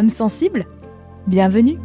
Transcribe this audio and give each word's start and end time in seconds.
Âme 0.00 0.08
sensible 0.08 0.66
Bienvenue 1.26 1.78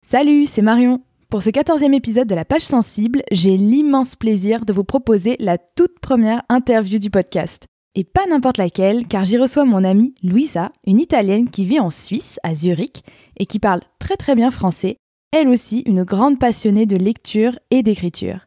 Salut, 0.00 0.46
c'est 0.46 0.62
Marion. 0.62 1.02
Pour 1.28 1.42
ce 1.42 1.50
quatorzième 1.50 1.92
épisode 1.92 2.26
de 2.26 2.34
la 2.34 2.46
page 2.46 2.62
sensible, 2.62 3.22
j'ai 3.30 3.58
l'immense 3.58 4.16
plaisir 4.16 4.64
de 4.64 4.72
vous 4.72 4.84
proposer 4.84 5.36
la 5.38 5.58
toute 5.58 6.00
première 6.00 6.44
interview 6.48 6.98
du 6.98 7.10
podcast. 7.10 7.66
Et 7.94 8.04
pas 8.04 8.26
n'importe 8.26 8.56
laquelle, 8.56 9.06
car 9.06 9.26
j'y 9.26 9.36
reçois 9.36 9.66
mon 9.66 9.84
amie 9.84 10.14
Louisa, 10.22 10.72
une 10.86 10.98
Italienne 10.98 11.50
qui 11.50 11.66
vit 11.66 11.78
en 11.78 11.90
Suisse, 11.90 12.40
à 12.42 12.54
Zurich, 12.54 13.02
et 13.36 13.44
qui 13.44 13.58
parle 13.58 13.80
très 13.98 14.16
très 14.16 14.34
bien 14.34 14.50
français, 14.50 14.96
elle 15.30 15.48
aussi 15.48 15.80
une 15.80 16.04
grande 16.04 16.38
passionnée 16.38 16.86
de 16.86 16.96
lecture 16.96 17.58
et 17.70 17.82
d'écriture. 17.82 18.45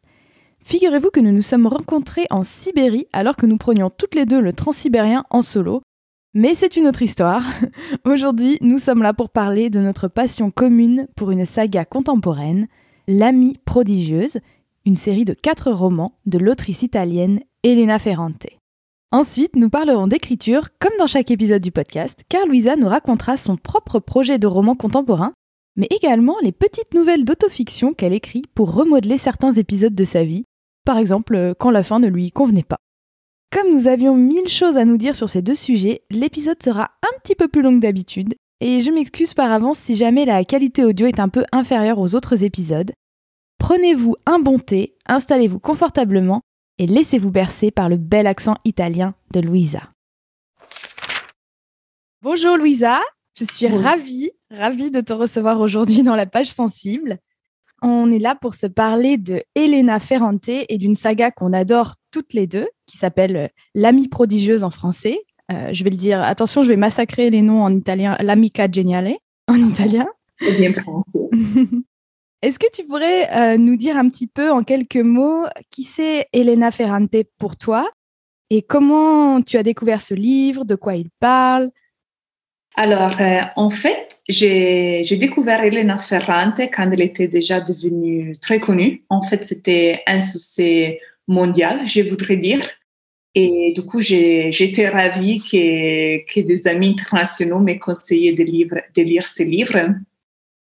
Figurez-vous 0.69 1.09
que 1.09 1.19
nous 1.19 1.31
nous 1.31 1.41
sommes 1.41 1.65
rencontrés 1.65 2.27
en 2.29 2.43
Sibérie 2.43 3.07
alors 3.11 3.35
que 3.35 3.47
nous 3.47 3.57
prenions 3.57 3.89
toutes 3.89 4.13
les 4.13 4.27
deux 4.27 4.39
le 4.39 4.53
transsibérien 4.53 5.25
en 5.31 5.41
solo. 5.41 5.81
Mais 6.35 6.53
c'est 6.53 6.77
une 6.77 6.85
autre 6.87 7.01
histoire. 7.01 7.43
Aujourd'hui, 8.05 8.59
nous 8.61 8.77
sommes 8.77 9.01
là 9.01 9.15
pour 9.15 9.31
parler 9.31 9.71
de 9.71 9.79
notre 9.79 10.07
passion 10.07 10.51
commune 10.51 11.07
pour 11.15 11.31
une 11.31 11.47
saga 11.47 11.85
contemporaine, 11.85 12.67
L'Amie 13.07 13.57
prodigieuse, 13.65 14.37
une 14.85 14.95
série 14.95 15.25
de 15.25 15.33
quatre 15.33 15.71
romans 15.71 16.19
de 16.27 16.37
l'autrice 16.37 16.83
italienne 16.83 17.39
Elena 17.63 17.97
Ferrante. 17.97 18.45
Ensuite, 19.11 19.55
nous 19.55 19.71
parlerons 19.71 20.05
d'écriture, 20.05 20.67
comme 20.77 20.93
dans 20.99 21.07
chaque 21.07 21.31
épisode 21.31 21.63
du 21.63 21.71
podcast, 21.71 22.21
car 22.29 22.45
Louisa 22.45 22.75
nous 22.75 22.89
racontera 22.89 23.37
son 23.37 23.57
propre 23.57 23.97
projet 23.97 24.37
de 24.37 24.45
roman 24.45 24.75
contemporain, 24.75 25.33
mais 25.75 25.87
également 25.89 26.35
les 26.43 26.51
petites 26.51 26.93
nouvelles 26.93 27.25
d'autofiction 27.25 27.95
qu'elle 27.95 28.13
écrit 28.13 28.43
pour 28.53 28.71
remodeler 28.75 29.17
certains 29.17 29.53
épisodes 29.53 29.95
de 29.95 30.05
sa 30.05 30.23
vie, 30.23 30.45
par 30.89 30.97
exemple 30.97 31.35
euh, 31.35 31.53
quand 31.53 31.69
la 31.69 31.83
fin 31.83 31.99
ne 31.99 32.07
lui 32.07 32.31
convenait 32.31 32.63
pas. 32.63 32.79
Comme 33.53 33.71
nous 33.71 33.87
avions 33.87 34.15
mille 34.15 34.47
choses 34.47 34.75
à 34.75 34.85
nous 34.85 34.97
dire 34.97 35.15
sur 35.15 35.29
ces 35.29 35.43
deux 35.43 35.53
sujets, 35.53 36.01
l'épisode 36.09 36.63
sera 36.63 36.89
un 37.03 37.19
petit 37.21 37.35
peu 37.35 37.47
plus 37.47 37.61
long 37.61 37.75
que 37.75 37.81
d'habitude, 37.83 38.33
et 38.59 38.81
je 38.81 38.89
m'excuse 38.89 39.35
par 39.35 39.51
avance 39.51 39.77
si 39.77 39.93
jamais 39.93 40.25
la 40.25 40.43
qualité 40.43 40.83
audio 40.83 41.05
est 41.05 41.19
un 41.19 41.29
peu 41.29 41.45
inférieure 41.51 41.99
aux 41.99 42.15
autres 42.15 42.43
épisodes. 42.43 42.91
Prenez-vous 43.59 44.15
un 44.25 44.39
bon 44.39 44.57
thé, 44.57 44.95
installez-vous 45.05 45.59
confortablement 45.59 46.41
et 46.79 46.87
laissez-vous 46.87 47.29
bercer 47.29 47.69
par 47.69 47.87
le 47.87 47.97
bel 47.97 48.25
accent 48.25 48.55
italien 48.65 49.13
de 49.31 49.41
Louisa. 49.41 49.83
Bonjour 52.23 52.57
Louisa, 52.57 52.99
je 53.35 53.45
suis 53.45 53.67
ravie, 53.67 54.31
ravie 54.49 54.89
de 54.89 55.01
te 55.01 55.13
recevoir 55.13 55.61
aujourd'hui 55.61 56.01
dans 56.01 56.15
la 56.15 56.25
page 56.25 56.49
sensible. 56.49 57.19
On 57.81 58.11
est 58.11 58.19
là 58.19 58.35
pour 58.35 58.55
se 58.55 58.67
parler 58.67 59.17
de 59.17 59.43
Elena 59.55 59.99
Ferrante 59.99 60.49
et 60.49 60.77
d'une 60.77 60.95
saga 60.95 61.31
qu'on 61.31 61.53
adore 61.53 61.95
toutes 62.11 62.33
les 62.33 62.47
deux, 62.47 62.67
qui 62.85 62.97
s'appelle 62.97 63.35
euh, 63.35 63.47
L'amie 63.75 64.07
prodigieuse 64.07 64.63
en 64.63 64.69
français. 64.69 65.19
Euh, 65.51 65.69
je 65.71 65.83
vais 65.83 65.89
le 65.89 65.95
dire, 65.95 66.21
attention, 66.21 66.63
je 66.63 66.69
vais 66.69 66.77
massacrer 66.77 67.29
les 67.29 67.41
noms 67.41 67.63
en 67.63 67.75
italien, 67.75 68.15
l'amica 68.19 68.69
geniale 68.69 69.15
en 69.47 69.55
italien. 69.55 70.07
C'est 70.41 70.57
bien 70.57 70.73
français. 70.73 71.29
Est-ce 72.41 72.59
que 72.59 72.71
tu 72.73 72.85
pourrais 72.85 73.29
euh, 73.35 73.57
nous 73.57 73.75
dire 73.75 73.97
un 73.97 74.07
petit 74.09 74.27
peu 74.27 74.49
en 74.51 74.63
quelques 74.63 74.95
mots 74.95 75.45
qui 75.71 75.83
c'est 75.83 76.27
Elena 76.31 76.71
Ferrante 76.71 77.15
pour 77.37 77.57
toi 77.57 77.89
et 78.49 78.61
comment 78.61 79.41
tu 79.41 79.57
as 79.57 79.63
découvert 79.63 80.01
ce 80.01 80.13
livre, 80.13 80.65
de 80.65 80.75
quoi 80.75 80.95
il 80.95 81.09
parle 81.19 81.69
alors, 82.75 83.19
euh, 83.19 83.41
en 83.55 83.69
fait, 83.69 84.19
j'ai 84.27 85.17
découvert 85.17 85.63
Elena 85.63 85.97
Ferrante 85.97 86.61
quand 86.73 86.89
elle 86.91 87.01
était 87.01 87.27
déjà 87.27 87.59
devenue 87.59 88.37
très 88.41 88.59
connue. 88.59 89.03
En 89.09 89.23
fait, 89.23 89.43
c'était 89.43 90.01
un 90.07 90.21
succès 90.21 91.01
mondial, 91.27 91.87
je 91.87 92.01
voudrais 92.01 92.37
dire. 92.37 92.67
Et 93.35 93.73
du 93.75 93.81
coup, 93.83 94.01
j'étais 94.01 94.87
ravie 94.87 95.41
que, 95.41 96.25
que 96.31 96.39
des 96.39 96.67
amis 96.67 96.89
internationaux 96.89 97.59
m'aient 97.59 97.79
conseillé 97.79 98.33
de, 98.33 98.43
de 98.43 99.01
lire 99.01 99.27
ces 99.27 99.45
livres. 99.45 99.95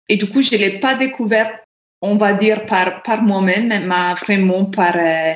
Et 0.09 0.17
du 0.17 0.27
coup, 0.29 0.41
je 0.41 0.55
ne 0.55 0.59
l'ai 0.59 0.79
pas 0.79 0.95
découvert, 0.95 1.59
on 2.01 2.15
va 2.17 2.33
dire, 2.33 2.65
par, 2.65 3.03
par 3.03 3.21
moi-même, 3.23 3.67
mais 3.67 4.13
vraiment 4.13 4.65
par 4.65 4.95
euh, 4.95 5.33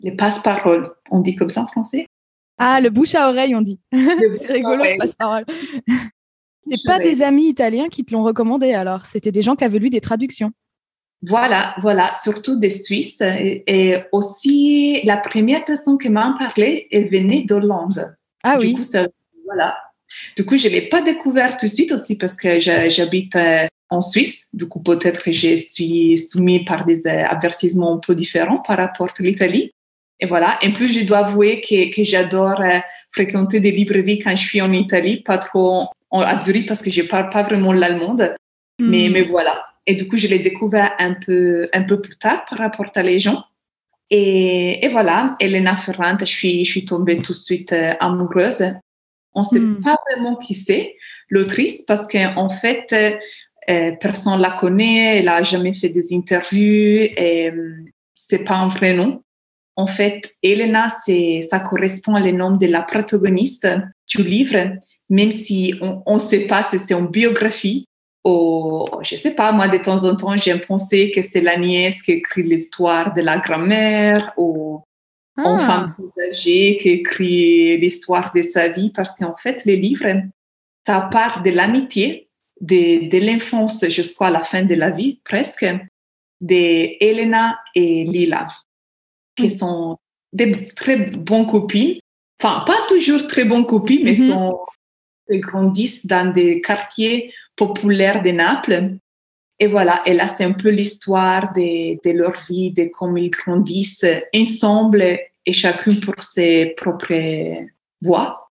les 0.00 0.12
passe-paroles. 0.12 0.90
On 1.10 1.20
dit 1.20 1.36
comme 1.36 1.50
ça 1.50 1.62
en 1.62 1.66
français 1.66 2.06
ah, 2.64 2.80
le 2.80 2.90
bouche 2.90 3.16
à 3.16 3.28
oreille, 3.28 3.56
on 3.56 3.60
dit. 3.60 3.80
c'est 3.92 4.52
rigolo, 4.52 4.84
passe-parole. 4.98 5.44
C'est 6.70 6.86
pas 6.86 7.00
des 7.00 7.22
amis 7.22 7.48
italiens 7.48 7.88
qui 7.88 8.04
te 8.04 8.14
l'ont 8.14 8.22
recommandé 8.22 8.72
alors, 8.72 9.04
c'était 9.06 9.32
des 9.32 9.42
gens 9.42 9.56
qui 9.56 9.64
avaient 9.64 9.80
lu 9.80 9.90
des 9.90 10.00
traductions. 10.00 10.52
Voilà, 11.26 11.74
voilà, 11.82 12.12
surtout 12.12 12.58
des 12.58 12.68
Suisses. 12.68 13.20
Et, 13.20 13.96
aussi, 14.12 15.00
la 15.02 15.16
première 15.16 15.64
personne 15.64 15.98
qui 15.98 16.08
m'a 16.08 16.36
parlé, 16.38 16.86
elle 16.92 17.08
venait 17.08 17.42
d'Hollande. 17.42 18.14
Ah 18.44 18.58
oui. 18.60 18.74
Coup, 18.74 18.82
voilà. 19.44 19.76
Du 20.36 20.44
coup, 20.44 20.56
je 20.56 20.68
ne 20.68 20.74
l'ai 20.74 20.82
pas 20.82 21.00
découvert 21.00 21.56
tout 21.56 21.66
de 21.66 21.70
suite 21.70 21.90
aussi 21.90 22.16
parce 22.16 22.36
que 22.36 22.60
j'habite 22.60 23.34
euh, 23.34 23.66
en 23.90 24.02
Suisse. 24.02 24.46
Du 24.52 24.68
coup, 24.68 24.80
peut-être 24.80 25.22
que 25.22 25.32
je 25.32 25.56
suis 25.56 26.16
soumise 26.16 26.64
par 26.64 26.84
des 26.84 27.08
euh, 27.08 27.26
avertissements 27.26 27.94
un 27.94 27.98
peu 27.98 28.14
différents 28.14 28.58
par 28.58 28.76
rapport 28.76 29.08
à 29.08 29.22
l'Italie. 29.22 29.72
Et 30.22 30.26
voilà. 30.26 30.56
En 30.64 30.70
plus, 30.70 30.96
je 30.96 31.04
dois 31.04 31.26
avouer 31.26 31.60
que, 31.60 31.92
que 31.92 32.04
j'adore 32.04 32.60
euh, 32.60 32.78
fréquenter 33.10 33.58
des 33.58 33.72
librairies 33.72 34.20
quand 34.20 34.36
je 34.36 34.46
suis 34.46 34.60
en 34.60 34.72
Italie, 34.72 35.20
pas 35.20 35.36
trop 35.36 35.88
à 36.12 36.40
Zurich 36.40 36.68
parce 36.68 36.80
que 36.80 36.92
je 36.92 37.02
parle 37.02 37.28
pas 37.28 37.42
vraiment 37.42 37.72
l'allemande. 37.72 38.36
Mais, 38.78 39.08
hmm. 39.08 39.12
mais 39.12 39.22
voilà. 39.22 39.64
Et 39.84 39.96
du 39.96 40.06
coup, 40.06 40.16
je 40.16 40.28
l'ai 40.28 40.38
découvert 40.38 40.92
un 41.00 41.14
peu, 41.14 41.68
un 41.72 41.82
peu 41.82 42.00
plus 42.00 42.16
tard 42.16 42.44
par 42.48 42.60
rapport 42.60 42.86
à 42.94 43.02
les 43.02 43.18
gens. 43.18 43.42
Et, 44.10 44.84
et 44.84 44.88
voilà, 44.90 45.34
Elena 45.40 45.76
Ferrante, 45.76 46.20
je 46.20 46.26
suis, 46.26 46.64
je 46.64 46.70
suis 46.70 46.84
tombée 46.84 47.16
tout 47.20 47.32
de 47.32 47.38
suite 47.38 47.72
euh, 47.72 47.94
amoureuse. 47.98 48.64
On 49.34 49.40
ne 49.40 49.44
sait 49.44 49.58
hmm. 49.58 49.80
pas 49.80 49.96
vraiment 50.08 50.36
qui 50.36 50.54
c'est, 50.54 50.94
l'autrice, 51.30 51.82
parce 51.82 52.06
qu'en 52.06 52.48
fait, 52.48 52.94
euh, 53.68 53.90
personne 54.00 54.40
la 54.40 54.52
connaît, 54.52 55.18
elle 55.18 55.24
n'a 55.24 55.42
jamais 55.42 55.74
fait 55.74 55.88
des 55.88 56.14
interviews 56.14 57.08
et 57.16 57.50
euh, 57.52 57.74
c'est 58.14 58.44
pas 58.44 58.54
un 58.54 58.68
vrai 58.68 58.92
nom. 58.92 59.22
En 59.76 59.86
fait, 59.86 60.34
Elena, 60.42 60.88
ça 60.88 61.60
correspond 61.60 62.14
au 62.14 62.32
nom 62.32 62.56
de 62.56 62.66
la 62.66 62.82
protagoniste 62.82 63.66
du 64.06 64.22
livre, 64.22 64.76
même 65.08 65.32
si 65.32 65.74
on 65.80 66.14
ne 66.14 66.18
sait 66.18 66.46
pas 66.46 66.62
si 66.62 66.78
c'est 66.78 66.94
une 66.94 67.08
biographie 67.08 67.86
ou, 68.24 68.86
je 69.02 69.16
ne 69.16 69.20
sais 69.20 69.32
pas, 69.32 69.50
moi, 69.50 69.68
de 69.68 69.78
temps 69.78 70.04
en 70.04 70.14
temps, 70.14 70.36
j'ai 70.36 70.58
pensé 70.58 71.10
que 71.10 71.22
c'est 71.22 71.40
la 71.40 71.56
nièce 71.56 72.02
qui 72.02 72.12
écrit 72.12 72.44
l'histoire 72.44 73.12
de 73.14 73.20
la 73.20 73.38
grand-mère 73.38 74.32
ou 74.36 74.80
ah. 75.36 75.42
une 75.48 75.58
femme 75.58 75.94
âgée 76.30 76.78
qui 76.80 76.90
écrit 76.90 77.76
l'histoire 77.78 78.32
de 78.32 78.42
sa 78.42 78.68
vie, 78.68 78.90
parce 78.90 79.16
qu'en 79.16 79.36
fait, 79.36 79.64
les 79.64 79.76
livres, 79.76 80.22
ça 80.86 81.08
part 81.10 81.42
de 81.42 81.50
l'amitié, 81.50 82.28
de, 82.60 83.08
de 83.08 83.26
l'enfance 83.26 83.84
jusqu'à 83.88 84.30
la 84.30 84.42
fin 84.42 84.62
de 84.62 84.74
la 84.74 84.90
vie, 84.90 85.20
presque, 85.24 85.66
de 86.40 87.04
Elena 87.04 87.58
et 87.74 88.04
Lila 88.04 88.46
qui 89.36 89.50
sont 89.50 89.98
des 90.32 90.68
très 90.74 90.96
bonnes 90.96 91.46
copines. 91.46 91.98
Enfin, 92.40 92.64
pas 92.66 92.78
toujours 92.88 93.26
très 93.26 93.44
bonnes 93.44 93.66
copines, 93.66 94.04
mais 94.04 94.12
mm-hmm. 94.12 94.30
sont, 94.30 94.58
elles 95.28 95.40
grandissent 95.40 96.06
dans 96.06 96.32
des 96.32 96.60
quartiers 96.60 97.32
populaires 97.56 98.22
de 98.22 98.30
Naples. 98.30 98.96
Et 99.58 99.66
voilà, 99.68 100.02
et 100.06 100.14
là, 100.14 100.26
c'est 100.26 100.44
un 100.44 100.52
peu 100.52 100.70
l'histoire 100.70 101.52
de, 101.52 101.94
de, 102.02 102.10
leur 102.10 102.36
vie, 102.48 102.72
de 102.72 102.90
comment 102.92 103.16
ils 103.16 103.30
grandissent 103.30 104.04
ensemble 104.34 105.18
et 105.46 105.52
chacune 105.52 106.00
pour 106.00 106.22
ses 106.22 106.74
propres 106.76 107.64
voies. 108.02 108.50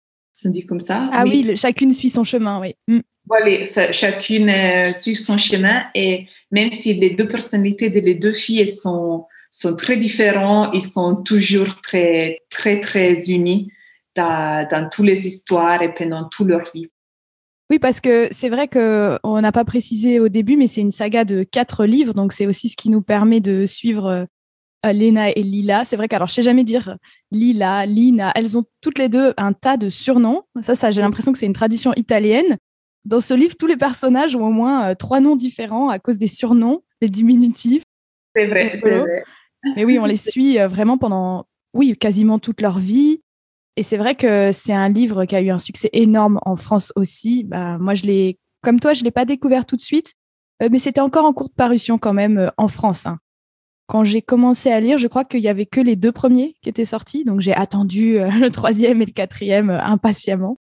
On 0.46 0.50
dit 0.50 0.66
comme 0.66 0.82
ça. 0.82 1.10
Ah 1.12 1.24
oui, 1.26 1.56
chacune 1.56 1.94
suit 1.94 2.10
son 2.10 2.24
chemin, 2.24 2.60
oui. 2.60 2.76
Mm. 2.88 3.00
Voilà, 3.26 3.64
chacune 3.92 4.50
euh, 4.50 4.94
suit 4.94 5.16
son 5.16 5.38
chemin 5.38 5.84
et 5.94 6.28
même 6.52 6.72
si 6.72 6.94
les 6.94 7.10
deux 7.10 7.28
personnalités 7.28 7.90
de 7.90 8.00
les 8.00 8.16
deux 8.16 8.32
filles 8.32 8.68
sont 8.68 9.26
sont 9.58 9.76
très 9.76 9.98
différents, 9.98 10.72
ils 10.72 10.84
sont 10.84 11.16
toujours 11.16 11.82
très, 11.82 12.42
très, 12.52 12.80
très 12.80 13.30
unis 13.30 13.72
dans, 14.16 14.68
dans 14.70 14.88
toutes 14.88 15.06
les 15.06 15.26
histoires 15.26 15.82
et 15.82 15.94
pendant 15.94 16.30
toute 16.30 16.48
leur 16.48 16.72
vie. 16.74 16.92
Oui, 17.72 17.80
parce 17.80 18.00
que 18.00 18.28
c'est 18.32 18.50
vrai 18.50 18.68
qu'on 18.68 19.42
n'a 19.42 19.52
pas 19.52 19.66
précisé 19.66 20.20
au 20.20 20.30
début, 20.30 20.58
mais 20.58 20.68
c'est 20.68 20.82
une 20.82 20.92
saga 20.92 21.26
de 21.26 21.44
quatre 21.44 21.86
livres, 21.86 22.14
donc 22.14 22.34
c'est 22.34 22.46
aussi 22.46 22.70
ce 22.70 22.78
qui 22.78 22.90
nous 22.90 23.02
permet 23.02 23.40
de 23.40 23.66
suivre 23.66 24.28
Lena 24.86 25.32
et 25.32 25.42
Lila. 25.42 25.86
C'est 25.86 25.98
vrai 25.98 26.08
qu'alors 26.08 26.28
je 26.28 26.36
sais 26.36 26.44
jamais 26.44 26.64
dire 26.64 26.96
Lila, 27.32 27.86
Lina. 27.88 28.32
Elles 28.36 28.58
ont 28.60 28.64
toutes 28.80 29.00
les 29.00 29.10
deux 29.10 29.34
un 29.38 29.54
tas 29.54 29.76
de 29.76 29.90
surnoms. 29.90 30.44
Ça, 30.62 30.76
ça 30.76 30.92
j'ai 30.92 31.02
l'impression 31.02 31.32
que 31.32 31.40
c'est 31.40 31.48
une 31.48 31.54
tradition 31.54 31.94
italienne. 31.96 32.58
Dans 33.06 33.20
ce 33.20 33.34
livre, 33.34 33.56
tous 33.58 33.68
les 33.68 33.78
personnages 33.78 34.36
ont 34.36 34.46
au 34.46 34.52
moins 34.52 34.94
trois 34.96 35.20
noms 35.20 35.36
différents 35.36 35.90
à 35.90 35.98
cause 35.98 36.20
des 36.20 36.28
surnoms, 36.28 36.84
les 37.02 37.10
diminutifs. 37.10 37.84
C'est 38.36 38.46
vrai, 38.46 38.80
c'est 38.82 38.98
vrai. 38.98 39.24
Mais 39.76 39.86
oui, 39.86 40.00
on 40.00 40.06
les 40.06 40.18
suit 40.18 40.58
vraiment 40.58 40.98
pendant, 40.98 41.46
oui, 41.74 41.96
quasiment 41.98 42.40
toute 42.40 42.62
leur 42.62 42.80
vie. 42.80 43.22
Et 43.76 43.84
c'est 43.84 43.98
vrai 43.98 44.16
que 44.16 44.52
c'est 44.52 44.74
un 44.74 44.90
livre 44.90 45.26
qui 45.26 45.36
a 45.36 45.42
eu 45.42 45.50
un 45.50 45.60
succès 45.60 45.90
énorme 45.94 46.40
en 46.44 46.56
France 46.56 46.92
aussi. 46.96 47.44
Bah, 47.44 47.78
moi, 47.78 47.94
je 47.94 48.04
l'ai, 48.04 48.40
comme 48.62 48.80
toi, 48.80 48.94
je 48.94 49.04
l'ai 49.04 49.12
pas 49.12 49.26
découvert 49.26 49.66
tout 49.66 49.76
de 49.76 49.82
suite, 49.82 50.14
mais 50.60 50.80
c'était 50.80 51.02
encore 51.02 51.26
en 51.26 51.34
courte 51.34 51.54
parution 51.56 51.98
quand 51.98 52.14
même 52.14 52.52
en 52.58 52.68
France. 52.68 53.06
Hein 53.06 53.20
quand 53.88 54.04
j'ai 54.04 54.22
commencé 54.22 54.70
à 54.70 54.80
lire, 54.80 54.98
je 54.98 55.08
crois 55.08 55.24
qu'il 55.24 55.40
y 55.40 55.48
avait 55.48 55.66
que 55.66 55.80
les 55.80 55.96
deux 55.96 56.12
premiers 56.12 56.56
qui 56.62 56.70
étaient 56.70 56.86
sortis, 56.86 57.24
donc 57.24 57.40
j'ai 57.40 57.56
attendu 57.56 58.20
euh, 58.20 58.30
le 58.40 58.52
troisième 58.52 59.02
et 59.02 59.06
le 59.06 59.12
quatrième 59.12 59.70
euh, 59.70 59.82
impatiemment. 59.82 60.60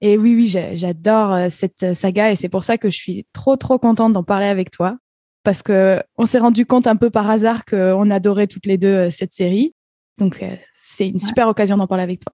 Et 0.00 0.16
oui, 0.16 0.34
oui, 0.34 0.46
j'adore 0.46 1.32
euh, 1.32 1.48
cette 1.50 1.94
saga 1.94 2.30
et 2.30 2.36
c'est 2.36 2.48
pour 2.48 2.62
ça 2.62 2.78
que 2.78 2.88
je 2.88 2.96
suis 2.96 3.26
trop, 3.32 3.56
trop 3.56 3.78
contente 3.78 4.12
d'en 4.12 4.22
parler 4.22 4.46
avec 4.46 4.70
toi 4.70 4.96
parce 5.42 5.62
que 5.62 6.02
on 6.16 6.26
s'est 6.26 6.38
rendu 6.38 6.66
compte 6.66 6.86
un 6.86 6.96
peu 6.96 7.10
par 7.10 7.30
hasard 7.30 7.64
qu'on 7.64 8.10
adorait 8.10 8.46
toutes 8.46 8.66
les 8.66 8.78
deux 8.78 9.10
cette 9.10 9.32
série. 9.32 9.74
Donc, 10.18 10.42
c'est 10.78 11.08
une 11.08 11.20
super 11.20 11.48
occasion 11.48 11.76
d'en 11.76 11.86
parler 11.86 12.04
avec 12.04 12.20
toi. 12.20 12.32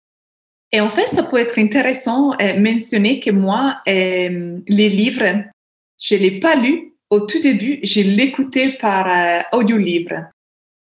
Et 0.72 0.80
en 0.80 0.90
fait, 0.90 1.06
ça 1.08 1.22
peut 1.22 1.38
être 1.38 1.58
intéressant 1.58 2.30
de 2.30 2.58
mentionner 2.58 3.20
que 3.20 3.30
moi, 3.30 3.80
les 3.86 4.88
livres, 4.88 5.44
je 6.00 6.14
ne 6.14 6.20
l'ai 6.20 6.40
pas 6.40 6.56
lu 6.56 6.94
au 7.10 7.20
tout 7.20 7.40
début, 7.40 7.78
je 7.82 8.00
l'écoutais 8.00 8.70
par 8.80 9.44
audio-livre. 9.52 10.24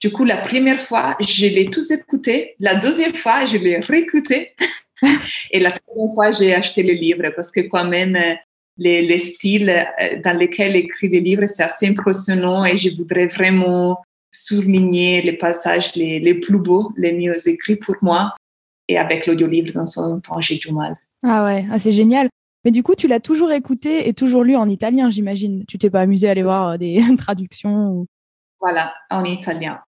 Du 0.00 0.10
coup, 0.10 0.24
la 0.24 0.38
première 0.38 0.80
fois, 0.80 1.16
je 1.20 1.46
l'ai 1.46 1.66
tous 1.66 1.90
écouté. 1.90 2.54
La 2.58 2.76
deuxième 2.76 3.14
fois, 3.14 3.44
je 3.44 3.58
l'ai 3.58 3.78
réécouté. 3.78 4.54
Et 5.50 5.60
la 5.60 5.72
troisième 5.72 6.14
fois, 6.14 6.30
j'ai 6.32 6.54
acheté 6.54 6.82
le 6.82 6.94
livre 6.94 7.30
parce 7.36 7.50
que 7.50 7.60
quand 7.60 7.84
même, 7.84 8.16
euh, 8.16 8.34
les, 8.80 9.02
les 9.02 9.18
styles 9.18 9.70
euh, 9.70 10.20
dans 10.24 10.36
lesquels 10.36 10.74
écrit 10.74 11.08
des 11.08 11.20
livres, 11.20 11.46
c'est 11.46 11.62
assez 11.62 11.86
impressionnant 11.86 12.64
et 12.64 12.76
je 12.76 12.96
voudrais 12.96 13.26
vraiment 13.26 14.02
souligner 14.32 15.22
les 15.22 15.34
passages 15.34 15.94
les, 15.94 16.18
les 16.18 16.34
plus 16.34 16.58
beaux, 16.58 16.92
les 16.96 17.12
mieux 17.12 17.36
écrits 17.46 17.76
pour 17.76 17.96
moi. 18.02 18.34
Et 18.88 18.98
avec 18.98 19.26
l'audiolivre, 19.26 19.72
dans 19.72 19.86
son 19.86 20.20
temps, 20.20 20.40
j'ai 20.40 20.56
du 20.56 20.72
mal. 20.72 20.96
Ah 21.22 21.44
ouais, 21.44 21.66
ah, 21.70 21.78
c'est 21.78 21.92
génial. 21.92 22.28
Mais 22.64 22.70
du 22.70 22.82
coup, 22.82 22.94
tu 22.94 23.06
l'as 23.06 23.20
toujours 23.20 23.52
écouté 23.52 24.08
et 24.08 24.14
toujours 24.14 24.44
lu 24.44 24.56
en 24.56 24.68
italien, 24.68 25.10
j'imagine. 25.10 25.64
Tu 25.66 25.78
t'es 25.78 25.90
pas 25.90 26.00
amusé 26.00 26.28
à 26.28 26.32
aller 26.32 26.42
voir 26.42 26.68
euh, 26.70 26.76
des 26.78 27.02
traductions 27.18 28.06
Voilà, 28.60 28.94
en 29.10 29.24
italien. 29.24 29.80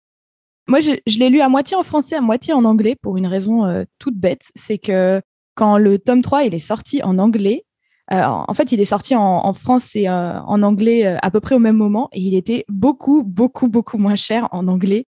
Moi, 0.67 0.79
je, 0.81 0.91
l'ai 1.17 1.29
lu 1.29 1.39
à 1.39 1.49
moitié 1.49 1.75
en 1.77 1.83
français, 1.83 2.15
à 2.15 2.21
moitié 2.21 2.53
en 2.53 2.65
anglais, 2.65 2.95
pour 3.01 3.17
une 3.17 3.27
raison 3.27 3.65
euh, 3.65 3.85
toute 3.99 4.17
bête. 4.17 4.51
C'est 4.55 4.77
que 4.77 5.21
quand 5.55 5.77
le 5.77 5.97
tome 5.97 6.21
3 6.21 6.43
il 6.43 6.53
est 6.53 6.59
sorti 6.59 7.01
en 7.03 7.17
anglais, 7.19 7.63
en 8.11 8.53
fait, 8.53 8.71
il 8.71 8.81
est 8.81 8.85
sorti 8.85 9.15
en, 9.15 9.53
France 9.53 9.95
et 9.95 10.07
euh, 10.07 10.39
en 10.41 10.63
anglais 10.63 11.05
à 11.05 11.31
peu 11.31 11.39
près 11.39 11.55
au 11.55 11.59
même 11.59 11.77
moment, 11.77 12.09
et 12.11 12.19
il 12.19 12.35
était 12.35 12.65
beaucoup, 12.67 13.23
beaucoup, 13.23 13.67
beaucoup 13.67 13.97
moins 13.97 14.15
cher 14.15 14.49
en 14.51 14.67
anglais. 14.67 15.05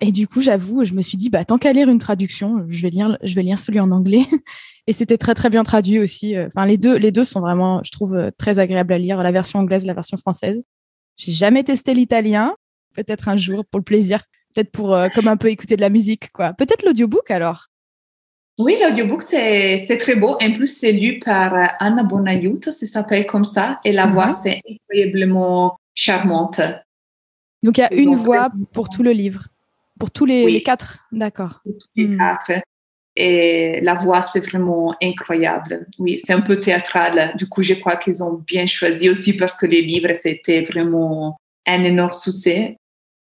Et 0.00 0.12
du 0.12 0.26
coup, 0.26 0.40
j'avoue, 0.40 0.84
je 0.84 0.94
me 0.94 1.02
suis 1.02 1.16
dit, 1.16 1.30
bah, 1.30 1.44
tant 1.44 1.56
qu'à 1.56 1.72
lire 1.72 1.88
une 1.88 1.98
traduction, 1.98 2.64
je 2.68 2.82
vais 2.82 2.90
lire, 2.90 3.16
je 3.22 3.34
vais 3.34 3.42
lire 3.42 3.58
celui 3.58 3.80
en 3.80 3.90
anglais. 3.90 4.24
et 4.86 4.92
c'était 4.92 5.16
très, 5.16 5.34
très 5.34 5.50
bien 5.50 5.62
traduit 5.62 5.98
aussi. 5.98 6.38
Enfin, 6.38 6.66
les 6.66 6.76
deux, 6.76 6.96
les 6.96 7.12
deux 7.12 7.24
sont 7.24 7.40
vraiment, 7.40 7.80
je 7.84 7.92
trouve, 7.92 8.30
très 8.38 8.58
agréables 8.58 8.92
à 8.92 8.98
lire, 8.98 9.22
la 9.22 9.32
version 9.32 9.60
anglaise, 9.60 9.86
la 9.86 9.94
version 9.94 10.16
française. 10.16 10.62
J'ai 11.16 11.32
jamais 11.32 11.62
testé 11.64 11.94
l'italien. 11.94 12.54
Peut-être 12.94 13.28
un 13.28 13.36
jour, 13.36 13.64
pour 13.64 13.78
le 13.78 13.84
plaisir. 13.84 14.24
Peut-être 14.54 14.70
pour 14.70 14.94
euh, 14.94 15.08
comme 15.14 15.28
un 15.28 15.36
peu 15.36 15.48
écouter 15.48 15.76
de 15.76 15.80
la 15.80 15.90
musique, 15.90 16.30
quoi. 16.32 16.52
Peut-être 16.52 16.84
l'audiobook 16.84 17.30
alors. 17.30 17.68
Oui, 18.58 18.76
l'audiobook, 18.80 19.22
c'est 19.22 19.98
très 19.98 20.14
beau. 20.14 20.36
En 20.40 20.52
plus, 20.52 20.68
c'est 20.68 20.92
lu 20.92 21.18
par 21.18 21.54
euh, 21.54 21.66
Anna 21.80 22.04
Bonaiuto, 22.04 22.70
ça 22.70 22.86
s'appelle 22.86 23.26
comme 23.26 23.44
ça. 23.44 23.80
Et 23.84 23.92
la 23.92 24.06
voix, 24.06 24.28
uh-huh. 24.28 24.40
c'est 24.42 24.62
incroyablement 24.68 25.76
charmante. 25.92 26.60
Donc, 27.62 27.78
il 27.78 27.80
y 27.80 27.84
a 27.84 27.92
une 27.94 28.14
voix 28.14 28.50
pour 28.72 28.88
tout 28.88 29.02
le 29.02 29.10
livre. 29.10 29.48
Pour 29.98 30.10
tous 30.10 30.26
les, 30.26 30.62
quatre, 30.62 30.98
d'accord. 31.12 31.60
Pour 31.64 31.72
tous 31.78 31.88
les 31.96 32.08
hmm. 32.08 32.18
quatre. 32.18 32.62
Et 33.16 33.80
la 33.80 33.94
voix, 33.94 34.22
c'est 34.22 34.44
vraiment 34.44 34.94
incroyable. 35.00 35.86
Oui, 35.98 36.20
c'est 36.22 36.32
un 36.32 36.40
peu 36.40 36.58
théâtral. 36.58 37.32
Du 37.36 37.48
coup, 37.48 37.62
je 37.62 37.74
crois 37.74 37.96
qu'ils 37.96 38.22
ont 38.22 38.42
bien 38.44 38.66
choisi 38.66 39.08
aussi 39.08 39.34
parce 39.34 39.56
que 39.56 39.66
les 39.66 39.82
livres, 39.82 40.12
c'était 40.20 40.62
vraiment 40.62 41.38
un 41.64 41.84
énorme 41.84 42.12
succès. 42.12 42.76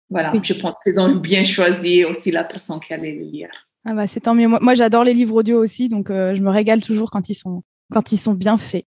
Voilà, 0.10 0.34
je 0.42 0.54
pense 0.54 0.76
qu'ils 0.84 1.00
ont 1.00 1.16
bien 1.16 1.44
choisi 1.44 2.04
aussi 2.04 2.32
la 2.32 2.44
personne 2.44 2.80
qui 2.80 2.94
allait 2.94 3.14
le 3.14 3.24
lire. 3.24 3.52
Ah 3.86 3.94
bah, 3.94 4.08
c'est 4.08 4.22
tant 4.22 4.34
mieux. 4.34 4.48
Moi, 4.48 4.74
j'adore 4.76 5.04
les 5.04 5.14
livres 5.14 5.36
audio 5.36 5.62
aussi, 5.62 5.90
donc 5.90 6.10
euh, 6.10 6.36
je 6.36 6.42
me 6.42 6.50
régale 6.50 6.82
toujours 6.82 7.12
quand 7.12 7.30
ils 7.30 7.36
sont, 7.36 7.64
quand 7.92 8.12
ils 8.12 8.18
sont 8.18 8.34
bien 8.34 8.58
faits. 8.58 8.86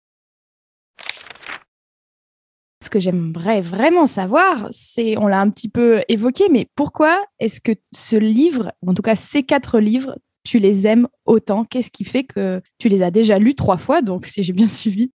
Ce 2.84 2.90
que 2.90 3.00
j'aimerais 3.00 3.62
vraiment 3.62 4.06
savoir, 4.06 4.68
c'est, 4.72 5.18
on 5.18 5.28
l'a 5.28 5.40
un 5.40 5.50
petit 5.50 5.70
peu 5.70 6.02
évoqué, 6.10 6.46
mais 6.52 6.68
pourquoi 6.76 7.26
est-ce 7.40 7.60
que 7.60 7.72
ce 7.92 8.18
livre, 8.18 8.72
en 8.86 8.94
tout 8.94 9.02
cas 9.02 9.16
ces 9.16 9.42
quatre 9.42 9.80
livres, 9.80 10.20
tu 10.44 10.60
les 10.60 10.86
aimes 10.86 11.08
autant? 11.26 11.64
Qu'est-ce 11.64 11.90
qui 11.90 12.04
fait 12.04 12.24
que 12.24 12.62
tu 12.78 12.90
les 12.90 13.02
as 13.02 13.10
déjà 13.10 13.40
lus 13.40 13.56
trois 13.56 13.78
fois, 13.78 14.02
donc 14.02 14.28
si 14.28 14.44
j'ai 14.44 14.54
bien 14.54 14.68
suivi? 14.68 15.12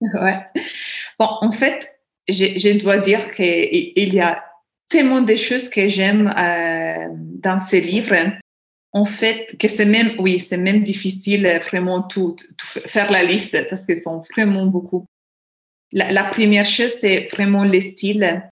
Ouais. 0.00 0.46
Bon, 1.18 1.28
en 1.40 1.52
fait, 1.52 1.88
je, 2.28 2.78
dois 2.78 2.98
dire 2.98 3.30
qu'il 3.32 4.14
y 4.14 4.20
a 4.20 4.42
tellement 4.88 5.22
de 5.22 5.34
choses 5.34 5.68
que 5.68 5.88
j'aime 5.88 6.28
euh, 6.28 7.08
dans 7.12 7.58
ces 7.58 7.80
livres. 7.80 8.14
En 8.94 9.04
fait, 9.04 9.56
que 9.58 9.68
c'est 9.68 9.84
même, 9.84 10.12
oui, 10.18 10.40
c'est 10.40 10.56
même 10.56 10.82
difficile 10.82 11.46
euh, 11.46 11.58
vraiment 11.58 12.02
tout, 12.02 12.36
faire 12.86 13.10
la 13.10 13.24
liste 13.24 13.68
parce 13.68 13.84
qu'ils 13.84 14.00
sont 14.00 14.22
vraiment 14.34 14.66
beaucoup. 14.66 15.04
La, 15.92 16.24
première 16.24 16.64
chose, 16.64 16.92
c'est 16.98 17.26
vraiment 17.32 17.64
le 17.64 17.78
style, 17.80 18.48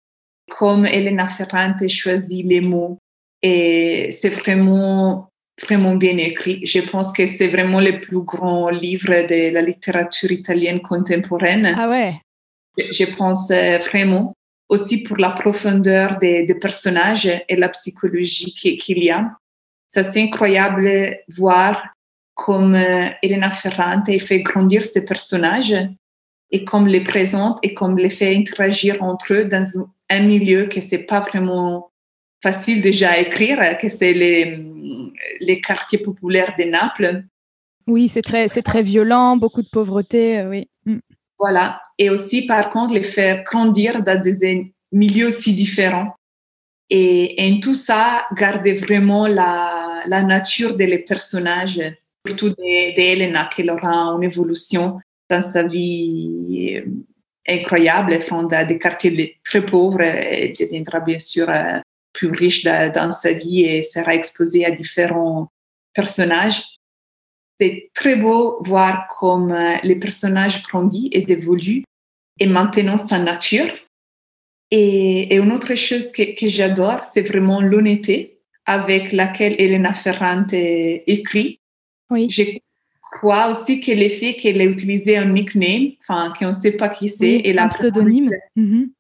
comme 0.51 0.85
Elena 0.85 1.27
Ferrante 1.29 1.89
choisit 1.89 2.45
les 2.45 2.61
mots 2.61 2.99
et 3.43 4.11
c'est 4.13 4.29
vraiment 4.29 5.31
vraiment 5.63 5.97
bien 5.97 6.17
écrit. 6.17 6.65
Je 6.65 6.81
pense 6.81 7.13
que 7.13 7.27
c'est 7.27 7.49
vraiment 7.49 7.81
le 7.81 8.01
plus 8.01 8.21
grand 8.21 8.71
livre 8.71 9.27
de 9.27 9.53
la 9.53 9.63
littérature 9.63 10.33
italienne 10.33 10.81
contemporaine. 10.81 11.75
Ah 11.77 11.89
ouais. 11.89 12.15
Je 12.79 13.05
pense 13.17 13.51
euh, 13.51 13.79
vraiment 13.79 14.35
aussi 14.69 15.03
pour 15.03 15.19
la 15.19 15.31
profondeur 15.31 16.19
des, 16.19 16.47
personnages 16.61 17.31
et 17.49 17.57
la 17.57 17.69
psychologie 17.69 18.55
qu'il 18.55 19.03
y 19.03 19.11
a. 19.11 19.37
C'est 19.91 20.17
incroyable 20.17 21.19
voir 21.29 21.83
comme 22.35 22.75
euh, 22.75 23.09
Elena 23.23 23.51
Ferrante 23.51 24.19
fait 24.19 24.41
grandir 24.41 24.83
ces 24.83 25.05
personnages 25.05 25.75
et 26.51 26.65
comme 26.65 26.87
les 26.87 27.03
présente 27.03 27.59
et 27.63 27.75
comme 27.75 27.99
les 27.99 28.09
fait 28.09 28.35
interagir 28.35 29.03
entre 29.03 29.35
eux 29.35 29.45
dans 29.45 29.67
un 30.09 30.21
milieu 30.21 30.67
que 30.67 30.81
c'est 30.81 30.99
pas 30.99 31.21
vraiment 31.21 31.91
facile 32.43 32.81
déjà 32.81 33.11
à 33.11 33.19
écrire, 33.19 33.77
que 33.79 33.89
c'est 33.89 34.13
les, 34.13 34.59
les 35.41 35.61
quartiers 35.61 35.99
populaires 35.99 36.55
de 36.59 36.65
Naples. 36.65 37.25
Oui, 37.87 38.09
c'est 38.09 38.23
très, 38.23 38.49
c'est 38.49 38.63
très 38.63 38.83
violent, 38.83 39.37
beaucoup 39.37 39.63
de 39.63 39.69
pauvreté, 39.69 40.39
euh, 40.39 40.49
oui. 40.49 40.69
Mm. 40.87 40.99
Voilà. 41.39 41.83
Et 41.99 42.11
aussi, 42.11 42.47
par 42.47 42.71
contre, 42.71 42.95
les 42.95 43.03
faire 43.03 43.43
grandir 43.45 44.03
dans 44.03 44.21
des 44.21 44.73
milieux 44.93 45.31
si 45.31 45.55
différents. 45.55 46.15
Et, 46.91 47.37
en 47.39 47.61
tout 47.61 47.75
ça, 47.75 48.27
garder 48.37 48.75
vraiment 48.75 49.27
la, 49.27 50.03
nature 50.25 50.75
des 50.75 50.99
personnages, 50.99 51.81
surtout 52.27 52.51
d'Elena, 52.51 53.45
de, 53.45 53.55
qui 53.55 53.71
aura 53.71 54.13
une 54.17 54.25
évolution 54.25 54.99
dans 55.29 55.43
sa 55.43 55.63
vie 55.63 56.77
euh, 56.77 56.91
incroyable. 57.49 58.21
Fonde 58.21 58.55
des 58.67 58.79
quartiers 58.79 59.39
très 59.45 59.65
pauvres 59.65 60.03
et 60.03 60.53
deviendra 60.59 61.01
bien 61.01 61.19
sûr 61.19 61.49
euh, 61.49 61.79
plus 62.13 62.31
riche 62.31 62.65
dans 62.65 63.13
sa 63.13 63.33
vie 63.33 63.61
et 63.61 63.83
sera 63.85 64.15
exposée 64.15 64.65
à 64.65 64.73
différents 64.73 65.49
personnages 65.95 66.65
c'est 67.61 67.91
très 67.95 68.17
beau 68.17 68.63
voir 68.63 69.07
comme 69.19 69.53
euh, 69.53 69.77
les 69.83 69.97
personnages 69.97 70.63
grandissent 70.63 71.11
et 71.13 71.31
évoluent 71.31 71.85
et 72.39 72.47
maintenant 72.47 72.97
sa 72.97 73.19
nature. 73.19 73.71
Et, 74.71 75.35
une 75.35 75.53
autre 75.53 75.75
chose 75.75 76.13
que, 76.13 76.49
j'adore, 76.49 77.03
c'est 77.03 77.27
vraiment 77.27 77.61
l'honnêteté 77.61 78.39
avec 78.67 79.13
laquelle 79.13 79.57
Elena 79.59 79.93
Ferrante 79.93 80.53
écrit. 80.53 81.59
Oui. 82.11 82.29
Je 82.31 82.45
crois 83.01 83.49
aussi 83.49 83.81
que 83.81 83.91
l'effet 83.91 84.35
qu'elle 84.35 84.61
a 84.61 84.65
utilisé 84.65 85.17
un 85.17 85.27
nickname, 85.27 85.93
enfin, 86.03 86.33
qu'on 86.39 86.49
ne 86.49 86.53
sait 86.53 86.73
pas 86.73 86.89
qui 86.89 87.09
c'est. 87.09 87.41
et 87.45 87.59
un 87.59 87.69
pseudonyme. 87.69 88.31
Mhm. 88.55 88.91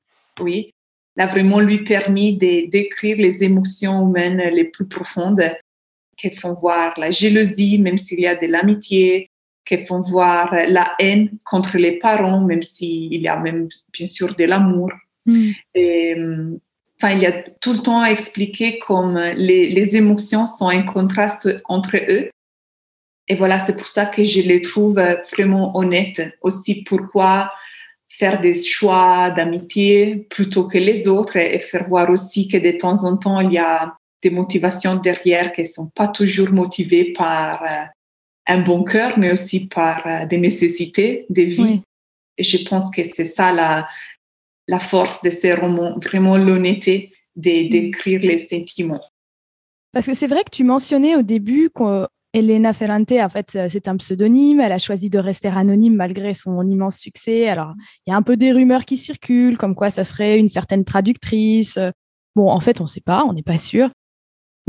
Oui, 0.40 0.72
l'a 1.16 1.26
vraiment 1.26 1.60
lui 1.60 1.84
permis 1.84 2.36
de 2.36 2.68
décrire 2.70 3.16
les 3.18 3.44
émotions 3.44 4.08
humaines 4.08 4.42
les 4.54 4.64
plus 4.64 4.86
profondes 4.86 5.44
qui 6.16 6.30
font 6.34 6.54
voir 6.54 6.94
la 6.98 7.10
jalousie, 7.10 7.78
même 7.78 7.98
s'il 7.98 8.20
y 8.20 8.26
a 8.26 8.34
de 8.34 8.46
l'amitié, 8.46 9.30
qui 9.64 9.78
font 9.84 10.02
voir 10.02 10.52
la 10.52 10.94
haine 10.98 11.30
contre 11.44 11.78
les 11.78 11.98
parents, 11.98 12.40
même 12.40 12.62
s'il 12.62 13.14
y 13.14 13.28
a 13.28 13.38
même 13.38 13.68
bien 13.92 14.06
sûr 14.06 14.34
de 14.34 14.44
l'amour. 14.44 14.90
Hmm. 15.26 15.50
Et, 15.74 16.16
enfin, 16.96 17.14
il 17.14 17.22
y 17.22 17.26
a 17.26 17.32
tout 17.60 17.72
le 17.72 17.80
temps 17.80 18.04
expliqué 18.04 18.78
comme 18.78 19.18
les, 19.18 19.70
les 19.70 19.96
émotions 19.96 20.46
sont 20.46 20.68
un 20.68 20.82
contraste 20.82 21.48
entre 21.64 21.96
eux. 21.96 22.30
Et 23.28 23.36
voilà, 23.36 23.58
c'est 23.58 23.76
pour 23.76 23.88
ça 23.88 24.06
que 24.06 24.24
je 24.24 24.40
les 24.42 24.60
trouve 24.60 25.00
vraiment 25.32 25.76
honnêtes. 25.76 26.22
Aussi, 26.42 26.82
pourquoi 26.82 27.52
faire 28.20 28.40
des 28.40 28.60
choix 28.60 29.30
d'amitié 29.30 30.26
plutôt 30.28 30.68
que 30.68 30.78
les 30.78 31.08
autres 31.08 31.36
et 31.36 31.58
faire 31.58 31.88
voir 31.88 32.10
aussi 32.10 32.48
que 32.48 32.58
de 32.58 32.72
temps 32.76 33.04
en 33.04 33.16
temps, 33.16 33.40
il 33.40 33.52
y 33.52 33.58
a 33.58 33.96
des 34.22 34.30
motivations 34.30 34.96
derrière 34.96 35.52
qui 35.52 35.62
ne 35.62 35.66
sont 35.66 35.86
pas 35.86 36.08
toujours 36.08 36.50
motivées 36.50 37.12
par 37.14 37.62
euh, 37.62 37.84
un 38.46 38.60
bon 38.60 38.84
cœur, 38.84 39.18
mais 39.18 39.32
aussi 39.32 39.68
par 39.68 40.06
euh, 40.06 40.26
des 40.26 40.36
nécessités 40.36 41.24
de 41.30 41.42
vie. 41.42 41.82
Et 42.36 42.42
je 42.42 42.68
pense 42.68 42.90
que 42.90 43.02
c'est 43.04 43.24
ça 43.24 43.52
la, 43.52 43.86
la 44.70 44.78
force 44.78 45.20
de 45.22 45.30
ces 45.30 45.52
romans, 45.52 45.98
vraiment 45.98 46.38
l'honnêteté 46.38 47.12
mm. 47.36 47.40
d'écrire 47.40 48.20
les 48.20 48.38
sentiments. 48.38 49.04
Parce 49.92 50.06
que 50.06 50.14
c'est 50.14 50.28
vrai 50.28 50.44
que 50.44 50.50
tu 50.50 50.62
mentionnais 50.62 51.16
au 51.16 51.22
début 51.22 51.70
qu'Elena 51.70 52.72
Ferrante, 52.72 53.10
en 53.10 53.28
fait, 53.28 53.56
euh, 53.56 53.66
c'est 53.68 53.88
un 53.88 53.96
pseudonyme. 53.96 54.60
Elle 54.60 54.70
a 54.70 54.78
choisi 54.78 55.10
de 55.10 55.18
rester 55.18 55.48
anonyme 55.48 55.96
malgré 55.96 56.32
son 56.32 56.64
immense 56.64 56.98
succès. 56.98 57.48
Alors, 57.48 57.74
il 58.06 58.10
y 58.10 58.12
a 58.12 58.16
un 58.16 58.22
peu 58.22 58.36
des 58.36 58.52
rumeurs 58.52 58.84
qui 58.84 58.96
circulent, 58.96 59.58
comme 59.58 59.74
quoi 59.74 59.90
ça 59.90 60.04
serait 60.04 60.38
une 60.38 60.48
certaine 60.48 60.84
traductrice. 60.84 61.76
Bon, 62.36 62.48
en 62.48 62.60
fait, 62.60 62.80
on 62.80 62.84
ne 62.84 62.88
sait 62.88 63.00
pas, 63.00 63.24
on 63.28 63.32
n'est 63.32 63.42
pas 63.42 63.58
sûr. 63.58 63.90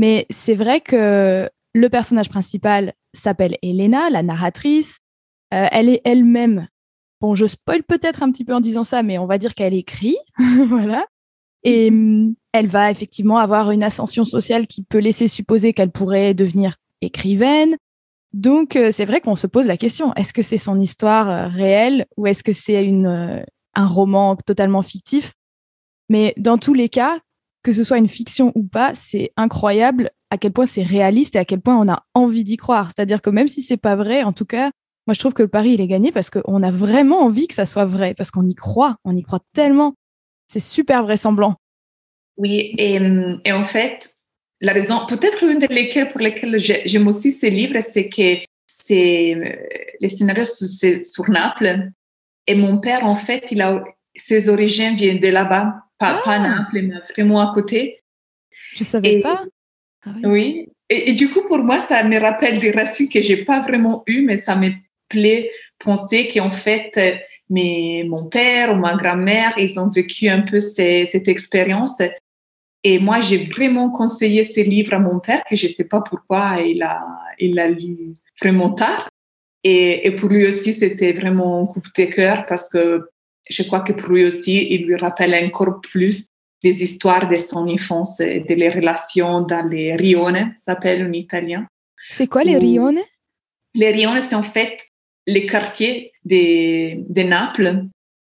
Mais 0.00 0.26
c'est 0.30 0.56
vrai 0.56 0.80
que 0.80 1.48
le 1.74 1.88
personnage 1.88 2.28
principal 2.28 2.92
s'appelle 3.14 3.56
Elena, 3.62 4.10
la 4.10 4.24
narratrice. 4.24 4.98
Euh, 5.54 5.66
elle 5.70 5.88
est 5.88 6.00
elle-même, 6.04 6.66
bon, 7.22 7.36
je 7.36 7.46
spoil 7.46 7.84
peut-être 7.84 8.22
un 8.22 8.30
petit 8.32 8.44
peu 8.44 8.52
en 8.52 8.60
disant 8.60 8.84
ça, 8.84 9.02
mais 9.02 9.16
on 9.16 9.26
va 9.26 9.38
dire 9.38 9.54
qu'elle 9.54 9.74
écrit, 9.74 10.16
voilà. 10.68 11.06
Et 11.62 11.90
mm, 11.90 12.34
elle 12.52 12.66
va 12.66 12.90
effectivement 12.90 13.38
avoir 13.38 13.70
une 13.70 13.84
ascension 13.84 14.24
sociale 14.24 14.66
qui 14.66 14.82
peut 14.82 14.98
laisser 14.98 15.28
supposer 15.28 15.72
qu'elle 15.72 15.92
pourrait 15.92 16.34
devenir 16.34 16.76
écrivaine. 17.00 17.76
Donc, 18.32 18.76
euh, 18.76 18.90
c'est 18.92 19.04
vrai 19.04 19.20
qu'on 19.20 19.36
se 19.36 19.46
pose 19.46 19.66
la 19.66 19.76
question, 19.76 20.12
est-ce 20.14 20.32
que 20.32 20.42
c'est 20.42 20.58
son 20.58 20.80
histoire 20.80 21.30
euh, 21.30 21.48
réelle 21.48 22.06
ou 22.16 22.26
est-ce 22.26 22.42
que 22.42 22.52
c'est 22.52 22.84
une, 22.84 23.44
un 23.74 23.86
roman 23.86 24.36
totalement 24.36 24.82
fictif? 24.82 25.32
Mais 26.08 26.34
dans 26.36 26.58
tous 26.58 26.74
les 26.74 26.88
cas, 26.88 27.20
que 27.62 27.72
ce 27.72 27.84
soit 27.84 27.98
une 27.98 28.08
fiction 28.08 28.50
ou 28.56 28.64
pas, 28.64 28.94
c'est 28.94 29.32
incroyable 29.36 30.10
à 30.30 30.38
quel 30.38 30.52
point 30.52 30.66
c'est 30.66 30.82
réaliste 30.82 31.36
et 31.36 31.38
à 31.38 31.44
quel 31.44 31.60
point 31.60 31.76
on 31.76 31.88
a 31.88 32.02
envie 32.14 32.42
d'y 32.42 32.56
croire. 32.56 32.88
C'est-à-dire 32.88 33.22
que 33.22 33.30
même 33.30 33.48
si 33.48 33.62
c'est 33.62 33.76
pas 33.76 33.94
vrai, 33.94 34.24
en 34.24 34.32
tout 34.32 34.46
cas, 34.46 34.72
moi 35.06 35.14
je 35.14 35.18
trouve 35.18 35.34
que 35.34 35.42
le 35.42 35.48
pari 35.48 35.72
il 35.72 35.80
est 35.80 35.86
gagné 35.86 36.12
parce 36.12 36.30
qu'on 36.30 36.62
a 36.62 36.70
vraiment 36.70 37.20
envie 37.20 37.48
que 37.48 37.54
ça 37.54 37.66
soit 37.66 37.84
vrai, 37.84 38.14
parce 38.14 38.30
qu'on 38.30 38.46
y 38.46 38.54
croit, 38.54 38.96
on 39.04 39.16
y 39.16 39.22
croit 39.22 39.40
tellement. 39.52 39.94
C'est 40.48 40.60
super 40.60 41.02
vraisemblant. 41.02 41.56
Oui, 42.36 42.74
et, 42.78 42.98
et, 43.44 43.52
en 43.52 43.64
fait, 43.64 44.16
la 44.60 44.72
raison, 44.72 45.06
peut-être 45.06 45.42
une 45.42 45.58
des 45.58 45.66
lesquelles 45.66 46.08
pour 46.08 46.20
lesquelles 46.20 46.58
j'aime 46.58 47.08
aussi 47.08 47.32
ces 47.32 47.50
livres, 47.50 47.78
c'est 47.80 48.08
que 48.08 48.38
c'est 48.66 49.58
les 50.00 50.08
scénarios 50.08 50.44
sur, 50.44 51.04
sur 51.04 51.30
Naples. 51.30 51.90
Et 52.46 52.54
mon 52.54 52.80
père, 52.80 53.04
en 53.04 53.14
fait, 53.14 53.52
il 53.52 53.62
a 53.62 53.84
ses 54.14 54.48
origines 54.48 54.96
viennent 54.96 55.20
de 55.20 55.28
là-bas 55.28 55.74
pas, 55.98 56.20
ah. 56.24 56.38
Naples, 56.38 56.82
mais 56.82 56.94
vraiment 57.14 57.40
à 57.40 57.54
côté. 57.54 58.02
Je 58.74 58.84
savais 58.84 59.20
pas. 59.20 59.44
Ah 60.04 60.10
oui. 60.24 60.68
Et, 60.88 61.12
du 61.12 61.30
coup, 61.30 61.42
pour 61.46 61.58
moi, 61.58 61.78
ça 61.78 62.02
me 62.04 62.18
rappelle 62.18 62.58
des 62.58 62.70
racines 62.70 63.08
que 63.08 63.22
j'ai 63.22 63.44
pas 63.44 63.60
vraiment 63.60 64.02
eues, 64.06 64.22
mais 64.22 64.36
ça 64.36 64.56
me 64.56 64.70
plaît 65.12 65.50
penser 65.78 66.28
qu'en 66.28 66.50
fait, 66.50 66.98
mais 67.50 68.04
mon 68.06 68.26
père 68.26 68.72
ou 68.72 68.76
ma 68.76 68.94
grand-mère, 68.94 69.52
ils 69.58 69.78
ont 69.78 69.90
vécu 69.90 70.28
un 70.28 70.42
peu 70.42 70.60
cette 70.60 71.28
expérience. 71.28 72.00
Et 72.84 72.98
moi, 72.98 73.20
j'ai 73.20 73.44
vraiment 73.46 73.90
conseillé 73.90 74.42
ces 74.42 74.64
livres 74.64 74.94
à 74.94 74.98
mon 74.98 75.20
père, 75.20 75.42
que 75.48 75.56
je 75.56 75.68
sais 75.68 75.84
pas 75.84 76.00
pourquoi 76.00 76.60
il 76.60 76.82
a, 76.82 77.00
il 77.38 77.58
a 77.58 77.68
lu 77.68 78.14
vraiment 78.40 78.72
tard. 78.72 79.08
Et, 79.62 80.06
et 80.06 80.10
pour 80.12 80.28
lui 80.28 80.46
aussi, 80.46 80.72
c'était 80.72 81.12
vraiment 81.12 81.62
un 81.62 81.66
coup 81.66 81.80
de 81.80 82.04
cœur 82.04 82.46
parce 82.46 82.68
que 82.68 83.08
je 83.48 83.62
crois 83.62 83.80
que 83.80 83.92
pour 83.92 84.08
lui 84.08 84.24
aussi, 84.24 84.66
il 84.70 84.86
lui 84.86 84.96
rappelle 84.96 85.34
encore 85.44 85.80
plus 85.80 86.26
les 86.62 86.82
histoires 86.82 87.26
de 87.28 87.36
son 87.36 87.68
enfance 87.68 88.20
et 88.20 88.40
de 88.40 88.54
les 88.54 88.70
relations 88.70 89.40
dans 89.40 89.68
les 89.68 89.94
rione, 89.96 90.54
s'appelle 90.56 91.04
en 91.04 91.12
italien. 91.12 91.66
C'est 92.10 92.28
quoi 92.28 92.44
les 92.44 92.56
rione? 92.56 93.00
Les 93.74 93.90
rione, 93.90 94.20
c'est 94.20 94.34
en 94.34 94.42
fait 94.42 94.78
les 95.26 95.46
quartiers 95.46 96.12
de, 96.24 97.22
Naples 97.22 97.84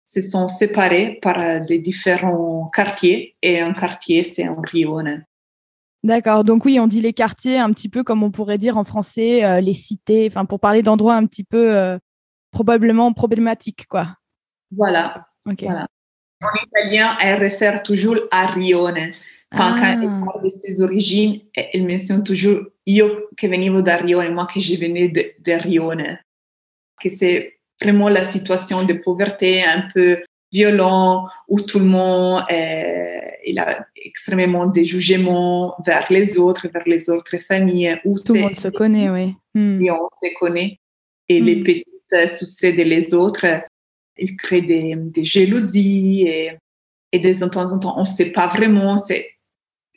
se 0.06 0.22
sont 0.22 0.48
séparés 0.48 1.20
par 1.22 1.66
des 1.66 1.80
différents 1.80 2.70
quartiers 2.74 3.36
et 3.42 3.60
un 3.62 3.74
quartier, 3.74 4.24
c'est 4.24 4.46
un 4.46 4.58
rione. 4.62 5.24
D'accord, 6.04 6.44
donc 6.44 6.66
oui, 6.66 6.80
on 6.80 6.88
dit 6.88 7.00
les 7.00 7.14
quartiers 7.14 7.60
un 7.60 7.72
petit 7.72 7.88
peu 7.88 8.04
comme 8.04 8.24
on 8.24 8.32
pourrait 8.32 8.58
dire 8.58 8.78
en 8.78 8.84
français 8.84 9.46
euh, 9.46 9.62
les 9.62 9.74
cités, 9.74 10.28
enfin 10.28 10.46
pour 10.46 10.60
parler 10.60 10.82
d'endroits 10.82 11.16
un 11.16 11.28
petit 11.28 11.44
peu 11.44 11.76
euh, 11.76 12.00
probablement 12.52 13.14
problématiques, 13.14 13.86
quoi. 13.88 14.18
Voilà. 14.76 15.28
En 15.46 16.50
italien, 16.66 17.18
elle 17.22 17.40
réfère 17.40 17.84
toujours 17.84 18.18
à 18.32 18.48
Rione. 18.48 19.12
Quand, 19.52 19.76
elle 19.78 20.08
ah. 20.08 20.22
parle 20.26 20.44
de 20.44 20.50
ses 20.50 20.82
origines, 20.82 21.42
elle 21.54 21.86
mentionne 21.86 22.24
toujours 22.24 22.62
io 22.86 23.28
che 23.36 23.48
venivo 23.48 23.82
da 23.82 23.98
Rione, 23.98 24.34
moi 24.34 24.48
que 24.48 24.60
je 24.60 24.76
venais 24.76 25.10
de, 25.10 25.34
de 25.40 25.52
Rione. 25.52 26.20
Que 27.01 27.10
c'est 27.10 27.60
vraiment 27.81 28.10
la 28.10 28.29
situation 28.29 28.84
de 28.84 28.93
pauvreté 28.93 29.63
un 29.63 29.88
peu 29.93 30.17
violent 30.51 31.27
où 31.48 31.62
tout 31.62 31.79
le 31.79 31.86
monde 31.86 32.43
est, 32.50 33.39
il 33.46 33.58
a 33.60 33.86
extrêmement 33.96 34.65
des 34.65 34.84
jugements 34.84 35.75
vers 35.86 36.05
les 36.10 36.38
autres, 36.38 36.67
vers 36.67 36.84
les 36.86 37.10
autres 37.10 37.38
familles. 37.39 38.00
Où 38.05 38.20
tout 38.20 38.34
le 38.34 38.41
monde 38.41 38.55
se 38.55 38.67
connaît, 38.67 39.10
oui. 39.10 39.34
Hmm. 39.55 39.84
Et 39.84 39.91
on 39.91 40.08
se 40.22 40.39
connaît. 40.39 40.79
Et 41.29 41.39
les 41.39 41.55
hmm. 41.55 41.63
petites 41.63 42.29
soucis 42.38 42.74
des 42.74 43.13
autres, 43.13 43.46
il 44.17 44.36
crée 44.36 44.62
des, 44.62 44.96
des 44.96 45.24
jalousies 45.24 46.24
et, 46.27 46.51
et 47.12 47.20
de 47.20 47.50
temps 47.50 47.72
en 47.72 47.79
temps, 47.79 47.98
on 47.98 48.01
ne 48.01 48.05
sait 48.05 48.31
pas 48.31 48.48
vraiment, 48.48 48.98
c'est, 48.98 49.29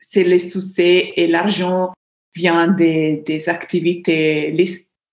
c'est 0.00 0.25
les 0.25 0.38
soucis 0.38 1.12
et 1.16 1.26
l'argent 1.26 1.92
vient 2.34 2.68
des, 2.68 3.23
des 3.26 3.49
activités 3.49 4.50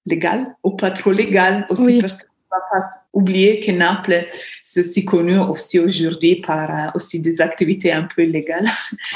légales 0.05 0.55
ou 0.63 0.71
pas 0.71 0.91
trop 0.91 1.11
légales 1.11 1.65
aussi 1.69 1.99
parce 1.99 2.17
qu'on 2.17 2.27
ne 2.27 2.59
va 2.59 2.65
pas 2.71 2.85
oublier 3.13 3.59
que 3.59 3.71
Naples 3.71 4.25
c'est 4.63 4.81
aussi 4.81 5.05
connu 5.05 5.37
aussi 5.37 5.79
aujourd'hui 5.79 6.37
par 6.37 6.69
euh, 6.69 6.89
aussi 6.95 7.19
des 7.19 7.41
activités 7.41 7.91
un 7.91 8.03
peu 8.03 8.23
illégales. 8.23 8.69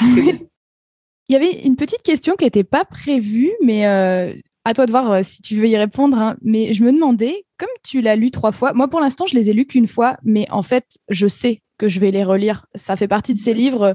Il 1.28 1.32
y 1.32 1.36
avait 1.36 1.62
une 1.64 1.74
petite 1.74 2.02
question 2.02 2.36
qui 2.36 2.44
n'était 2.44 2.62
pas 2.62 2.84
prévue, 2.84 3.50
mais 3.60 3.86
euh, 3.86 4.32
à 4.64 4.74
toi 4.74 4.86
de 4.86 4.92
voir 4.92 5.10
euh, 5.10 5.20
si 5.24 5.42
tu 5.42 5.56
veux 5.56 5.66
y 5.66 5.76
répondre, 5.76 6.16
hein. 6.16 6.36
mais 6.42 6.72
je 6.72 6.84
me 6.84 6.92
demandais, 6.92 7.44
comme 7.58 7.68
tu 7.82 8.00
l'as 8.00 8.14
lu 8.14 8.30
trois 8.30 8.52
fois, 8.52 8.72
moi 8.74 8.88
pour 8.88 9.00
l'instant 9.00 9.26
je 9.26 9.34
les 9.34 9.50
ai 9.50 9.52
lus 9.52 9.66
qu'une 9.66 9.88
fois, 9.88 10.18
mais 10.22 10.46
en 10.50 10.62
fait 10.62 10.84
je 11.08 11.26
sais 11.26 11.62
que 11.78 11.88
je 11.88 12.00
vais 12.00 12.10
les 12.10 12.22
relire. 12.22 12.66
Ça 12.74 12.96
fait 12.96 13.08
partie 13.08 13.34
de 13.34 13.38
ces 13.38 13.54
livres. 13.54 13.94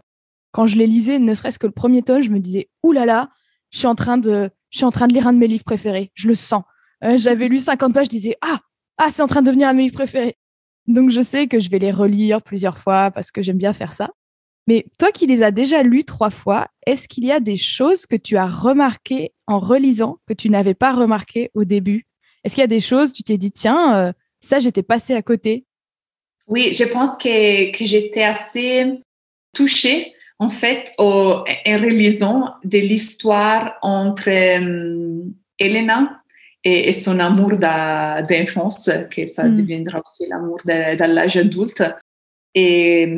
Quand 0.52 0.68
je 0.68 0.78
les 0.78 0.88
lisais, 0.88 1.20
ne 1.20 1.34
serait-ce 1.34 1.60
que 1.60 1.68
le 1.68 1.74
premier 1.74 2.02
tome, 2.02 2.22
je 2.22 2.30
me 2.30 2.40
disais 2.40 2.70
ouh 2.84 2.92
là 2.92 3.06
là, 3.06 3.30
je 3.70 3.78
suis 3.78 3.88
en 3.88 3.96
train 3.96 4.18
de, 4.18 4.50
je 4.70 4.78
suis 4.78 4.86
en 4.86 4.92
train 4.92 5.08
de 5.08 5.14
lire 5.14 5.28
un 5.28 5.34
de 5.34 5.38
mes 5.38 5.48
livres 5.48 5.64
préférés. 5.64 6.12
Je 6.14 6.28
le 6.28 6.36
sens. 6.36 6.64
Euh, 7.04 7.18
j'avais 7.18 7.48
lu 7.48 7.60
50 7.60 7.94
pages, 7.94 8.06
je 8.06 8.10
disais 8.10 8.36
ah 8.42 8.60
ah 8.98 9.10
c'est 9.10 9.22
en 9.22 9.28
train 9.28 9.42
de 9.42 9.48
devenir 9.48 9.70
un 9.70 9.74
de 9.74 9.78
mes 9.78 9.84
livres 9.84 9.96
préférés. 9.96 10.38
Donc 10.88 11.10
je 11.10 11.22
sais 11.22 11.48
que 11.48 11.60
je 11.60 11.70
vais 11.70 11.80
les 11.80 11.92
relire 11.92 12.42
plusieurs 12.42 12.78
fois 12.78 13.12
parce 13.12 13.32
que 13.32 13.42
j'aime 13.42 13.58
bien 13.58 13.74
faire 13.74 13.94
ça. 13.94 14.12
Mais 14.68 14.86
toi 15.00 15.12
qui 15.12 15.26
les 15.26 15.44
as 15.44 15.52
déjà 15.52 15.84
lus 15.84 16.04
trois 16.04 16.30
fois, 16.30 16.68
est-ce 16.86 17.08
qu'il 17.08 17.26
y 17.26 17.32
a 17.32 17.40
des 17.40 17.56
choses 17.56 18.06
que 18.06 18.16
tu 18.16 18.38
as 18.38 18.48
remarquées 18.48 19.34
en 19.48 19.60
relisant 19.60 20.18
que 20.28 20.34
tu 20.34 20.50
n'avais 20.50 20.76
pas 20.76 20.94
remarquées 20.94 21.50
au 21.54 21.64
début? 21.64 22.06
Est-ce 22.44 22.56
qu'il 22.56 22.62
y 22.62 22.66
a 22.66 22.68
des 22.68 22.80
choses, 22.80 23.14
tu 23.14 23.24
t'es 23.24 23.38
dit, 23.38 23.52
tiens, 23.52 23.98
euh, 23.98 24.12
ça, 24.40 24.60
j'étais 24.60 24.84
passée 24.84 25.14
à 25.14 25.22
côté? 25.22 25.66
Oui, 26.48 26.74
je 26.74 26.84
pense 26.86 27.18
que, 27.18 27.72
que 27.72 27.86
j'étais 27.86 28.24
assez 28.24 29.04
touchée, 29.54 30.14
en 30.40 30.50
fait, 30.50 30.92
en 30.98 31.44
relisant 31.44 32.54
de 32.64 32.78
l'histoire 32.78 33.78
entre 33.82 34.30
euh, 34.30 35.24
Elena 35.60 36.21
et, 36.64 36.94
son 36.94 37.20
amour 37.20 37.58
d'enfance, 37.58 38.90
que 39.10 39.26
ça 39.26 39.46
hmm. 39.46 39.56
deviendra 39.56 40.02
aussi 40.06 40.28
l'amour 40.30 40.60
de, 40.66 41.04
l'âge 41.04 41.38
adulte. 41.38 41.84
Et 42.54 43.12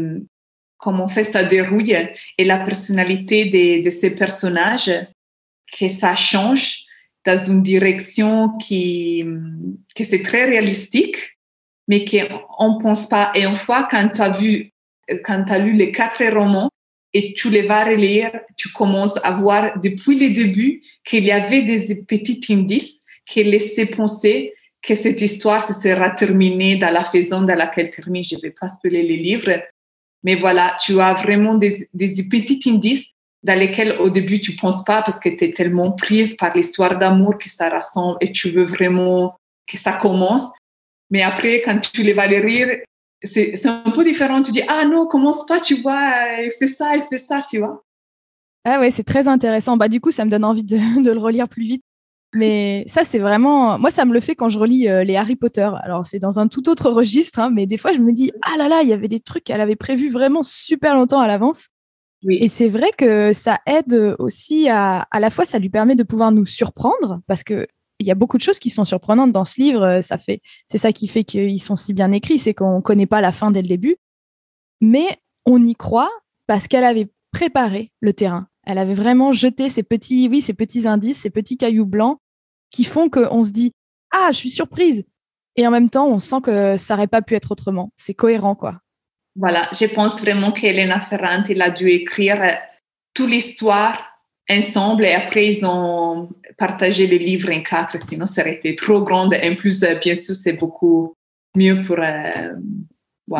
comment 0.77 1.07
fait 1.07 1.23
ça 1.23 1.43
dérouille 1.43 1.97
et 2.37 2.43
la 2.43 2.59
personnalité 2.59 3.45
de, 3.45 3.83
de, 3.83 3.89
ces 3.89 4.11
personnages, 4.11 4.91
que 5.77 5.87
ça 5.87 6.15
change 6.15 6.83
dans 7.25 7.37
une 7.37 7.63
direction 7.63 8.57
qui, 8.57 9.25
que 9.95 10.03
c'est 10.03 10.21
très 10.21 10.45
réalistique, 10.45 11.17
mais 11.87 12.05
qu'on 12.05 12.75
ne 12.75 12.81
pense 12.81 13.07
pas. 13.07 13.31
Et 13.35 13.45
une 13.45 13.55
fois, 13.55 13.87
quand 13.89 14.09
tu 14.09 14.21
as 14.21 14.29
vu, 14.29 14.71
quand 15.23 15.45
tu 15.45 15.53
as 15.53 15.59
lu 15.59 15.73
les 15.73 15.91
quatre 15.91 16.23
romans 16.33 16.69
et 17.13 17.33
tu 17.33 17.49
les 17.49 17.63
vas 17.63 17.85
relire, 17.85 18.31
tu 18.57 18.69
commences 18.69 19.17
à 19.23 19.31
voir 19.31 19.79
depuis 19.79 20.17
le 20.19 20.33
début 20.33 20.81
qu'il 21.05 21.25
y 21.25 21.31
avait 21.31 21.61
des 21.61 21.95
petits 21.95 22.41
indices 22.49 23.02
qui 23.25 23.43
laissaient 23.43 23.85
penser 23.85 24.53
que 24.81 24.95
cette 24.95 25.21
histoire 25.21 25.65
se 25.65 25.73
sera 25.73 26.09
terminée 26.11 26.75
dans 26.75 26.91
la 26.91 27.03
façon 27.03 27.41
dans 27.41 27.55
laquelle 27.55 27.89
termine. 27.89 28.23
Je 28.23 28.35
ne 28.35 28.41
vais 28.41 28.51
pas 28.51 28.67
spoiler 28.67 29.03
les 29.03 29.17
livres, 29.17 29.63
Mais 30.23 30.35
voilà, 30.35 30.75
tu 30.83 30.99
as 30.99 31.13
vraiment 31.13 31.55
des, 31.55 31.87
des 31.93 32.23
petits 32.23 32.61
indices 32.67 33.07
dans 33.43 33.57
lesquels 33.59 33.97
au 33.99 34.09
début 34.09 34.39
tu 34.39 34.55
penses 34.55 34.83
pas 34.83 35.01
parce 35.01 35.19
que 35.19 35.29
tu 35.29 35.43
es 35.43 35.51
tellement 35.51 35.91
prise 35.93 36.35
par 36.35 36.55
l'histoire 36.55 36.97
d'amour 36.97 37.37
que 37.37 37.49
ça 37.49 37.69
rassemble 37.69 38.17
et 38.21 38.31
tu 38.31 38.49
veux 38.49 38.63
vraiment 38.63 39.35
que 39.67 39.77
ça 39.77 39.93
commence. 39.93 40.49
Mais 41.09 41.21
après, 41.21 41.61
quand 41.61 41.79
tu 41.79 42.03
les 42.03 42.13
vas 42.13 42.27
les 42.27 42.39
rire, 42.39 42.79
c'est 43.23 43.65
un 43.65 43.91
peu 43.91 44.03
différent. 44.03 44.41
Tu 44.41 44.51
dis, 44.51 44.63
ah 44.67 44.85
non, 44.85 45.07
commence 45.07 45.45
pas, 45.45 45.59
tu 45.59 45.75
vois, 45.75 46.11
il 46.41 46.51
fait 46.57 46.67
ça, 46.67 46.95
il 46.95 47.03
fait 47.03 47.17
ça, 47.17 47.45
tu 47.49 47.59
vois. 47.59 47.83
Ah 48.65 48.79
ouais, 48.79 48.91
c'est 48.91 49.03
très 49.03 49.27
intéressant. 49.27 49.75
Bah, 49.77 49.89
du 49.89 49.99
coup, 49.99 50.11
ça 50.11 50.23
me 50.25 50.31
donne 50.31 50.45
envie 50.45 50.63
de, 50.63 50.77
de 51.03 51.11
le 51.11 51.19
relire 51.19 51.47
plus 51.49 51.63
vite. 51.63 51.83
Mais 52.33 52.85
ça, 52.87 53.03
c'est 53.05 53.19
vraiment. 53.19 53.77
Moi, 53.77 53.91
ça 53.91 54.05
me 54.05 54.13
le 54.13 54.19
fait 54.19 54.35
quand 54.35 54.49
je 54.49 54.57
relis 54.57 54.89
euh, 54.89 55.03
les 55.03 55.15
Harry 55.15 55.35
Potter. 55.35 55.69
Alors, 55.83 56.05
c'est 56.05 56.17
dans 56.19 56.39
un 56.39 56.47
tout 56.47 56.67
autre 56.67 56.89
registre, 56.89 57.39
hein, 57.39 57.51
mais 57.51 57.67
des 57.67 57.77
fois, 57.77 57.93
je 57.93 57.99
me 57.99 58.11
dis 58.11 58.31
Ah 58.41 58.57
là 58.57 58.67
là, 58.67 58.81
il 58.81 58.89
y 58.89 58.93
avait 58.93 59.07
des 59.07 59.19
trucs 59.19 59.43
qu'elle 59.43 59.61
avait 59.61 59.75
prévus 59.75 60.09
vraiment 60.09 60.41
super 60.41 60.95
longtemps 60.95 61.19
à 61.19 61.27
l'avance. 61.27 61.67
Oui. 62.23 62.39
Et 62.41 62.47
c'est 62.47 62.69
vrai 62.69 62.89
que 62.97 63.33
ça 63.33 63.59
aide 63.67 64.15
aussi 64.17 64.67
à. 64.67 65.07
À 65.11 65.19
la 65.19 65.29
fois, 65.29 65.45
ça 65.45 65.59
lui 65.59 65.69
permet 65.69 65.95
de 65.95 66.03
pouvoir 66.03 66.31
nous 66.31 66.45
surprendre, 66.45 67.21
parce 67.27 67.43
que 67.43 67.67
il 67.99 68.07
y 68.07 68.11
a 68.11 68.15
beaucoup 68.15 68.37
de 68.37 68.41
choses 68.41 68.59
qui 68.59 68.71
sont 68.71 68.83
surprenantes 68.83 69.31
dans 69.31 69.45
ce 69.45 69.61
livre. 69.61 70.01
Ça 70.01 70.17
fait, 70.17 70.41
c'est 70.71 70.79
ça 70.79 70.91
qui 70.91 71.07
fait 71.07 71.23
qu'ils 71.23 71.61
sont 71.61 71.75
si 71.75 71.93
bien 71.93 72.11
écrits, 72.11 72.39
c'est 72.39 72.55
qu'on 72.55 72.77
ne 72.77 72.81
connaît 72.81 73.05
pas 73.05 73.21
la 73.21 73.31
fin 73.31 73.51
dès 73.51 73.61
le 73.61 73.67
début, 73.67 73.97
mais 74.81 75.19
on 75.45 75.63
y 75.63 75.75
croit 75.75 76.09
parce 76.47 76.67
qu'elle 76.67 76.83
avait 76.83 77.09
préparé 77.31 77.91
le 77.99 78.13
terrain. 78.13 78.47
Elle 78.65 78.77
avait 78.77 78.93
vraiment 78.93 79.33
jeté 79.33 79.69
ces 79.69 79.83
petits, 79.83 80.27
oui, 80.29 80.41
ces 80.41 80.53
petits 80.53 80.87
indices, 80.87 81.21
ces 81.21 81.29
petits 81.29 81.57
cailloux 81.57 81.85
blancs 81.85 82.19
qui 82.73 82.83
font 82.83 83.09
qu'on 83.09 83.43
se 83.43 83.51
dit 83.51 83.71
ah, 84.11 84.29
je 84.31 84.37
suis 84.37 84.49
surprise. 84.49 85.05
Et 85.55 85.65
en 85.65 85.71
même 85.71 85.89
temps, 85.89 86.07
on 86.07 86.19
sent 86.19 86.41
que 86.43 86.77
ça 86.77 86.95
n'aurait 86.95 87.07
pas 87.07 87.21
pu 87.21 87.35
être 87.35 87.51
autrement. 87.51 87.91
C'est 87.95 88.13
cohérent, 88.13 88.55
quoi. 88.55 88.79
Voilà, 89.35 89.69
je 89.71 89.85
pense 89.85 90.21
vraiment 90.21 90.51
qu'Elena 90.51 90.99
Ferrante, 90.99 91.49
il 91.49 91.61
a 91.61 91.69
dû 91.69 91.89
écrire 91.89 92.57
toute 93.13 93.29
l'histoire 93.29 93.97
ensemble 94.49 95.05
et 95.05 95.13
après 95.13 95.47
ils 95.47 95.65
ont 95.65 96.29
partagé 96.57 97.07
le 97.07 97.17
livre 97.17 97.49
en 97.51 97.61
quatre, 97.63 97.99
sinon 97.99 98.25
ça 98.25 98.41
aurait 98.41 98.55
été 98.55 98.75
trop 98.75 99.01
grand. 99.01 99.31
Et 99.31 99.49
en 99.49 99.55
plus, 99.55 99.83
euh, 99.83 99.95
bien 99.95 100.13
sûr, 100.13 100.35
c'est 100.35 100.53
beaucoup 100.53 101.15
mieux 101.55 101.81
pour. 101.83 101.97
Euh, 101.99 102.53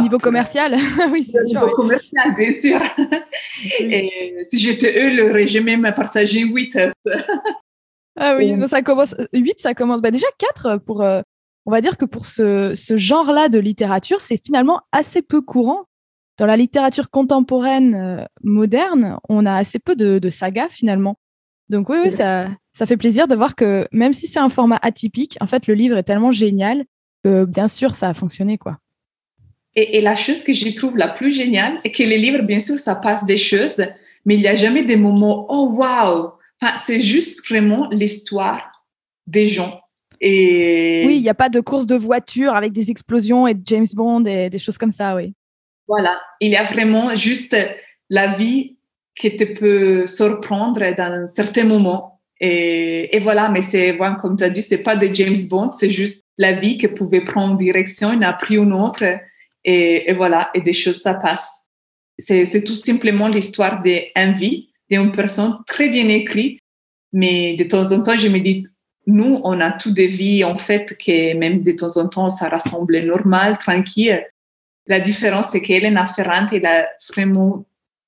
niveau 0.01 0.17
commercial, 0.17 0.75
oui, 1.11 1.23
c'est 1.23 1.45
sûr. 1.45 1.61
Niveau 1.61 1.75
commercial, 1.75 2.35
bien 2.35 2.53
sûr. 2.59 2.81
Et 3.79 4.33
si 4.49 4.59
j'étais 4.59 4.99
eux, 4.99 5.15
le 5.15 5.31
régime 5.31 5.65
même 5.65 5.93
partagé 5.95 6.39
8. 6.39 6.79
Ah 8.17 8.35
oui, 8.37 8.55
ça 8.67 8.81
commence. 8.81 9.15
8, 9.33 9.59
ça 9.59 9.73
commence. 9.73 10.01
Bah, 10.01 10.11
déjà 10.11 10.27
4 10.37 10.77
pour. 10.77 11.01
Euh, 11.01 11.21
on 11.65 11.71
va 11.71 11.79
dire 11.79 11.97
que 11.97 12.05
pour 12.05 12.25
ce, 12.25 12.75
ce 12.75 12.97
genre-là 12.97 13.47
de 13.47 13.57
littérature, 13.57 14.21
c'est 14.21 14.43
finalement 14.43 14.81
assez 14.91 15.21
peu 15.21 15.41
courant 15.41 15.85
dans 16.37 16.45
la 16.45 16.57
littérature 16.57 17.09
contemporaine 17.09 17.95
euh, 17.95 18.25
moderne, 18.43 19.17
on 19.29 19.45
a 19.45 19.55
assez 19.55 19.79
peu 19.79 19.95
de, 19.95 20.29
sagas 20.29 20.69
finalement. 20.69 21.17
Donc 21.69 21.89
oui, 21.89 21.97
oui 22.03 22.11
ça, 22.11 22.49
ça 22.73 22.85
fait 22.85 22.97
plaisir 22.97 23.27
de 23.27 23.35
voir 23.35 23.55
que 23.55 23.87
même 23.91 24.13
si 24.13 24.27
c'est 24.27 24.39
un 24.39 24.49
format 24.49 24.79
atypique, 24.81 25.37
en 25.41 25.47
fait, 25.47 25.67
le 25.67 25.73
livre 25.73 25.97
est 25.97 26.03
tellement 26.03 26.31
génial 26.31 26.85
que 27.23 27.45
bien 27.45 27.67
sûr, 27.67 27.95
ça 27.95 28.09
a 28.09 28.13
fonctionné. 28.13 28.57
quoi. 28.57 28.77
Et, 29.75 30.01
la 30.01 30.15
chose 30.15 30.43
que 30.43 30.53
je 30.53 30.69
trouve 30.69 30.97
la 30.97 31.07
plus 31.07 31.31
géniale 31.31 31.79
est 31.83 31.91
que 31.91 32.03
les 32.03 32.17
livres, 32.17 32.43
bien 32.43 32.59
sûr, 32.59 32.77
ça 32.77 32.95
passe 32.95 33.25
des 33.25 33.37
choses, 33.37 33.83
mais 34.25 34.35
il 34.35 34.41
n'y 34.41 34.47
a 34.47 34.55
jamais 34.55 34.83
des 34.83 34.97
moments, 34.97 35.47
oh 35.49 35.71
wow! 35.71 36.33
Enfin, 36.61 36.75
c'est 36.85 37.01
juste 37.01 37.47
vraiment 37.47 37.89
l'histoire 37.89 38.71
des 39.27 39.47
gens. 39.47 39.79
Et... 40.21 41.03
Oui, 41.05 41.17
il 41.17 41.21
n'y 41.21 41.29
a 41.29 41.33
pas 41.33 41.49
de 41.49 41.59
course 41.59 41.85
de 41.85 41.95
voiture 41.95 42.55
avec 42.55 42.71
des 42.71 42.89
explosions 42.91 43.45
et 43.47 43.53
de 43.53 43.61
James 43.65 43.87
Bond 43.93 44.23
et 44.25 44.49
des 44.49 44.59
choses 44.59 44.77
comme 44.77 44.91
ça, 44.91 45.15
oui. 45.15 45.33
Voilà, 45.87 46.21
il 46.39 46.49
y 46.49 46.55
a 46.55 46.63
vraiment 46.63 47.13
juste 47.13 47.57
la 48.09 48.35
vie 48.35 48.77
qui 49.15 49.35
te 49.35 49.43
peut 49.43 50.07
surprendre 50.07 50.79
dans 50.95 51.27
certains 51.27 51.65
moments. 51.65 52.21
Et, 52.39 53.15
et 53.15 53.19
voilà, 53.19 53.49
mais 53.49 53.61
c'est, 53.61 53.97
comme 54.21 54.37
tu 54.37 54.43
as 54.43 54.49
dit, 54.49 54.61
c'est 54.61 54.77
pas 54.77 54.95
de 54.95 55.13
James 55.13 55.47
Bond, 55.49 55.71
c'est 55.73 55.89
juste 55.89 56.23
la 56.37 56.53
vie 56.53 56.77
qui 56.77 56.87
pouvait 56.87 57.21
prendre 57.21 57.57
direction, 57.57 58.11
une 58.11 58.23
a 58.23 58.33
pris 58.33 58.55
une 58.55 58.73
autre. 58.73 59.03
Et, 59.63 60.09
et, 60.09 60.13
voilà, 60.13 60.49
et 60.53 60.61
des 60.61 60.73
choses, 60.73 61.01
ça 61.01 61.13
passe. 61.13 61.67
C'est 62.17 62.63
tout 62.63 62.75
simplement 62.75 63.27
l'histoire 63.27 63.81
d'une 63.81 64.33
vie, 64.33 64.69
d'une 64.97 65.11
personne 65.11 65.57
très 65.67 65.89
bien 65.89 66.07
écrite. 66.09 66.59
Mais 67.11 67.55
de 67.55 67.63
temps 67.63 67.91
en 67.91 68.01
temps, 68.01 68.17
je 68.17 68.27
me 68.27 68.39
dis, 68.39 68.65
nous, 69.05 69.39
on 69.43 69.59
a 69.59 69.71
tout 69.71 69.91
des 69.91 70.07
vies, 70.07 70.43
en 70.43 70.57
fait, 70.57 70.97
que 70.97 71.35
même 71.35 71.61
de 71.61 71.71
temps 71.73 71.97
en 71.97 72.07
temps, 72.07 72.29
ça 72.29 72.49
ressemble 72.49 72.99
normal, 72.99 73.57
tranquille. 73.57 74.25
La 74.87 74.99
différence, 74.99 75.49
c'est 75.49 75.61
qu'Elena 75.61 76.05
Ferrante, 76.07 76.53
elle 76.53 76.65
a 76.65 76.87
vraiment 77.09 77.65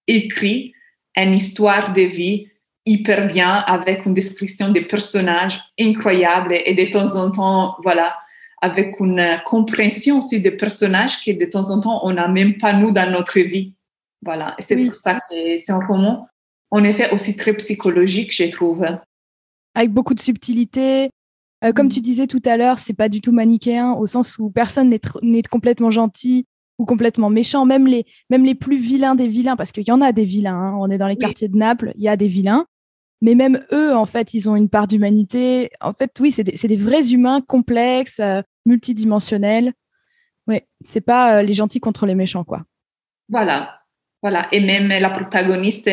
écrit 0.07 0.73
une 1.15 1.33
histoire 1.33 1.93
de 1.93 2.01
vie 2.01 2.47
hyper 2.85 3.27
bien 3.27 3.63
avec 3.67 4.05
une 4.05 4.13
description 4.13 4.69
des 4.69 4.81
personnages 4.81 5.59
incroyable 5.79 6.55
et 6.65 6.73
de 6.73 6.85
temps 6.85 7.15
en 7.15 7.31
temps, 7.31 7.75
voilà, 7.83 8.15
avec 8.61 8.99
une 8.99 9.41
compréhension 9.45 10.19
aussi 10.19 10.39
des 10.39 10.51
personnages 10.51 11.23
que 11.23 11.31
de 11.31 11.45
temps 11.45 11.69
en 11.69 11.79
temps, 11.79 12.01
on 12.03 12.13
n'a 12.13 12.27
même 12.27 12.57
pas 12.57 12.73
nous 12.73 12.91
dans 12.91 13.09
notre 13.09 13.39
vie. 13.39 13.73
Voilà, 14.21 14.55
c'est 14.59 14.75
pour 14.75 14.95
ça 14.95 15.15
que 15.15 15.57
c'est 15.57 15.71
un 15.71 15.79
roman, 15.79 16.27
en 16.75 16.83
effet, 16.83 17.09
aussi 17.13 17.37
très 17.37 17.53
psychologique, 17.53 18.35
je 18.35 18.49
trouve. 18.49 18.85
Avec 19.75 19.91
beaucoup 19.91 20.13
de 20.13 20.19
subtilité. 20.19 21.09
Euh, 21.63 21.71
comme 21.71 21.85
mm. 21.85 21.91
tu 21.91 22.01
disais 22.01 22.27
tout 22.27 22.41
à 22.43 22.57
l'heure, 22.57 22.79
c'est 22.79 22.93
pas 22.93 23.07
du 23.07 23.21
tout 23.21 23.31
manichéen, 23.31 23.93
au 23.93 24.05
sens 24.05 24.37
où 24.39 24.49
personne 24.49 24.93
n'est 25.21 25.43
complètement 25.43 25.89
gentil 25.89 26.45
ou 26.77 26.83
complètement 26.83 27.29
méchants, 27.29 27.63
même 27.63 27.87
les, 27.87 28.05
même 28.29 28.43
les 28.43 28.55
plus 28.55 28.75
vilains 28.75 29.15
des 29.15 29.29
vilains, 29.29 29.55
parce 29.55 29.71
qu'il 29.71 29.87
y 29.87 29.91
en 29.91 30.01
a 30.01 30.11
des 30.11 30.25
vilains, 30.25 30.59
hein. 30.59 30.75
on 30.77 30.89
est 30.89 30.97
dans 30.97 31.07
les 31.07 31.15
quartiers 31.15 31.47
de 31.47 31.55
Naples, 31.55 31.93
il 31.95 32.03
y 32.03 32.09
a 32.09 32.17
des 32.17 32.27
vilains, 32.27 32.65
mais 33.21 33.35
même 33.35 33.65
eux, 33.71 33.95
en 33.95 34.05
fait, 34.05 34.33
ils 34.33 34.49
ont 34.49 34.57
une 34.57 34.67
part 34.67 34.89
d'humanité. 34.89 35.69
En 35.79 35.93
fait, 35.93 36.11
oui, 36.19 36.33
c'est 36.33 36.43
des, 36.43 36.57
des, 36.67 36.75
vrais 36.75 37.13
humains 37.13 37.39
complexes, 37.39 38.19
euh, 38.19 38.41
multidimensionnels. 38.65 39.71
Oui, 40.47 40.59
c'est 40.83 40.99
pas 40.99 41.37
euh, 41.37 41.41
les 41.41 41.53
gentils 41.53 41.79
contre 41.79 42.05
les 42.05 42.15
méchants, 42.15 42.43
quoi. 42.43 42.65
Voilà, 43.29 43.79
voilà. 44.21 44.49
Et 44.51 44.59
même 44.59 44.89
la 44.89 45.09
protagoniste 45.09 45.87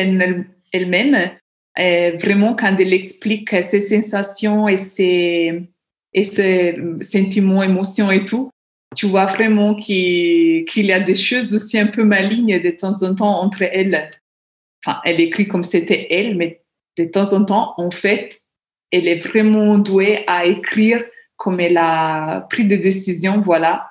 elle-même, 0.73 1.31
vraiment, 1.77 2.55
quand 2.55 2.75
elle 2.77 2.93
explique 2.93 3.49
ses 3.63 3.79
sensations 3.79 4.67
et 4.67 4.77
ses, 4.77 5.69
et 6.13 6.23
ses 6.23 6.75
sentiments, 7.01 7.63
émotions 7.63 8.11
et 8.11 8.25
tout, 8.25 8.49
tu 8.95 9.07
vois 9.07 9.25
vraiment 9.25 9.73
qu'il 9.75 10.65
y 10.75 10.91
a 10.91 10.99
des 10.99 11.15
choses 11.15 11.55
aussi 11.55 11.79
un 11.79 11.87
peu 11.87 12.03
malignes 12.03 12.59
de 12.59 12.69
temps 12.69 13.01
en 13.03 13.15
temps 13.15 13.39
entre 13.41 13.63
elles. 13.63 14.11
Enfin, 14.85 14.99
elle 15.05 15.19
écrit 15.21 15.47
comme 15.47 15.63
c'était 15.63 16.07
elle, 16.11 16.35
mais 16.37 16.61
de 16.97 17.05
temps 17.05 17.33
en 17.33 17.43
temps, 17.43 17.73
en 17.77 17.89
fait, 17.89 18.39
elle 18.91 19.07
est 19.07 19.17
vraiment 19.17 19.79
douée 19.79 20.23
à 20.27 20.45
écrire 20.45 21.03
comme 21.37 21.59
elle 21.59 21.77
a 21.77 22.41
pris 22.41 22.65
des 22.65 22.77
décisions, 22.77 23.41
voilà, 23.41 23.89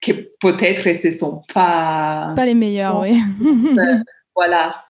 que 0.00 0.12
peut-être 0.40 0.94
ce 0.94 1.08
ne 1.08 1.12
sont 1.12 1.42
pas... 1.52 2.32
Pas 2.36 2.46
les 2.46 2.54
meilleures, 2.54 3.00
oui. 3.00 3.18
voilà. 4.36 4.85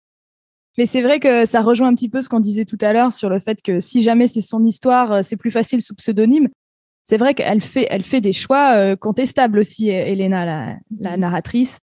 Mais 0.78 0.86
c'est 0.86 1.02
vrai 1.02 1.20
que 1.20 1.46
ça 1.46 1.62
rejoint 1.62 1.88
un 1.88 1.94
petit 1.94 2.08
peu 2.08 2.20
ce 2.20 2.28
qu'on 2.28 2.40
disait 2.40 2.64
tout 2.64 2.78
à 2.80 2.92
l'heure 2.92 3.12
sur 3.12 3.28
le 3.28 3.40
fait 3.40 3.62
que 3.62 3.80
si 3.80 4.02
jamais 4.02 4.28
c'est 4.28 4.40
son 4.40 4.64
histoire, 4.64 5.24
c'est 5.24 5.36
plus 5.36 5.50
facile 5.50 5.80
sous 5.80 5.94
pseudonyme 5.94 6.48
c'est 7.06 7.16
vrai 7.16 7.34
qu'elle 7.34 7.62
fait, 7.62 7.86
elle 7.88 8.02
fait 8.02 8.20
des 8.20 8.32
choix 8.32 8.76
euh, 8.76 8.96
contestables 8.96 9.60
aussi, 9.60 9.88
Elena, 9.88 10.44
la, 10.44 11.16
mm. 11.16 11.20
narratrice. 11.20 11.78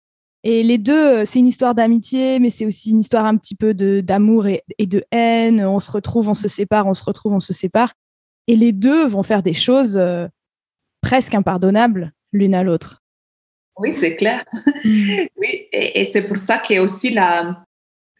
Et 0.45 0.63
les 0.63 0.79
deux, 0.79 0.93
euh, 0.95 1.25
c'est 1.27 1.41
une 1.41 1.49
histoire 1.49 1.75
d'amitié, 1.75 2.39
mais 2.39 2.51
c'est 2.51 2.65
aussi 2.65 2.91
une 2.91 3.01
histoire 3.01 3.27
un 3.27 3.37
petit 3.37 3.57
peu 3.57 3.75
d'amour 3.75 4.47
et, 4.47 4.63
de 4.79 5.05
haine. 5.11 5.65
On 5.65 5.81
se 5.81 5.91
retrouve, 5.91 6.29
on 6.29 6.35
se 6.35 6.47
sépare, 6.47 6.87
on 6.87 6.95
se 6.95 7.03
retrouve, 7.03 7.33
on 7.33 7.41
se 7.41 7.53
sépare. 7.53 7.95
Et 8.47 8.55
les 8.55 8.73
deux 8.73 9.07
vont 9.09 9.25
faire 9.25 9.43
des 9.43 9.53
choses 9.53 9.97
euh, 9.97 10.29
presque 11.03 11.35
impardonnables 11.35 12.13
l'une 12.33 12.55
à 12.55 12.63
l'autre. 12.63 13.03
Oui, 13.77 13.93
c'est 13.93 14.15
clair. 14.15 14.45
Mm. 14.85 15.27
oui, 15.37 15.67
et, 15.73 16.05
c'est 16.05 16.23
pour 16.23 16.37
ça 16.37 16.59
que 16.59 16.79
aussi 16.79 17.11
la, 17.11 17.65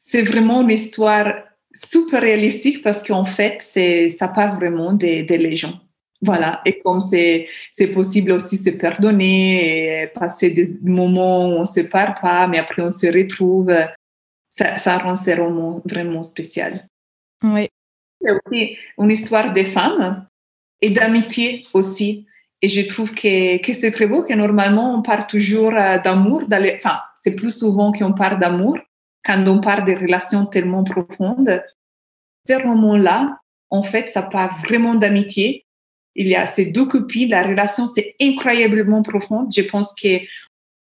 c'est 0.09 0.23
vraiment 0.23 0.63
une 0.63 0.71
histoire 0.71 1.35
super 1.75 2.23
réalistique 2.23 2.83
parce 2.83 3.07
qu'en 3.07 3.27
fait, 3.27 3.59
c'est, 3.61 4.09
ça 4.11 4.29
part 4.29 4.57
vraiment 4.57 4.93
des, 4.93 5.23
des 5.23 5.39
légendes. 5.39 5.79
Voilà, 6.21 6.63
et 6.65 6.79
comme 6.79 7.01
c'est 7.01 7.47
possible 7.95 8.33
aussi 8.33 8.57
se 8.57 8.71
pardonner 8.71 10.03
et 10.03 10.07
passer 10.09 10.51
des 10.51 10.77
moments 10.83 11.47
où 11.47 11.53
on 11.53 11.61
ne 11.61 11.65
se 11.65 11.81
parle 11.81 12.17
pas, 12.21 12.49
mais 12.49 12.59
après 12.59 12.83
on 12.83 12.91
se 12.91 13.07
retrouve, 13.07 13.73
ça, 14.51 14.79
ça 14.79 14.99
rend 14.99 15.15
ce 15.15 15.31
roman 15.31 15.81
vraiment 15.85 16.25
spécial. 16.25 16.89
Oui. 17.45 17.69
C'est 18.21 18.33
aussi 18.33 18.77
une 18.99 19.11
histoire 19.13 19.53
de 19.53 19.63
femmes 19.63 20.27
et 20.81 20.91
d'amitié 20.91 21.63
aussi. 21.73 22.27
Et 22.63 22.69
je 22.69 22.81
trouve 22.81 23.15
que, 23.15 23.63
que 23.65 23.73
c'est 23.73 23.93
très 23.93 24.09
beau 24.09 24.25
que 24.25 24.35
normalement 24.35 24.93
on 24.97 25.03
parle 25.03 25.29
toujours 25.29 25.73
euh, 25.77 25.99
d'amour, 25.99 26.43
enfin, 26.75 26.99
c'est 27.23 27.37
plus 27.37 27.57
souvent 27.57 27.93
qu'on 27.93 28.13
parle 28.13 28.41
d'amour 28.41 28.77
quand 29.25 29.47
on 29.47 29.61
parle 29.61 29.85
de 29.85 29.93
relations 29.93 30.47
tellement 30.47 30.85
profondes. 30.85 31.63
Ce 32.47 32.55
roman-là, 32.55 33.39
en 33.71 33.83
fait, 33.83 34.09
ça 34.09 34.23
parle 34.23 34.51
vraiment 34.65 34.95
d'amitié 34.95 35.67
il 36.19 36.27
y 36.27 36.35
a 36.35 36.47
ces 36.47 36.67
deux 36.67 36.87
copines, 36.87 37.31
la 37.31 37.45
relation 37.45 37.87
c'est 37.87 38.17
incroyablement 38.21 39.03
profonde. 39.03 39.53
Je 39.55 39.63
pense 39.63 39.95
que 39.95 40.19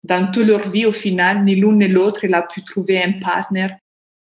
dans 0.04 0.32
toute 0.32 0.48
leur 0.48 0.70
vie, 0.72 0.88
au 0.88 0.92
final, 0.92 1.46
ni 1.46 1.56
l'une 1.56 1.78
ni 1.78 1.88
l'autre, 1.88 2.24
il 2.24 2.34
a 2.34 2.42
pu 2.42 2.64
trouver 2.64 3.02
un 3.02 3.14
partenaire 3.14 3.78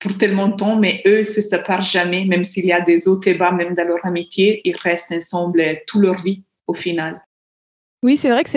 pour 0.00 0.18
tellement 0.18 0.48
de 0.48 0.56
temps, 0.56 0.76
mais 0.76 1.00
eux 1.06 1.22
se 1.22 1.40
séparent 1.40 1.80
jamais, 1.80 2.24
même 2.24 2.42
s'il 2.42 2.66
y 2.66 2.72
a 2.72 2.80
des 2.80 3.06
hauts 3.06 3.20
et 3.20 3.34
bas, 3.34 3.52
même 3.52 3.74
dans 3.74 3.86
leur 3.86 4.04
amitié, 4.04 4.60
ils 4.64 4.76
restent 4.76 5.12
ensemble 5.12 5.62
toute 5.86 6.02
leur 6.02 6.20
vie, 6.22 6.42
au 6.66 6.74
final. 6.74 7.22
Oui, 8.02 8.16
c'est 8.16 8.30
vrai 8.30 8.42
que 8.42 8.50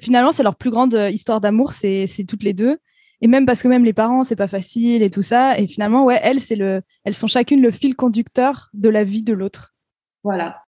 finalement 0.00 0.32
c'est 0.32 0.42
leur 0.42 0.56
plus 0.56 0.70
grande 0.70 0.94
euh, 0.94 1.10
histoire 1.10 1.40
d'amour, 1.40 1.72
c'est 1.72 2.06
toutes 2.26 2.42
les 2.42 2.54
deux. 2.54 2.78
Et 3.20 3.28
même 3.28 3.46
parce 3.46 3.62
que 3.62 3.68
même 3.68 3.84
les 3.84 3.92
parents, 3.92 4.24
c'est 4.24 4.36
pas 4.36 4.48
facile 4.48 5.02
et 5.02 5.10
tout 5.10 5.22
ça. 5.22 5.58
Et 5.58 5.66
finalement, 5.66 6.04
ouais, 6.04 6.20
elles, 6.22 6.40
c'est 6.40 6.56
le, 6.56 6.82
elles 7.04 7.14
sont 7.14 7.26
chacune 7.26 7.62
le 7.62 7.70
fil 7.70 7.96
conducteur 7.96 8.70
de 8.74 8.88
la 8.88 9.04
vie 9.04 9.22
de 9.22 9.32
l'autre. 9.32 9.74
Voilà. 10.22 10.62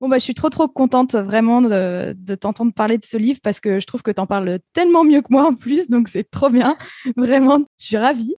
Bon, 0.00 0.08
bah, 0.08 0.18
je 0.18 0.24
suis 0.24 0.34
trop, 0.34 0.50
trop 0.50 0.66
contente 0.66 1.14
vraiment 1.14 1.62
de, 1.62 2.12
de 2.18 2.34
t'entendre 2.34 2.72
parler 2.72 2.98
de 2.98 3.04
ce 3.04 3.16
livre 3.16 3.38
parce 3.40 3.60
que 3.60 3.78
je 3.78 3.86
trouve 3.86 4.02
que 4.02 4.10
tu 4.10 4.20
en 4.20 4.26
parles 4.26 4.58
tellement 4.72 5.04
mieux 5.04 5.20
que 5.20 5.28
moi 5.30 5.46
en 5.46 5.54
plus. 5.54 5.88
Donc, 5.88 6.08
c'est 6.08 6.28
trop 6.28 6.50
bien. 6.50 6.76
Vraiment, 7.16 7.60
je 7.78 7.86
suis 7.86 7.96
ravie. 7.96 8.34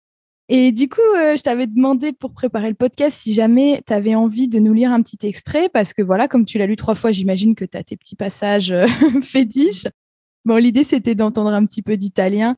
Et 0.48 0.72
du 0.72 0.88
coup, 0.88 1.00
euh, 1.16 1.36
je 1.36 1.42
t'avais 1.42 1.68
demandé 1.68 2.12
pour 2.12 2.32
préparer 2.32 2.68
le 2.68 2.74
podcast 2.74 3.16
si 3.16 3.32
jamais 3.32 3.80
tu 3.86 3.92
avais 3.92 4.14
envie 4.16 4.48
de 4.48 4.58
nous 4.58 4.74
lire 4.74 4.92
un 4.92 5.00
petit 5.00 5.24
extrait 5.24 5.68
parce 5.68 5.94
que 5.94 6.02
voilà, 6.02 6.26
comme 6.26 6.44
tu 6.44 6.58
l'as 6.58 6.66
lu 6.66 6.76
trois 6.76 6.94
fois, 6.94 7.12
j'imagine 7.12 7.54
que 7.54 7.64
tu 7.64 7.78
as 7.78 7.84
tes 7.84 7.96
petits 7.96 8.16
passages 8.16 8.72
euh, 8.72 8.86
fétiches. 9.22 9.86
Bon, 10.44 10.56
l'idée, 10.56 10.84
c'était 10.84 11.14
d'entendre 11.14 11.52
un 11.52 11.64
petit 11.66 11.82
peu 11.82 11.96
d'italien. 11.96 12.56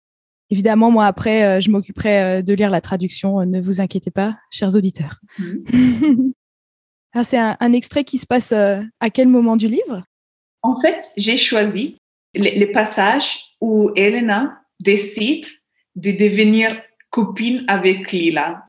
Évidemment, 0.51 0.91
moi, 0.91 1.07
après, 1.07 1.45
euh, 1.45 1.61
je 1.61 1.71
m'occuperai 1.71 2.43
de 2.43 2.55
lire 2.55 2.71
la 2.71 2.81
traduction. 2.81 3.45
Ne 3.45 3.61
vous 3.61 3.81
inquiétez 3.81 4.11
pas, 4.11 4.37
chers 4.51 4.75
auditeurs. 4.75 5.21
Mmh. 5.39 6.31
Ah, 7.15 7.23
c'est 7.23 7.39
un, 7.39 7.73
extrait 7.73 8.03
qui 8.03 8.19
se 8.19 8.27
passe 8.27 8.51
euh, 8.51 8.83
à 8.99 9.09
quel 9.09 9.29
moment 9.29 9.57
du 9.57 9.69
livre? 9.69 10.03
En 10.63 10.81
fait, 10.81 11.13
j'ai 11.17 11.37
choisi 11.37 11.97
les, 12.35 12.67
passages 12.67 13.39
où 13.61 13.93
Elena 13.95 14.59
décide 14.81 15.47
de 15.95 16.11
devenir 16.11 16.77
copine 17.11 17.65
avec 17.69 18.11
Lila. 18.11 18.67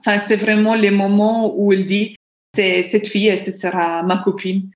Enfin, 0.00 0.18
c'est 0.26 0.36
vraiment 0.36 0.74
les 0.74 0.90
moments 0.90 1.54
où 1.56 1.72
elle 1.72 1.86
dit 1.86 2.16
cette 2.52 3.06
fille, 3.06 3.36
ce 3.38 3.52
sera 3.52 4.02
ma 4.02 4.18
copine. 4.18 4.70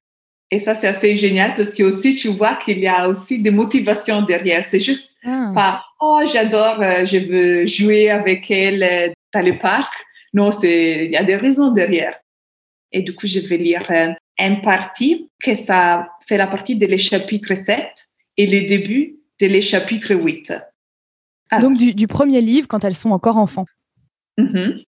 Et 0.50 0.58
ça, 0.58 0.74
c'est 0.74 0.88
assez 0.88 1.16
génial 1.16 1.54
parce 1.54 1.74
que 1.74 1.82
aussi, 1.82 2.14
tu 2.14 2.28
vois 2.28 2.54
qu'il 2.56 2.78
y 2.78 2.86
a 2.86 3.08
aussi 3.08 3.40
des 3.40 3.50
motivations 3.50 4.22
derrière. 4.22 4.64
C'est 4.64 4.80
juste 4.80 5.10
ah. 5.24 5.52
pas, 5.54 5.84
oh, 6.00 6.20
j'adore, 6.30 6.80
euh, 6.80 7.04
je 7.04 7.18
veux 7.18 7.66
jouer 7.66 8.10
avec 8.10 8.50
elle 8.50 8.82
euh, 8.82 9.12
dans 9.34 9.44
le 9.44 9.58
parc. 9.58 9.92
Non, 10.32 10.52
c'est, 10.52 11.06
il 11.06 11.10
y 11.10 11.16
a 11.16 11.24
des 11.24 11.36
raisons 11.36 11.72
derrière. 11.72 12.18
Et 12.92 13.02
du 13.02 13.14
coup, 13.14 13.26
je 13.26 13.40
vais 13.40 13.58
lire 13.58 13.84
euh, 13.90 14.12
un 14.38 14.54
parti 14.56 15.28
que 15.42 15.54
ça 15.54 16.08
fait 16.26 16.38
la 16.38 16.46
partie 16.46 16.76
de 16.76 16.86
les 16.86 16.98
chapitres 16.98 17.54
7 17.54 18.08
et 18.38 18.46
le 18.46 18.66
début 18.66 19.16
de 19.40 19.46
les 19.46 19.60
chapitres 19.60 20.14
8. 20.14 20.54
Ah. 21.50 21.58
Donc 21.60 21.76
du, 21.76 22.06
premier 22.06 22.40
livre 22.40 22.68
quand 22.68 22.84
elles 22.84 22.94
sont 22.94 23.10
encore 23.10 23.36
enfants. 23.36 23.66
Mm-hmm. 24.38 24.84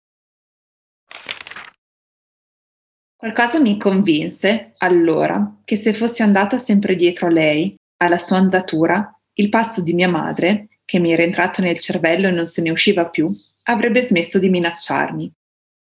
Qualcosa 3.27 3.59
mi 3.59 3.77
convinse 3.77 4.75
allora 4.79 5.59
che 5.65 5.75
se 5.75 5.93
fossi 5.93 6.23
andata 6.23 6.59
sempre 6.59 6.95
dietro 6.95 7.27
a 7.27 7.31
lei, 7.31 7.75
alla 7.97 8.19
sua 8.19 8.37
andatura, 8.37 9.21
il 9.33 9.49
passo 9.49 9.83
di 9.83 9.93
mia 9.95 10.09
madre, 10.09 10.69
che 10.85 11.01
mi 11.01 11.12
era 11.12 11.25
entrato 11.25 11.61
nel 11.61 11.81
cervello 11.81 12.29
e 12.29 12.31
non 12.31 12.47
se 12.47 12.62
ne 12.62 12.71
usciva 12.71 13.07
più, 13.07 13.27
avrebbe 13.65 14.01
smesso 14.01 14.39
di 14.39 14.49
minacciarmi 14.49 15.33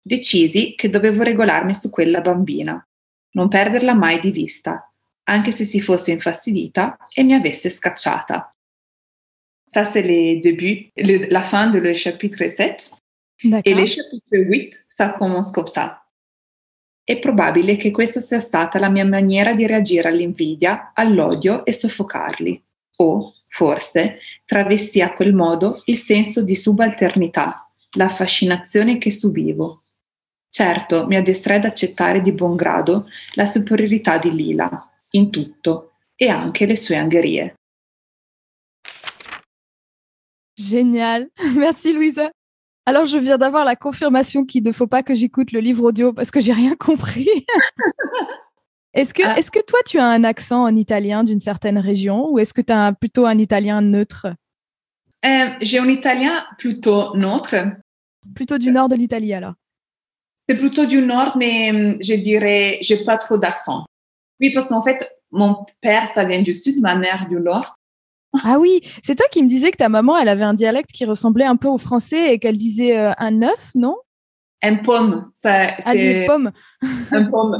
Decisi 0.02 0.74
che 0.76 0.90
dovevo 0.90 1.24
regolarmi 1.24 1.74
su 1.74 1.90
quella 1.90 2.20
bambina, 2.20 2.86
non 3.36 3.48
perderla 3.48 3.94
mai 3.94 4.20
di 4.20 4.32
vista, 4.32 4.92
anche 5.30 5.52
se 5.54 5.64
si 5.64 5.80
fosse 5.80 6.12
infastidita 6.12 6.98
e 7.14 7.24
mi 7.24 7.34
avesse 7.34 7.70
scacciata. 7.70 8.54
Ça, 9.66 9.86
c'est 9.86 10.06
les 10.06 10.42
débuts, 10.42 10.92
le, 10.96 11.30
la 11.30 11.44
fin 11.44 11.72
de 11.72 11.80
le 11.80 11.94
chapitre 11.96 12.50
7. 12.50 12.92
E 13.64 13.74
le 13.74 13.86
chapitre 13.86 14.38
8, 14.38 14.86
ça 14.90 15.14
commence 15.18 15.50
comme 15.52 15.68
ça. 15.68 16.01
È 17.04 17.20
probabile 17.20 17.76
che 17.76 17.92
questa 17.92 18.22
sia 18.22 18.40
stata 18.40 18.80
la 18.80 18.90
mia 18.90 19.06
maniera 19.06 19.54
di 19.54 19.66
reagire 19.68 20.10
all'invidia, 20.10 20.92
all'odio 20.94 21.66
e 21.66 21.74
soffocarli. 21.74 22.64
O, 22.98 23.34
forse, 23.48 24.20
travestì 24.46 25.02
a 25.02 25.14
quel 25.14 25.34
modo 25.34 25.82
il 25.86 25.98
senso 25.98 26.44
di 26.44 26.56
subalternità, 26.56 27.70
la 27.98 28.08
fascinazione 28.08 28.98
che 28.98 29.12
subivo, 29.12 29.82
Certo, 30.52 31.08
mi 31.08 31.16
addestrai 31.16 31.58
ad 31.58 31.64
accettare 31.64 32.22
di 32.22 32.34
buon 32.34 32.58
grado 32.58 33.08
la 33.36 33.46
superiorità 33.46 34.18
di 34.18 34.36
Lila, 34.36 34.92
in 35.12 35.32
tutto, 35.32 35.94
et 36.18 36.30
anche 36.30 36.66
le 36.66 36.76
sue 36.76 36.98
angherie. 36.98 37.54
Génial. 40.54 41.32
Merci 41.56 41.94
Louisa. 41.94 42.30
Alors, 42.86 43.06
je 43.06 43.18
viens 43.18 43.38
d'avoir 43.38 43.66
la 43.66 43.76
confirmation 43.76 44.46
qu'il 44.46 44.64
ne 44.64 44.72
faut 44.72 44.88
pas 44.88 45.04
que 45.04 45.14
j'écoute 45.14 45.52
le 45.52 45.60
livre 45.60 45.84
audio 45.84 46.14
parce 46.14 46.32
que 46.32 46.40
j'ai 46.40 46.54
rien 46.54 46.76
compris. 46.76 47.30
est-ce 48.94 49.14
que, 49.14 49.24
ah. 49.24 49.38
est 49.38 49.50
que 49.50 49.64
toi, 49.64 49.80
tu 49.86 50.00
as 50.00 50.08
un 50.08 50.24
accent 50.24 50.64
en 50.64 50.76
italien 50.76 51.24
d'une 51.24 51.40
certaine 51.40 51.78
région 51.78 52.30
ou 52.30 52.40
est-ce 52.40 52.54
que 52.54 52.62
tu 52.62 52.74
as 52.74 52.94
plutôt 52.94 53.26
un 53.26 53.38
italien 53.38 53.82
neutre? 53.82 54.28
Euh, 55.26 55.50
J'ai 55.62 55.80
un 55.80 55.90
italien 55.90 56.44
plutôt 56.58 57.16
neutre. 57.16 57.56
Plutôt 58.36 58.58
du 58.58 58.72
nord 58.72 58.90
de 58.90 58.96
l'Italie 58.96 59.34
alors 59.34 59.54
c'est 60.52 60.58
plutôt 60.58 60.86
du 60.86 61.02
nord, 61.02 61.38
mais 61.38 61.72
hum, 61.72 61.98
je 62.02 62.14
dirais, 62.14 62.78
j'ai 62.82 63.06
pas 63.06 63.18
trop 63.18 63.38
d'accent. 63.38 63.86
Oui, 64.42 64.52
parce 64.52 64.68
qu'en 64.68 64.84
fait, 64.84 65.10
mon 65.32 65.66
père, 65.80 66.08
ça 66.08 66.26
vient 66.26 66.42
du 66.42 66.54
sud, 66.54 66.82
ma 66.82 66.96
mère 66.96 67.28
du 67.28 67.36
nord. 67.36 67.78
Ah 68.44 68.60
oui, 68.60 68.82
c'est 69.04 69.16
toi 69.16 69.28
qui 69.30 69.44
me 69.44 69.50
disais 69.50 69.72
que 69.72 69.78
ta 69.78 69.90
maman, 69.90 70.18
elle 70.18 70.30
avait 70.30 70.46
un 70.46 70.54
dialecte 70.54 70.92
qui 70.92 71.04
ressemblait 71.06 71.46
un 71.46 71.58
peu 71.58 71.68
au 71.68 71.78
français 71.78 72.34
et 72.34 72.40
qu'elle 72.40 72.58
disait 72.58 72.98
euh, 72.98 73.12
un 73.18 73.42
œuf, 73.42 73.72
non? 73.76 73.98
Un 74.64 74.78
pomme. 74.78 75.32
Ça, 75.36 75.76
ah, 75.86 75.94
des 75.94 76.26
pommes. 76.26 76.52
Un 77.12 77.30
pomme. 77.30 77.60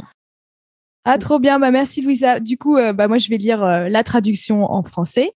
ah, 1.04 1.18
trop 1.18 1.40
bien. 1.40 1.58
Bah, 1.58 1.70
merci, 1.70 2.00
Louisa. 2.00 2.38
Du 2.38 2.56
coup, 2.56 2.76
euh, 2.76 2.92
bah, 2.92 3.08
moi, 3.08 3.18
je 3.18 3.28
vais 3.28 3.38
lire 3.38 3.62
euh, 3.62 3.88
la 3.88 4.04
traduction 4.04 4.64
en 4.64 4.82
français. 4.82 5.32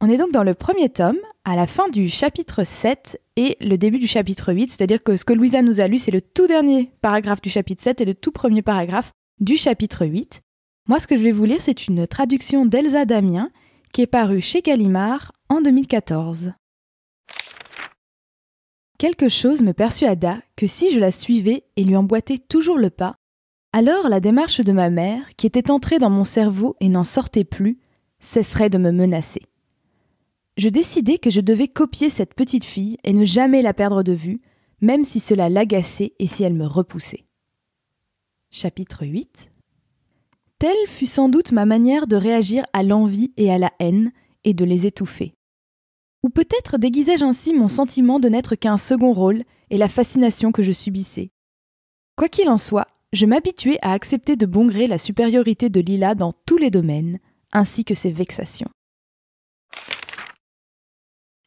On 0.00 0.08
est 0.08 0.16
donc 0.16 0.32
dans 0.32 0.42
le 0.42 0.54
premier 0.54 0.88
tome, 0.88 1.18
à 1.44 1.54
la 1.54 1.68
fin 1.68 1.88
du 1.88 2.08
chapitre 2.08 2.64
7 2.64 3.20
et 3.36 3.56
le 3.60 3.76
début 3.76 4.00
du 4.00 4.08
chapitre 4.08 4.52
8, 4.52 4.70
c'est-à-dire 4.70 5.00
que 5.00 5.16
ce 5.16 5.24
que 5.24 5.32
Louisa 5.32 5.62
nous 5.62 5.80
a 5.80 5.86
lu, 5.86 5.98
c'est 5.98 6.10
le 6.10 6.20
tout 6.20 6.48
dernier 6.48 6.90
paragraphe 7.02 7.40
du 7.40 7.50
chapitre 7.50 7.82
7 7.84 8.00
et 8.00 8.04
le 8.04 8.14
tout 8.14 8.32
premier 8.32 8.62
paragraphe 8.62 9.12
du 9.38 9.56
chapitre 9.56 10.04
8. 10.04 10.40
Moi, 10.88 10.98
ce 10.98 11.06
que 11.06 11.16
je 11.16 11.22
vais 11.22 11.32
vous 11.32 11.44
lire, 11.44 11.62
c'est 11.62 11.86
une 11.86 12.06
traduction 12.08 12.66
d'Elsa 12.66 13.04
Damien 13.04 13.50
qui 13.92 14.02
est 14.02 14.06
parue 14.06 14.40
chez 14.40 14.62
Gallimard 14.62 15.32
en 15.48 15.60
2014. 15.60 16.52
Quelque 18.98 19.28
chose 19.28 19.62
me 19.62 19.72
persuada 19.72 20.40
que 20.56 20.66
si 20.66 20.90
je 20.90 20.98
la 20.98 21.12
suivais 21.12 21.64
et 21.76 21.84
lui 21.84 21.94
emboîtais 21.94 22.38
toujours 22.38 22.78
le 22.78 22.90
pas, 22.90 23.14
alors 23.72 24.08
la 24.08 24.18
démarche 24.18 24.60
de 24.60 24.72
ma 24.72 24.90
mère, 24.90 25.24
qui 25.36 25.46
était 25.46 25.70
entrée 25.70 25.98
dans 25.98 26.10
mon 26.10 26.24
cerveau 26.24 26.76
et 26.80 26.88
n'en 26.88 27.04
sortait 27.04 27.44
plus, 27.44 27.78
cesserait 28.18 28.70
de 28.70 28.78
me 28.78 28.90
menacer. 28.90 29.42
Je 30.56 30.68
décidai 30.68 31.18
que 31.18 31.30
je 31.30 31.40
devais 31.40 31.68
copier 31.68 32.10
cette 32.10 32.34
petite 32.34 32.64
fille 32.64 32.98
et 33.04 33.12
ne 33.12 33.24
jamais 33.24 33.62
la 33.62 33.72
perdre 33.72 34.02
de 34.02 34.12
vue, 34.12 34.40
même 34.80 35.04
si 35.04 35.20
cela 35.20 35.48
l'agaçait 35.48 36.14
et 36.18 36.26
si 36.26 36.42
elle 36.42 36.54
me 36.54 36.66
repoussait. 36.66 37.24
Chapitre 38.50 39.06
8 39.06 39.51
Telle 40.62 40.86
fut 40.86 41.06
sans 41.06 41.28
doute 41.28 41.50
ma 41.50 41.66
manière 41.66 42.06
de 42.06 42.14
réagir 42.14 42.64
à 42.72 42.84
l'envie 42.84 43.32
et 43.36 43.50
à 43.50 43.58
la 43.58 43.72
haine 43.80 44.12
et 44.44 44.54
de 44.54 44.64
les 44.64 44.86
étouffer. 44.86 45.34
Ou 46.22 46.28
peut-être 46.28 46.78
déguisai-je 46.78 47.24
ainsi 47.24 47.52
mon 47.52 47.66
sentiment 47.66 48.20
de 48.20 48.28
n'être 48.28 48.54
qu'un 48.54 48.76
second 48.76 49.12
rôle 49.12 49.42
et 49.70 49.76
la 49.76 49.88
fascination 49.88 50.52
que 50.52 50.62
je 50.62 50.70
subissais. 50.70 51.32
Quoi 52.14 52.28
qu'il 52.28 52.48
en 52.48 52.58
soit, 52.58 52.86
je 53.12 53.26
m'habituai 53.26 53.76
à 53.82 53.90
accepter 53.90 54.36
de 54.36 54.46
bon 54.46 54.66
gré 54.66 54.86
la 54.86 54.98
supériorité 54.98 55.68
de 55.68 55.80
Lila 55.80 56.14
dans 56.14 56.32
tous 56.46 56.58
les 56.58 56.70
domaines, 56.70 57.18
ainsi 57.50 57.84
que 57.84 57.96
ses 57.96 58.12
vexations. 58.12 58.70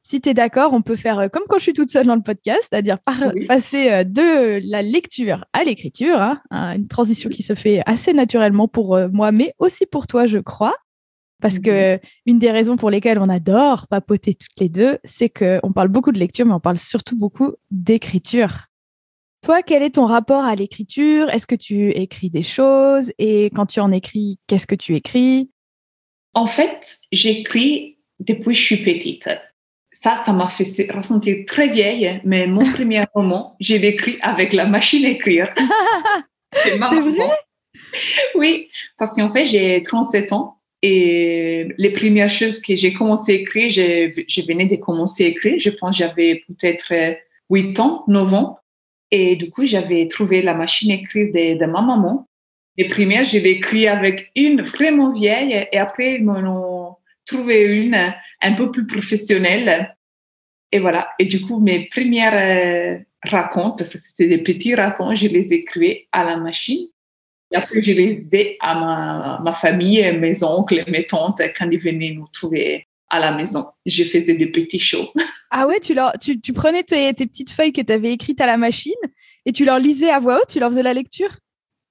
Si 0.08 0.22
tu 0.22 0.30
es 0.30 0.34
d'accord, 0.36 0.72
on 0.74 0.84
peut 0.84 0.96
faire 0.96 1.18
euh, 1.18 1.30
comme 1.30 1.46
quand 1.50 1.58
je 1.58 1.63
suis 1.63 1.74
toute 1.74 1.89
seule 1.89 2.06
dans 2.06 2.15
le 2.15 2.22
podcast, 2.22 2.68
c'est-à-dire 2.70 3.00
passer 3.48 3.89
euh, 3.89 4.04
de 4.04 4.62
la 4.70 4.84
lecture 4.84 5.46
à 5.52 5.63
l'écriture, 5.63 6.22
hein, 6.22 6.44
hein, 6.52 6.76
une 6.76 6.88
transition 6.88 7.28
qui 7.28 7.41
se 7.41 7.56
fait 7.56 7.82
assez 7.88 8.13
naturellement 8.13 8.68
pour 8.68 8.96
euh, 8.96 9.08
moi, 9.12 9.32
mais 9.32 9.56
aussi 9.58 9.88
pour 9.88 10.06
toi, 10.06 10.28
je 10.28 10.38
crois. 10.38 10.76
Parce 11.41 11.58
que 11.58 11.96
mhm. 11.96 12.00
une 12.28 12.38
des 12.38 12.52
raisons 12.52 12.78
pour 12.78 12.91
lesquelles 12.91 13.18
on 13.18 13.30
adore 13.30 13.88
papoter 13.88 14.36
toutes 14.36 14.60
les 14.60 14.70
deux, 14.70 15.00
c'est 15.06 15.30
qu'on 15.30 15.74
parle 15.74 15.88
beaucoup 15.88 16.12
de 16.12 16.20
lecture, 16.20 16.46
mais 16.46 16.54
on 16.54 16.60
parle 16.60 16.78
surtout 16.78 17.18
beaucoup 17.18 17.54
d'écriture. 17.72 18.68
Toi, 19.41 19.63
quel 19.63 19.82
est 19.82 19.96
ton 19.96 20.06
rapport 20.06 20.44
à 20.44 20.54
l'écriture? 20.54 21.32
Est-ce 21.32 21.48
que 21.48 21.56
tu 21.56 21.89
écris 21.89 22.30
des 22.30 22.44
choses? 22.44 23.12
Et 23.18 23.46
quand 23.56 23.65
tu 23.65 23.80
en 23.80 23.91
écris, 23.91 24.38
qu'est-ce 24.46 24.68
que 24.68 24.76
tu 24.76 24.96
écris? 24.96 25.50
En 26.36 26.46
fait, 26.46 27.00
j'écris 27.12 27.98
depuis 28.20 28.54
que 28.54 28.54
je 28.54 28.63
suis 28.63 28.84
petite 28.84 29.30
ça, 30.06 30.22
ça 30.24 30.34
m'a 30.34 30.48
fait 30.48 30.91
ressentir 30.91 31.38
très 31.48 31.70
vieille, 31.70 32.22
mais 32.24 32.46
mon 32.46 32.63
premier 32.74 33.04
roman, 33.15 33.56
j'ai 33.60 33.84
écrit 33.84 34.20
avec 34.22 34.54
la 34.54 34.68
machine 34.68 35.04
à 35.04 35.10
écrire. 35.10 35.52
C'est 36.63 36.78
vrai? 36.78 37.30
Oui, 38.36 38.70
parce 39.00 39.15
qu'en 39.15 39.32
fait, 39.32 39.48
j'ai 39.48 39.82
37 39.82 40.32
ans 40.32 40.58
et 40.84 41.70
les 41.80 41.89
premières 41.89 42.30
choses 42.30 42.62
que 42.62 42.76
j'ai 42.76 42.94
commencé 42.94 43.32
à 43.32 43.36
écrire, 43.36 43.70
je, 43.70 44.24
je 44.28 44.41
venais 44.41 44.68
de 44.68 44.76
commencer 44.76 45.26
à 45.26 45.28
écrire. 45.30 45.56
Je 45.58 45.72
pense 45.72 45.98
que 45.98 46.04
j'avais 46.04 46.44
peut-être 46.48 46.94
8 47.50 47.80
ans, 47.80 48.04
9 48.08 48.34
ans. 48.36 48.60
Et 49.10 49.36
du 49.36 49.50
coup, 49.50 49.65
j'avais 49.65 50.08
trouvé 50.08 50.44
la 50.44 50.54
machine 50.54 50.91
à 50.91 50.96
écrire 50.96 51.32
de, 51.34 51.58
de 51.58 51.65
ma 51.65 51.82
maman. 51.82 52.28
Les 52.78 52.88
premières, 52.89 53.26
je 53.26 53.39
l'ai 53.39 53.52
écrit 53.52 53.88
avec 53.88 54.32
une 54.36 54.62
vraiment 54.62 55.12
vieille 55.12 55.68
et 55.72 55.78
après, 55.80 56.15
ils 56.15 56.24
m'ont 56.24 56.96
trouvé 57.26 57.65
une 57.65 58.13
un 58.41 58.54
peu 58.54 58.72
plus 58.72 58.86
professionnelle. 58.86 59.95
Et 60.71 60.80
voilà. 60.80 61.10
Et 61.19 61.25
du 61.25 61.41
coup, 61.41 61.60
mes 61.60 61.88
premières 61.88 62.34
euh, 62.34 62.99
racontes, 63.23 63.78
parce 63.78 63.91
que 63.91 63.97
c'était 63.99 64.28
des 64.28 64.39
petits 64.39 64.75
racontes, 64.75 65.15
je 65.15 65.28
les 65.28 65.54
écrivais 65.54 66.08
à 66.12 66.23
la 66.23 66.38
machine. 66.38 66.88
Et 67.51 67.56
après, 67.56 67.82
je 67.82 67.91
les 67.91 68.36
ai 68.36 68.58
à 68.60 68.75
ma, 68.75 69.39
ma 69.43 69.54
famille, 69.54 70.12
mes 70.17 70.43
oncles, 70.43 70.84
mes 70.88 71.06
tantes, 71.06 71.41
quand 71.58 71.69
ils 71.71 71.80
venaient 71.80 72.12
nous 72.12 72.28
trouver 72.28 72.88
à 73.10 73.19
la 73.19 73.36
maison. 73.36 73.67
Je 73.86 74.04
faisais 74.04 74.34
des 74.34 74.47
petits 74.47 74.80
shows. 74.80 75.12
Ah 75.58 75.67
ouais, 75.67 75.80
tu, 75.80 75.93
leur, 75.93 76.12
tu, 76.19 76.41
tu 76.41 76.51
prenais 76.51 76.84
tes, 76.84 77.13
tes, 77.13 77.28
petites 77.28 77.51
feuilles 77.51 77.71
que 77.71 77.80
tu 77.80 77.93
avais 77.93 78.12
écrites 78.12 78.41
à 78.41 78.45
la 78.45 78.58
machine 78.58 78.91
et 79.45 79.54
tu 79.54 79.63
leur 79.63 79.80
lisais 79.80 80.10
à 80.10 80.19
voix 80.19 80.41
haute, 80.41 80.49
tu 80.49 80.60
leur 80.60 80.69
faisais 80.69 80.84
la 80.84 80.93
lecture? 80.93 81.30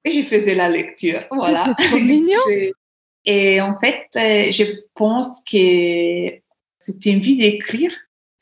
Et 0.05 0.11
je 0.11 0.23
faisais 0.23 0.55
la 0.55 0.69
lecture, 0.69 1.25
voilà. 1.31 1.65
C'est 1.79 1.87
trop 1.87 1.99
mignon. 1.99 2.41
et 3.25 3.63
en 3.63 3.79
fait, 3.79 4.05
euh, 4.17 4.51
je 4.51 4.65
pense 4.95 5.43
que 5.51 6.35
cette 6.79 7.07
envie 7.07 7.37
d'écrire, 7.37 7.93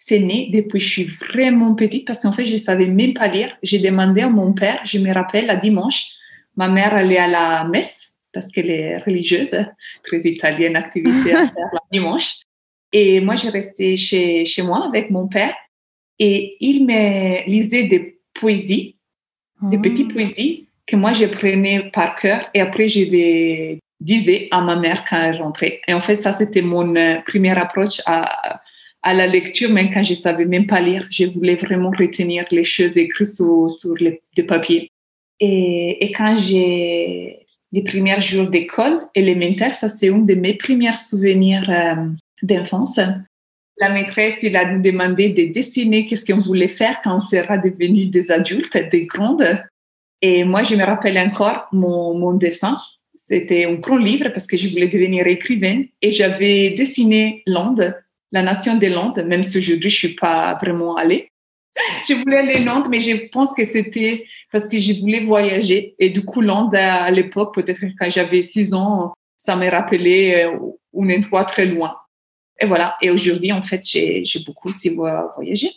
c'est 0.05 0.19
né 0.19 0.49
depuis 0.53 0.81
que 0.81 0.85
je 0.85 0.89
suis 0.89 1.05
vraiment 1.05 1.75
petite 1.75 2.07
parce 2.07 2.23
qu'en 2.23 2.33
fait, 2.33 2.45
je 2.45 2.57
savais 2.57 2.87
même 2.87 3.15
pas 3.15 3.29
lire. 3.29 3.57
J'ai 3.63 3.79
demandé 3.79 4.23
à 4.23 4.29
mon 4.29 4.53
père, 4.53 4.81
je 4.85 4.99
me 4.99 5.13
rappelle, 5.13 5.49
à 5.49 5.55
dimanche, 5.55 6.07
ma 6.57 6.67
mère 6.67 6.93
allait 6.93 7.19
à 7.19 7.29
la 7.29 7.65
messe 7.65 8.13
parce 8.33 8.49
qu'elle 8.51 8.71
est 8.71 8.99
religieuse, 8.99 9.55
très 10.03 10.21
italienne, 10.23 10.75
activité 10.75 11.35
à 11.35 11.47
faire 11.55 11.71
la 11.73 11.81
dimanche. 11.93 12.41
Et 12.93 13.21
moi, 13.21 13.37
j'ai 13.37 13.51
resté 13.51 13.97
chez, 13.97 14.45
chez 14.45 14.63
moi 14.63 14.87
avec 14.87 15.11
mon 15.11 15.29
père 15.29 15.55
et 16.19 16.57
il 16.59 16.85
me 16.85 17.49
lisait 17.49 17.85
des 17.85 18.19
poésies, 18.35 18.97
des 19.63 19.79
petites 19.79 20.13
poésies 20.13 20.67
que 20.85 20.97
moi, 20.97 21.13
je 21.13 21.27
prenais 21.27 21.91
par 21.93 22.17
cœur 22.17 22.51
et 22.55 22.61
après, 22.61 22.89
je 22.89 23.05
les 23.05 23.79
disais 24.01 24.49
à 24.51 24.63
ma 24.63 24.75
mère 24.75 25.05
quand 25.09 25.21
elle 25.21 25.41
rentrait. 25.41 25.81
Et 25.87 25.95
en 25.95 26.01
fait, 26.01 26.17
ça, 26.17 26.33
c'était 26.33 26.61
mon 26.61 26.93
première 27.25 27.59
approche 27.59 28.01
à, 28.05 28.61
à 29.03 29.15
la 29.15 29.27
lecture, 29.27 29.71
même 29.71 29.91
quand 29.93 30.03
je 30.03 30.15
savais 30.15 30.45
même 30.45 30.67
pas 30.67 30.81
lire. 30.81 31.07
Je 31.11 31.25
voulais 31.27 31.57
vraiment 31.57 31.91
retenir 31.91 32.45
les 32.51 32.65
choses 32.65 32.97
écrites 32.97 33.35
sur, 33.35 33.71
sur 33.71 33.95
les, 33.97 34.21
des 34.37 34.45
papiers. 34.45 34.91
Et, 35.41 36.05
et 36.05 36.13
quand 36.13 36.37
j'ai 36.37 37.47
les 37.73 37.83
premiers 37.83 38.21
jours 38.21 38.49
d'école 38.49 39.01
élémentaire, 39.15 39.75
ça, 39.75 39.89
c'est 39.89 40.11
un 40.11 40.19
de 40.19 40.35
mes 40.35 40.55
premiers 40.55 40.95
souvenirs 40.95 41.69
euh, 41.69 42.07
d'enfance. 42.43 43.01
La 43.79 43.89
maîtresse, 43.89 44.43
il 44.43 44.57
a 44.57 44.77
demandé 44.79 45.31
de 45.31 45.53
dessiner 45.53 46.07
qu'est-ce 46.07 46.31
qu'on 46.31 46.43
voulait 46.43 46.69
faire 46.69 47.01
quand 47.03 47.17
on 47.17 47.21
sera 47.21 47.57
devenu 47.59 48.07
des 48.07 48.31
adultes, 48.31 48.77
des 48.91 49.07
grandes. 49.07 49.59
Et 50.21 50.45
moi, 50.45 50.63
je 50.63 50.77
me 50.77 50.85
rappelle 50.85 51.19
encore 51.19 51.67
mon, 51.73 52.17
mon 52.19 52.35
dessin. 52.35 52.79
C'était 53.15 53.65
un 53.65 53.75
grand 53.75 53.97
livre 53.97 54.29
parce 54.29 54.47
que 54.47 54.57
je 54.57 54.69
voulais 54.69 54.89
devenir 54.89 55.27
écrivain 55.27 55.85
et 56.03 56.13
j'avais 56.13 56.71
dessiné 56.71 57.43
l'Inde, 57.47 57.97
la 58.33 58.43
nation 58.43 58.77
des 58.77 58.89
Landes, 58.89 59.25
même 59.27 59.43
si 59.43 59.59
aujourd'hui 59.59 59.91
je 59.91 59.97
suis 59.97 60.15
pas 60.15 60.55
vraiment 60.55 60.97
allée. 60.97 61.29
Je 62.07 62.15
voulais 62.15 62.37
aller 62.37 62.57
à 62.57 62.61
Nantes, 62.61 62.89
mais 62.91 63.01
je 63.01 63.29
pense 63.29 63.55
que 63.55 63.65
c'était 63.65 64.27
parce 64.51 64.69
que 64.69 64.79
je 64.79 65.01
voulais 65.01 65.21
voyager. 65.21 65.95
Et 65.99 66.11
du 66.11 66.23
coup, 66.23 66.43
Londres, 66.43 66.77
à 66.77 67.11
l'époque, 67.11 67.55
peut-être 67.55 67.81
quand 67.99 68.11
j'avais 68.11 68.43
six 68.43 68.75
ans, 68.75 69.15
ça 69.39 69.57
m'a 69.57 69.71
rappelé 69.71 70.45
un 70.95 71.11
endroit 71.11 71.47
très 71.47 71.65
loin. 71.65 71.97
Et 72.61 72.67
voilà. 72.67 72.97
Et 73.01 73.09
aujourd'hui, 73.09 73.53
en 73.53 73.63
fait, 73.63 73.81
j'ai 73.85 74.23
beaucoup 74.45 74.69
aussi 74.69 74.91
voyagé. 74.91 75.71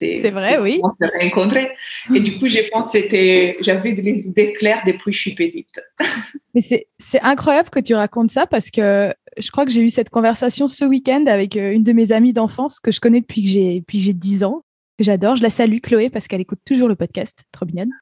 C'est 0.00 0.30
vrai, 0.30 0.58
oui. 0.58 0.80
On 0.82 0.90
s'est 1.00 1.10
rencontrés. 1.22 1.70
Et 2.14 2.20
du 2.20 2.38
coup, 2.38 2.48
je 2.48 2.68
pense 2.70 2.92
que 2.92 3.62
j'avais 3.62 3.92
des 3.92 4.26
idées 4.26 4.52
claires 4.52 4.82
depuis 4.86 5.10
que 5.10 5.16
je 5.16 5.20
suis 5.20 5.34
petite. 5.34 5.80
Mais 6.54 6.60
c'est 6.60 7.20
incroyable 7.22 7.70
que 7.70 7.80
tu 7.80 7.94
racontes 7.94 8.30
ça 8.30 8.46
parce 8.46 8.70
que 8.70 9.12
je 9.38 9.50
crois 9.50 9.64
que 9.64 9.72
j'ai 9.72 9.82
eu 9.82 9.90
cette 9.90 10.10
conversation 10.10 10.68
ce 10.68 10.84
week-end 10.84 11.24
avec 11.26 11.56
une 11.56 11.82
de 11.82 11.92
mes 11.92 12.12
amies 12.12 12.32
d'enfance 12.32 12.80
que 12.80 12.92
je 12.92 13.00
connais 13.00 13.20
depuis 13.20 13.42
que 13.42 13.48
j'ai 13.48 14.12
10 14.12 14.44
ans, 14.44 14.62
que 14.98 15.04
j'adore. 15.04 15.36
Je 15.36 15.42
la 15.42 15.50
salue, 15.50 15.78
Chloé, 15.82 16.10
parce 16.10 16.28
qu'elle 16.28 16.40
écoute 16.40 16.60
toujours 16.64 16.88
le 16.88 16.96
podcast. 16.96 17.44
Trop 17.52 17.66
mignonne. 17.66 17.92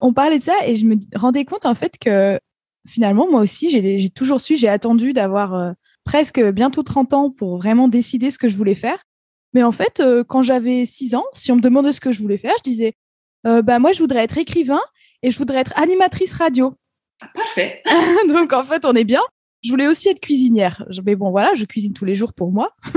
On 0.00 0.12
parlait 0.12 0.38
de 0.38 0.44
ça 0.44 0.54
et 0.66 0.76
je 0.76 0.84
me 0.84 0.96
rendais 1.14 1.44
compte 1.44 1.66
en 1.66 1.74
fait 1.74 1.98
que 1.98 2.38
finalement, 2.86 3.30
moi 3.30 3.40
aussi, 3.40 3.70
j'ai 3.70 4.10
toujours 4.10 4.40
su, 4.40 4.56
j'ai 4.56 4.68
attendu 4.68 5.12
d'avoir 5.12 5.74
presque 6.06 6.40
bientôt 6.40 6.82
30 6.82 7.12
ans 7.12 7.30
pour 7.30 7.58
vraiment 7.58 7.88
décider 7.88 8.30
ce 8.30 8.38
que 8.38 8.48
je 8.48 8.56
voulais 8.56 8.74
faire. 8.74 9.02
Mais 9.52 9.62
en 9.62 9.72
fait, 9.72 10.00
euh, 10.00 10.24
quand 10.24 10.42
j'avais 10.42 10.86
6 10.86 11.14
ans, 11.14 11.24
si 11.32 11.52
on 11.52 11.56
me 11.56 11.60
demandait 11.60 11.92
ce 11.92 12.00
que 12.00 12.12
je 12.12 12.22
voulais 12.22 12.38
faire, 12.38 12.54
je 12.58 12.62
disais 12.62 12.94
euh, 13.46 13.62
bah, 13.62 13.78
Moi, 13.78 13.92
je 13.92 14.00
voudrais 14.00 14.24
être 14.24 14.38
écrivain 14.38 14.80
et 15.22 15.30
je 15.30 15.38
voudrais 15.38 15.60
être 15.60 15.72
animatrice 15.76 16.32
radio. 16.32 16.74
Ah, 17.20 17.28
parfait. 17.34 17.82
Donc, 18.28 18.52
en 18.52 18.64
fait, 18.64 18.84
on 18.84 18.92
est 18.92 19.04
bien. 19.04 19.22
Je 19.62 19.70
voulais 19.70 19.88
aussi 19.88 20.08
être 20.08 20.20
cuisinière. 20.20 20.84
Mais 21.04 21.16
bon, 21.16 21.30
voilà, 21.30 21.54
je 21.54 21.64
cuisine 21.64 21.92
tous 21.92 22.04
les 22.04 22.14
jours 22.14 22.32
pour 22.32 22.52
moi. 22.52 22.74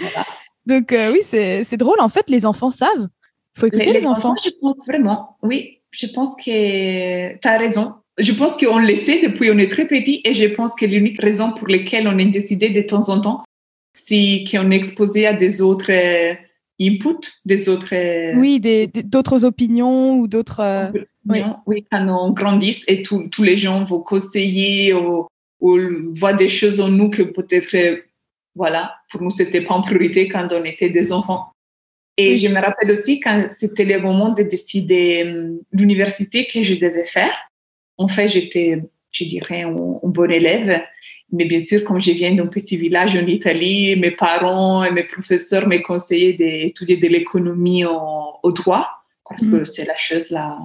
voilà. 0.00 0.26
Donc, 0.66 0.92
euh, 0.92 1.12
oui, 1.12 1.20
c'est 1.22 1.76
drôle. 1.76 2.00
En 2.00 2.08
fait, 2.08 2.30
les 2.30 2.46
enfants 2.46 2.70
savent. 2.70 3.08
Il 3.56 3.60
faut 3.60 3.66
écouter 3.66 3.92
les, 3.92 4.00
les 4.00 4.06
enfants. 4.06 4.30
enfants. 4.30 4.42
Je 4.44 4.50
pense 4.60 4.86
vraiment, 4.86 5.36
oui, 5.42 5.80
je 5.90 6.06
pense 6.06 6.36
que 6.36 7.36
tu 7.36 7.48
as 7.48 7.58
raison 7.58 7.94
je 8.18 8.32
pense 8.32 8.56
qu'on 8.56 8.78
le 8.78 8.96
sait 8.96 9.20
depuis 9.22 9.50
on 9.50 9.58
est 9.58 9.70
très 9.70 9.86
petit 9.86 10.20
et 10.24 10.34
je 10.34 10.46
pense 10.46 10.74
que 10.74 10.84
l'unique 10.84 11.20
raison 11.20 11.52
pour 11.52 11.68
laquelle 11.68 12.06
on 12.08 12.18
est 12.18 12.26
décidé 12.26 12.70
de 12.70 12.82
temps 12.82 13.08
en 13.08 13.20
temps, 13.20 13.44
c'est 13.94 14.44
qu'on 14.50 14.70
est 14.70 14.76
exposé 14.76 15.26
à 15.26 15.32
des 15.32 15.62
autres 15.62 15.90
euh, 15.90 16.34
inputs, 16.80 17.30
des 17.44 17.68
autres... 17.68 17.94
Euh, 17.94 18.34
oui, 18.36 18.60
d'autres 19.04 19.44
opinions 19.44 20.16
ou 20.16 20.28
d'autres... 20.28 20.92
Oui. 21.26 21.42
oui. 21.66 21.84
quand 21.90 22.06
on 22.08 22.32
grandit 22.32 22.82
et 22.88 23.02
tous 23.02 23.42
les 23.42 23.56
gens 23.56 23.84
vont 23.84 24.02
conseiller 24.02 24.92
ou, 24.92 25.26
ou 25.62 25.78
voient 26.16 26.34
des 26.34 26.48
choses 26.48 26.80
en 26.80 26.88
nous 26.88 27.08
que 27.08 27.22
peut-être, 27.22 28.02
voilà, 28.54 28.96
pour 29.10 29.22
nous, 29.22 29.30
c'était 29.30 29.62
pas 29.62 29.74
en 29.74 29.82
priorité 29.82 30.28
quand 30.28 30.48
on 30.52 30.64
était 30.64 30.90
des 30.90 31.12
enfants. 31.12 31.52
Et 32.18 32.40
je 32.40 32.48
me 32.48 32.60
rappelle 32.60 32.90
aussi 32.90 33.20
quand 33.20 33.48
c'était 33.52 33.84
le 33.84 34.00
moment 34.00 34.30
de 34.30 34.42
décider 34.42 35.24
l'université 35.72 36.46
que 36.46 36.62
je 36.62 36.74
devais 36.74 37.04
faire. 37.04 37.32
En 37.96 38.08
fait, 38.08 38.28
j'étais, 38.28 38.82
je 39.12 39.24
dirais, 39.24 39.62
un, 39.62 39.70
un, 39.70 40.08
bon 40.08 40.30
élève. 40.30 40.82
Mais 41.30 41.46
bien 41.46 41.60
sûr, 41.60 41.84
comme 41.84 42.00
je 42.00 42.10
viens 42.10 42.34
d'un 42.34 42.48
petit 42.48 42.76
village 42.76 43.16
en 43.16 43.26
Italie, 43.26 43.96
mes 43.96 44.10
parents 44.10 44.84
et 44.84 44.90
mes 44.90 45.04
professeurs 45.04 45.66
m'ont 45.66 45.80
conseillé 45.80 46.34
d'étudier 46.34 46.96
de 46.96 47.06
l'économie 47.06 47.84
au 47.86 48.52
droit, 48.52 48.90
parce 49.26 49.46
que 49.46 49.64
c'est 49.64 49.86
la 49.86 49.96
chose 49.96 50.28
là, 50.30 50.58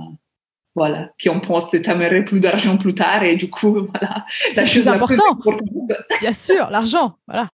voilà, 0.77 1.11
qui 1.17 1.27
on 1.27 1.39
pense 1.39 1.71
que 1.71 1.77
t'amènerait 1.77 2.23
plus 2.23 2.39
d'argent 2.39 2.77
plus 2.77 2.93
tard, 2.93 3.23
et 3.23 3.35
du 3.35 3.49
coup, 3.49 3.87
voilà, 3.93 4.25
la 4.55 4.65
chose 4.65 4.87
importante. 4.87 5.39
Bien 6.21 6.33
sûr, 6.33 6.69
l'argent, 6.69 7.15
voilà. 7.27 7.49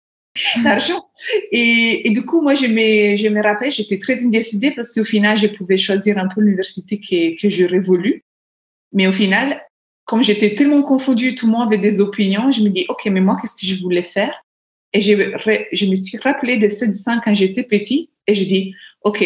L'argent. 0.64 1.06
Et, 1.52 2.08
et, 2.08 2.12
du 2.12 2.26
coup, 2.26 2.42
moi, 2.42 2.54
je 2.54 2.66
me, 2.66 3.16
je 3.16 3.28
me 3.30 3.42
rappelle, 3.42 3.72
j'étais 3.72 4.00
très 4.00 4.24
indécidée 4.26 4.72
parce 4.72 4.92
qu'au 4.92 5.06
final, 5.06 5.38
je 5.38 5.48
pouvais 5.48 5.78
choisir 5.78 6.18
un 6.18 6.28
peu 6.28 6.42
l'université 6.42 7.00
que, 7.00 7.40
que 7.40 7.50
j'aurais 7.50 7.80
voulu. 7.80 8.24
Mais 8.92 9.08
au 9.08 9.12
final, 9.12 9.62
comme 10.06 10.24
j'étais 10.24 10.56
tellement 10.56 10.82
confondue, 10.82 11.36
tout 11.36 11.46
le 11.46 11.52
monde 11.54 11.68
avait 11.68 11.78
des 11.78 12.02
opinions, 12.02 12.52
je 12.52 12.62
me 12.62 12.70
dis, 12.70 12.86
OK, 12.90 13.06
mais 13.06 13.22
moi, 13.22 13.38
qu'est-ce 13.40 13.56
que 13.56 13.68
je 13.68 13.80
voulais 13.82 14.04
faire? 14.04 14.34
Et 14.92 15.02
je, 15.02 15.14
je 15.72 15.86
me 15.86 15.96
suis 15.96 16.18
rappelée 16.18 16.58
de 16.58 16.68
ces 16.68 16.88
dessins 16.88 17.22
quand 17.24 17.34
j'étais 17.34 17.64
petite 17.64 18.10
et 18.28 18.34
je 18.34 18.44
dis, 18.44 18.74
OK, 19.04 19.24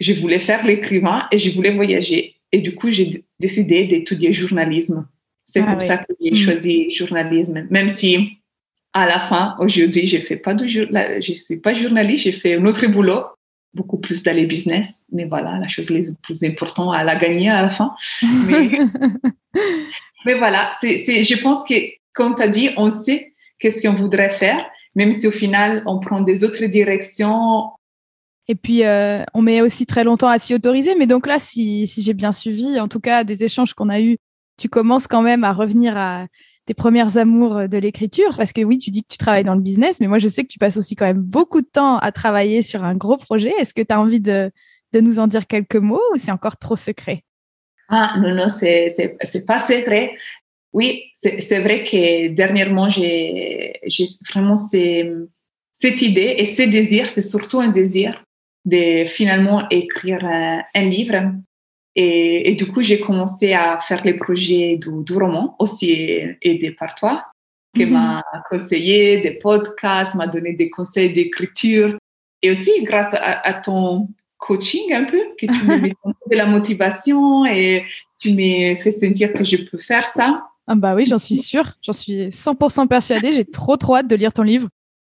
je 0.00 0.12
voulais 0.14 0.40
faire 0.40 0.64
l'écrivain 0.64 1.26
et 1.30 1.38
je 1.38 1.50
voulais 1.54 1.72
voyager. 1.72 2.36
Et 2.52 2.60
du 2.60 2.74
coup, 2.74 2.90
j'ai 2.90 3.24
décidé 3.40 3.84
d'étudier 3.84 4.32
journalisme. 4.32 5.08
C'est 5.44 5.60
ah, 5.60 5.64
comme 5.64 5.80
oui. 5.80 5.86
ça 5.86 5.98
que 5.98 6.12
j'ai 6.20 6.34
choisi 6.34 6.90
journalisme, 6.90 7.66
même 7.70 7.88
si 7.88 8.38
à 8.92 9.06
la 9.06 9.20
fin, 9.20 9.56
aujourd'hui, 9.58 10.06
je 10.06 10.18
fais 10.18 10.36
pas 10.36 10.54
de 10.54 10.66
je 10.66 11.32
suis 11.34 11.56
pas 11.56 11.72
journaliste, 11.72 12.24
j'ai 12.24 12.32
fait 12.32 12.56
un 12.56 12.66
autre 12.66 12.86
boulot 12.86 13.24
beaucoup 13.74 13.98
plus 13.98 14.22
dans 14.22 14.36
les 14.36 14.46
business. 14.46 15.02
Mais 15.12 15.24
voilà, 15.24 15.58
la 15.58 15.68
chose 15.68 15.90
la 15.90 16.00
plus 16.22 16.44
importante 16.44 16.94
à 16.94 17.02
la 17.02 17.16
gagner 17.16 17.48
à 17.48 17.62
la 17.62 17.70
fin. 17.70 17.94
Mais, 18.46 18.70
mais 20.26 20.34
voilà, 20.34 20.70
c'est, 20.80 21.24
je 21.24 21.42
pense 21.42 21.66
que, 21.68 21.74
comme 22.12 22.34
tu 22.34 22.42
as 22.42 22.48
dit, 22.48 22.70
on 22.76 22.90
sait 22.90 23.32
qu'est-ce 23.58 23.86
qu'on 23.86 23.94
voudrait 23.94 24.30
faire, 24.30 24.64
même 24.94 25.12
si 25.12 25.26
au 25.26 25.30
final, 25.30 25.82
on 25.86 25.98
prend 26.00 26.20
des 26.20 26.44
autres 26.44 26.64
directions. 26.66 27.70
Et 28.48 28.54
puis, 28.54 28.84
euh, 28.84 29.22
on 29.34 29.42
met 29.42 29.60
aussi 29.60 29.86
très 29.86 30.04
longtemps 30.04 30.28
à 30.28 30.38
s'y 30.38 30.54
autoriser. 30.54 30.94
Mais 30.96 31.06
donc 31.06 31.26
là, 31.26 31.38
si, 31.38 31.86
si 31.86 32.02
j'ai 32.02 32.14
bien 32.14 32.32
suivi, 32.32 32.80
en 32.80 32.88
tout 32.88 33.00
cas, 33.00 33.24
des 33.24 33.44
échanges 33.44 33.74
qu'on 33.74 33.88
a 33.88 34.00
eus, 34.00 34.18
tu 34.58 34.68
commences 34.68 35.06
quand 35.06 35.22
même 35.22 35.44
à 35.44 35.52
revenir 35.52 35.96
à 35.96 36.26
tes 36.66 36.74
premières 36.74 37.18
amours 37.18 37.68
de 37.68 37.78
l'écriture 37.78 38.36
Parce 38.36 38.52
que 38.52 38.62
oui, 38.62 38.78
tu 38.78 38.90
dis 38.90 39.02
que 39.02 39.08
tu 39.08 39.18
travailles 39.18 39.44
dans 39.44 39.54
le 39.54 39.60
business, 39.60 40.00
mais 40.00 40.06
moi, 40.06 40.18
je 40.18 40.28
sais 40.28 40.42
que 40.42 40.48
tu 40.48 40.58
passes 40.58 40.76
aussi 40.76 40.94
quand 40.94 41.06
même 41.06 41.22
beaucoup 41.22 41.60
de 41.60 41.66
temps 41.66 41.98
à 41.98 42.12
travailler 42.12 42.62
sur 42.62 42.84
un 42.84 42.94
gros 42.94 43.16
projet. 43.16 43.52
Est-ce 43.58 43.74
que 43.74 43.82
tu 43.82 43.92
as 43.92 44.00
envie 44.00 44.20
de, 44.20 44.50
de, 44.92 45.00
nous 45.00 45.18
en 45.18 45.26
dire 45.26 45.46
quelques 45.46 45.76
mots 45.76 46.02
ou 46.12 46.18
c'est 46.18 46.30
encore 46.30 46.56
trop 46.56 46.76
secret? 46.76 47.24
Ah, 47.88 48.14
non, 48.18 48.34
non, 48.34 48.48
c'est 48.48 49.44
pas 49.46 49.60
secret. 49.60 50.12
Oui, 50.72 51.02
c'est 51.20 51.58
vrai 51.58 51.84
que 51.84 52.28
dernièrement, 52.28 52.88
j'ai 52.88 53.80
vraiment 54.30 54.56
cette 54.56 56.02
idée 56.02 56.34
et 56.38 56.44
ce 56.44 56.62
désir, 56.62 57.08
c'est 57.08 57.22
surtout 57.22 57.60
un 57.60 57.68
désir 57.68 58.24
de 58.64 59.04
finalement 59.06 59.68
écrire 59.70 60.24
un, 60.24 60.84
livre. 60.84 61.32
Et, 61.94 62.54
du 62.54 62.66
coup, 62.66 62.82
j'ai 62.82 63.00
commencé 63.00 63.52
à 63.52 63.78
faire 63.80 64.02
les 64.04 64.14
projets 64.14 64.78
du, 64.78 65.12
roman, 65.12 65.56
aussi 65.58 65.92
aidé 66.40 66.70
par 66.70 66.94
toi, 66.94 67.26
qui 67.74 67.84
mhm. 67.84 67.92
m'a 67.92 68.24
conseillé 68.48 69.18
des 69.18 69.32
podcasts, 69.32 70.14
m'a 70.14 70.26
donné 70.26 70.52
des 70.54 70.70
conseils 70.70 71.12
d'écriture. 71.12 71.96
Et 72.42 72.50
aussi 72.50 72.82
grâce 72.82 73.14
à, 73.14 73.54
ton 73.54 74.08
coaching 74.38 74.92
un 74.92 75.04
peu, 75.04 75.20
que 75.38 75.46
tu 75.46 75.66
m'as 75.66 75.78
de 76.30 76.36
la 76.36 76.46
motivation 76.46 77.46
et 77.46 77.84
tu 78.20 78.32
m'as 78.32 78.76
fait 78.76 78.98
sentir 78.98 79.32
que 79.32 79.44
je 79.44 79.58
peux 79.58 79.78
faire 79.78 80.04
ça. 80.04 80.44
Ah 80.66 80.74
bah 80.74 80.94
oui, 80.94 81.04
j'en 81.04 81.18
suis 81.18 81.36
sûre, 81.36 81.76
j'en 81.82 81.92
suis 81.92 82.28
100% 82.28 82.88
persuadée. 82.88 83.32
J'ai 83.32 83.44
trop 83.44 83.76
trop 83.76 83.96
hâte 83.96 84.08
de 84.08 84.16
lire 84.16 84.32
ton 84.32 84.42
livre. 84.42 84.68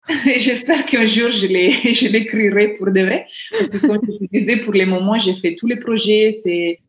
J'espère 0.39 0.85
qu'un 0.85 1.07
jour 1.07 1.31
je 1.31 1.47
l'écrirai 1.47 2.69
pour 2.79 2.91
de 2.91 3.01
vrai. 3.01 3.27
Parce 3.51 3.69
que 3.69 3.87
comme 3.87 4.01
je 4.07 4.27
te 4.27 4.31
disais, 4.31 4.57
pour 4.59 4.75
les 4.75 4.87
moments, 4.87 5.19
j'ai 5.19 5.35
fait 5.35 5.55
tous 5.55 5.67
les 5.67 5.77
projets, 5.77 6.41
c'est 6.43 6.81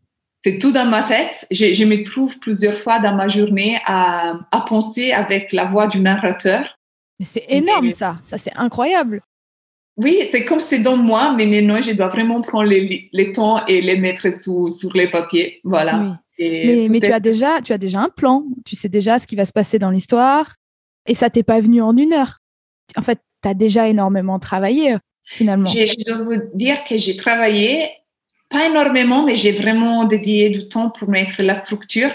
c'est 0.44 0.60
tout 0.60 0.72
dans 0.72 0.86
ma 0.86 1.02
tête. 1.02 1.48
Je, 1.50 1.74
je, 1.74 1.84
me 1.86 2.04
trouve 2.04 2.38
plusieurs 2.38 2.78
fois 2.80 3.00
dans 3.00 3.16
ma 3.16 3.28
journée 3.28 3.80
à, 3.86 4.40
à 4.52 4.62
penser 4.62 5.12
avec 5.12 5.52
la 5.54 5.66
voix 5.66 5.88
du 5.88 6.00
narrateur. 6.00 6.78
Mais 7.20 7.26
c'est 7.26 7.46
énorme 7.50 7.90
ça, 7.90 8.20
ça 8.22 8.38
c'est 8.38 8.56
incroyable. 8.56 9.22
Oui, 9.98 10.28
c'est 10.30 10.44
comme 10.44 10.60
c'est 10.60 10.80
dans 10.80 10.98
moi, 10.98 11.34
mais 11.36 11.48
maintenant 11.48 11.82
je 11.82 11.94
dois 11.94 12.10
vraiment 12.10 12.42
prendre 12.42 12.70
les, 12.70 13.10
les 13.12 13.32
temps 13.32 13.66
et 13.66 13.82
les 13.82 13.98
mettre 13.98 14.28
sous, 14.40 14.70
sur 14.70 14.92
les 14.94 15.08
papiers. 15.08 15.62
Voilà. 15.64 16.20
mais, 16.38 16.88
mais 16.90 17.00
tu 17.00 17.12
as 17.12 17.22
déjà, 17.22 17.62
tu 17.62 17.72
as 17.72 17.78
déjà 17.78 18.02
un 18.02 18.10
plan. 18.10 18.44
Tu 18.66 18.76
sais 18.76 18.90
déjà 18.90 19.18
ce 19.20 19.26
qui 19.26 19.36
va 19.36 19.46
se 19.46 19.54
passer 19.54 19.80
dans 19.80 19.90
l'histoire, 19.90 20.56
et 21.08 21.16
ça 21.16 21.30
t'est 21.30 21.44
pas 21.44 21.62
venu 21.62 21.82
en 21.82 21.96
une 21.96 22.14
heure. 22.14 22.42
En 22.98 23.02
fait, 23.02 23.20
tu 23.42 23.50
as 23.50 23.54
déjà 23.54 23.88
énormément 23.88 24.40
travaillé 24.40 24.96
finalement. 25.26 25.68
Je, 25.68 26.04
dois 26.06 26.24
vous 26.24 26.42
dire 26.54 26.84
que 26.84 26.98
j'ai 26.98 27.16
travaillé 27.16 27.90
pas 28.50 28.68
énormément, 28.68 29.24
mais 29.24 29.36
j'ai 29.36 29.52
vraiment 29.52 30.06
dédié 30.06 30.50
du 30.50 30.68
temps 30.68 30.92
pour 30.92 31.10
mettre 31.10 31.42
la 31.42 31.56
structure. 31.56 32.12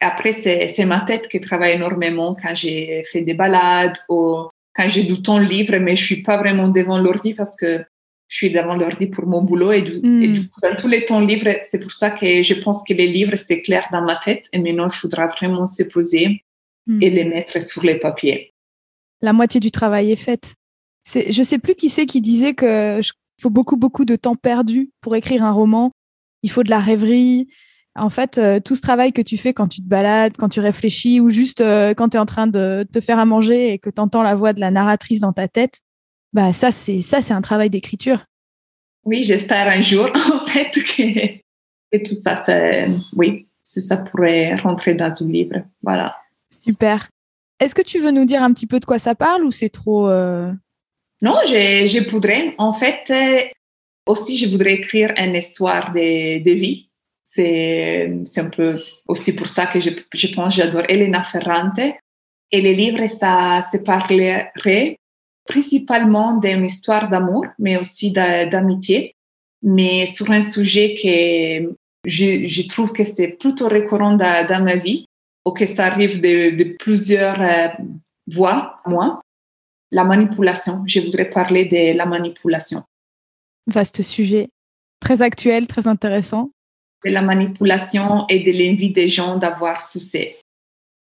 Après, 0.00 0.32
c'est 0.32 0.84
ma 0.84 1.00
tête 1.00 1.28
qui 1.28 1.40
travaille 1.40 1.74
énormément 1.74 2.34
quand 2.40 2.54
j'ai 2.54 3.04
fait 3.04 3.22
des 3.22 3.34
balades 3.34 3.96
ou 4.08 4.48
quand 4.74 4.88
j'ai 4.88 5.04
du 5.04 5.22
temps 5.22 5.38
libre, 5.38 5.76
mais 5.78 5.96
je 5.96 6.04
suis 6.04 6.22
pas 6.22 6.36
vraiment 6.36 6.68
devant 6.68 6.98
l'ordi 6.98 7.34
parce 7.34 7.56
que 7.56 7.84
je 8.28 8.36
suis 8.36 8.50
devant 8.50 8.74
l'ordi 8.74 9.06
pour 9.06 9.26
mon 9.26 9.42
boulot 9.42 9.72
et, 9.72 9.82
du, 9.82 9.98
hmm. 9.98 10.48
coup, 10.48 10.60
dans 10.62 10.74
tous 10.74 10.88
les 10.88 11.04
temps 11.04 11.20
libres, 11.20 11.56
c'est 11.62 11.78
pour 11.78 11.92
ça 11.92 12.10
que 12.10 12.42
je 12.42 12.54
pense 12.54 12.82
que 12.82 12.94
les 12.94 13.06
livres, 13.06 13.36
c'est 13.36 13.60
clair 13.60 13.86
dans 13.92 14.02
ma 14.02 14.16
tête 14.16 14.48
et 14.52 14.58
maintenant, 14.58 14.88
il 14.88 14.94
faudra 14.94 15.26
vraiment 15.26 15.66
se 15.66 15.82
poser 15.82 16.42
hmm. 16.86 17.02
et 17.02 17.10
les 17.10 17.24
mettre 17.24 17.60
sur 17.60 17.82
les 17.82 17.96
papiers. 17.96 18.51
La 19.22 19.32
moitié 19.32 19.60
du 19.60 19.70
travail 19.70 20.10
est 20.10 20.16
faite. 20.16 20.54
Je 21.14 21.42
sais 21.42 21.58
plus 21.58 21.74
qui 21.74 21.88
c'est 21.88 22.06
qui 22.06 22.20
disait 22.20 22.54
que 22.54 23.00
faut 23.40 23.50
beaucoup, 23.50 23.76
beaucoup 23.76 24.04
de 24.04 24.16
temps 24.16 24.36
perdu 24.36 24.90
pour 25.00 25.16
écrire 25.16 25.44
un 25.44 25.50
roman. 25.50 25.90
Il 26.42 26.50
faut 26.50 26.62
de 26.62 26.70
la 26.70 26.78
rêverie. 26.78 27.48
En 27.94 28.08
fait, 28.08 28.38
euh, 28.38 28.58
tout 28.60 28.74
ce 28.74 28.80
travail 28.80 29.12
que 29.12 29.20
tu 29.20 29.36
fais 29.36 29.52
quand 29.52 29.68
tu 29.68 29.82
te 29.82 29.88
balades, 29.88 30.36
quand 30.38 30.48
tu 30.48 30.60
réfléchis, 30.60 31.20
ou 31.20 31.28
juste 31.28 31.60
euh, 31.60 31.92
quand 31.92 32.10
tu 32.10 32.16
es 32.16 32.20
en 32.20 32.26
train 32.26 32.46
de 32.46 32.86
te 32.90 33.00
faire 33.00 33.18
à 33.18 33.26
manger 33.26 33.72
et 33.72 33.78
que 33.78 33.90
tu 33.90 34.00
entends 34.00 34.22
la 34.22 34.34
voix 34.34 34.52
de 34.52 34.60
la 34.60 34.70
narratrice 34.70 35.20
dans 35.20 35.32
ta 35.32 35.46
tête, 35.46 35.80
bah 36.32 36.52
ça, 36.52 36.72
c'est 36.72 37.02
ça, 37.02 37.20
c'est 37.20 37.34
un 37.34 37.42
travail 37.42 37.68
d'écriture. 37.68 38.24
Oui, 39.04 39.24
j'espère 39.24 39.68
un 39.68 39.82
jour, 39.82 40.08
en 40.32 40.46
fait, 40.46 40.70
que, 40.70 41.98
tout 41.98 42.14
ça, 42.14 42.42
oui, 43.14 43.46
ça 43.64 43.98
pourrait 43.98 44.54
rentrer 44.56 44.94
dans 44.94 45.12
un 45.12 45.26
livre. 45.26 45.56
Voilà. 45.82 46.16
Super. 46.58 47.08
Est-ce 47.62 47.74
que 47.74 47.82
tu 47.82 48.00
veux 48.00 48.10
nous 48.10 48.24
dire 48.24 48.42
un 48.42 48.52
petit 48.52 48.66
peu 48.66 48.80
de 48.80 48.84
quoi 48.84 48.98
ça 48.98 49.14
parle 49.14 49.44
ou 49.44 49.50
c'est 49.50 49.68
trop 49.68 50.08
euh, 50.08 50.52
non, 51.22 51.36
je, 51.46 51.86
je 51.86 52.10
voudrais. 52.10 52.54
En 52.58 52.72
fait, 52.72 53.04
euh, 53.10 53.42
aussi, 54.06 54.36
je 54.36 54.50
voudrais 54.50 54.74
écrire 54.74 55.14
une 55.16 55.36
histoire 55.36 55.92
de, 55.92 56.52
vie. 56.52 56.88
C'est, 57.30 58.12
un 58.36 58.50
peu 58.50 58.78
aussi 59.06 59.32
pour 59.34 59.48
ça 59.48 59.66
que 59.66 59.78
je, 59.80 60.34
pense 60.34 60.56
j'adore 60.56 60.82
Elena 60.88 61.22
Ferrante. 61.22 61.78
Et 62.50 62.60
les 62.60 62.74
livres, 62.74 63.06
ça 63.06 63.64
se 63.72 63.78
parlerait 63.78 64.52
principalement 65.46 66.36
d'une 66.38 66.66
histoire 66.66 67.08
d'amour, 67.08 67.46
mais 67.58 67.76
aussi 67.76 68.10
d'amitié, 68.10 69.14
mais 69.62 70.06
sur 70.06 70.30
un 70.30 70.42
sujet 70.42 70.94
que 70.94 71.74
je, 72.04 72.68
trouve 72.68 72.92
que 72.92 73.04
c'est 73.04 73.28
plutôt 73.28 73.68
récurrent 73.68 74.16
dans, 74.16 74.64
ma 74.64 74.76
vie, 74.76 75.06
que 75.50 75.66
ça 75.66 75.86
arrive 75.86 76.20
de, 76.20 76.56
de 76.56 76.76
plusieurs 76.78 77.40
euh, 77.40 77.68
voix, 78.26 78.80
moi 78.86 79.20
la 79.92 80.04
manipulation. 80.04 80.82
Je 80.86 81.00
voudrais 81.00 81.30
parler 81.30 81.66
de 81.66 81.96
la 81.96 82.06
manipulation. 82.06 82.82
Vaste 83.66 84.02
sujet, 84.02 84.48
très 84.98 85.22
actuel, 85.22 85.68
très 85.68 85.86
intéressant. 85.86 86.50
De 87.04 87.10
la 87.10 87.22
manipulation 87.22 88.26
et 88.28 88.40
de 88.40 88.50
l'envie 88.50 88.92
des 88.92 89.06
gens 89.06 89.36
d'avoir 89.36 89.80
succès. 89.80 90.38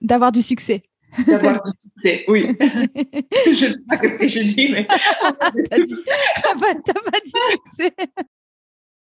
D'avoir 0.02 0.32
du 0.32 0.42
succès. 0.42 0.84
D'avoir 1.26 1.64
du 1.64 1.72
succès, 1.82 2.26
oui. 2.28 2.56
je 2.60 3.66
ne 3.66 3.72
sais 3.72 3.80
pas 3.90 3.98
ce 3.98 4.18
que 4.18 4.28
je 4.28 4.40
dis, 4.40 4.70
mais. 4.70 4.86
t'as 4.88 6.54
pas, 6.60 6.76
pas, 6.76 7.20
dit 7.24 7.32
succès. 7.52 7.94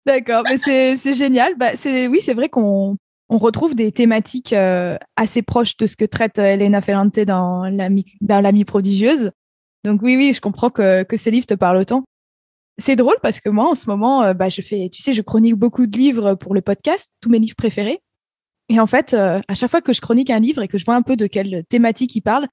D'accord, 0.06 0.44
mais 0.48 0.58
c'est 0.58 1.12
génial. 1.12 1.56
Bah, 1.56 1.72
oui, 1.84 2.20
c'est 2.20 2.34
vrai 2.34 2.48
qu'on 2.48 2.96
on 3.32 3.38
retrouve 3.38 3.74
des 3.74 3.92
thématiques 3.92 4.52
euh, 4.52 4.98
assez 5.16 5.40
proches 5.40 5.78
de 5.78 5.86
ce 5.86 5.96
que 5.96 6.04
traite 6.04 6.38
euh, 6.38 6.52
Elena 6.52 6.82
Ferrante 6.82 7.18
dans 7.18 7.64
L'ami 7.70 8.64
prodigieuse. 8.66 9.30
Donc 9.84 10.02
oui, 10.02 10.16
oui, 10.16 10.34
je 10.34 10.40
comprends 10.42 10.68
que, 10.68 11.02
que 11.02 11.16
ces 11.16 11.30
livres 11.30 11.46
te 11.46 11.54
parlent 11.54 11.78
autant. 11.78 12.04
C'est 12.76 12.94
drôle 12.94 13.16
parce 13.22 13.40
que 13.40 13.48
moi, 13.48 13.70
en 13.70 13.74
ce 13.74 13.88
moment, 13.88 14.22
euh, 14.22 14.34
bah, 14.34 14.50
je 14.50 14.60
fais, 14.60 14.90
tu 14.92 15.00
sais, 15.00 15.14
je 15.14 15.22
chronique 15.22 15.54
beaucoup 15.54 15.86
de 15.86 15.96
livres 15.96 16.34
pour 16.34 16.54
le 16.54 16.60
podcast, 16.60 17.10
tous 17.22 17.30
mes 17.30 17.38
livres 17.38 17.56
préférés. 17.56 18.00
Et 18.68 18.78
en 18.78 18.86
fait, 18.86 19.14
euh, 19.14 19.40
à 19.48 19.54
chaque 19.54 19.70
fois 19.70 19.80
que 19.80 19.94
je 19.94 20.02
chronique 20.02 20.28
un 20.28 20.38
livre 20.38 20.62
et 20.62 20.68
que 20.68 20.76
je 20.76 20.84
vois 20.84 20.94
un 20.94 21.02
peu 21.02 21.16
de 21.16 21.26
quelle 21.26 21.64
thématique 21.70 22.14
il 22.14 22.20
parle, 22.20 22.48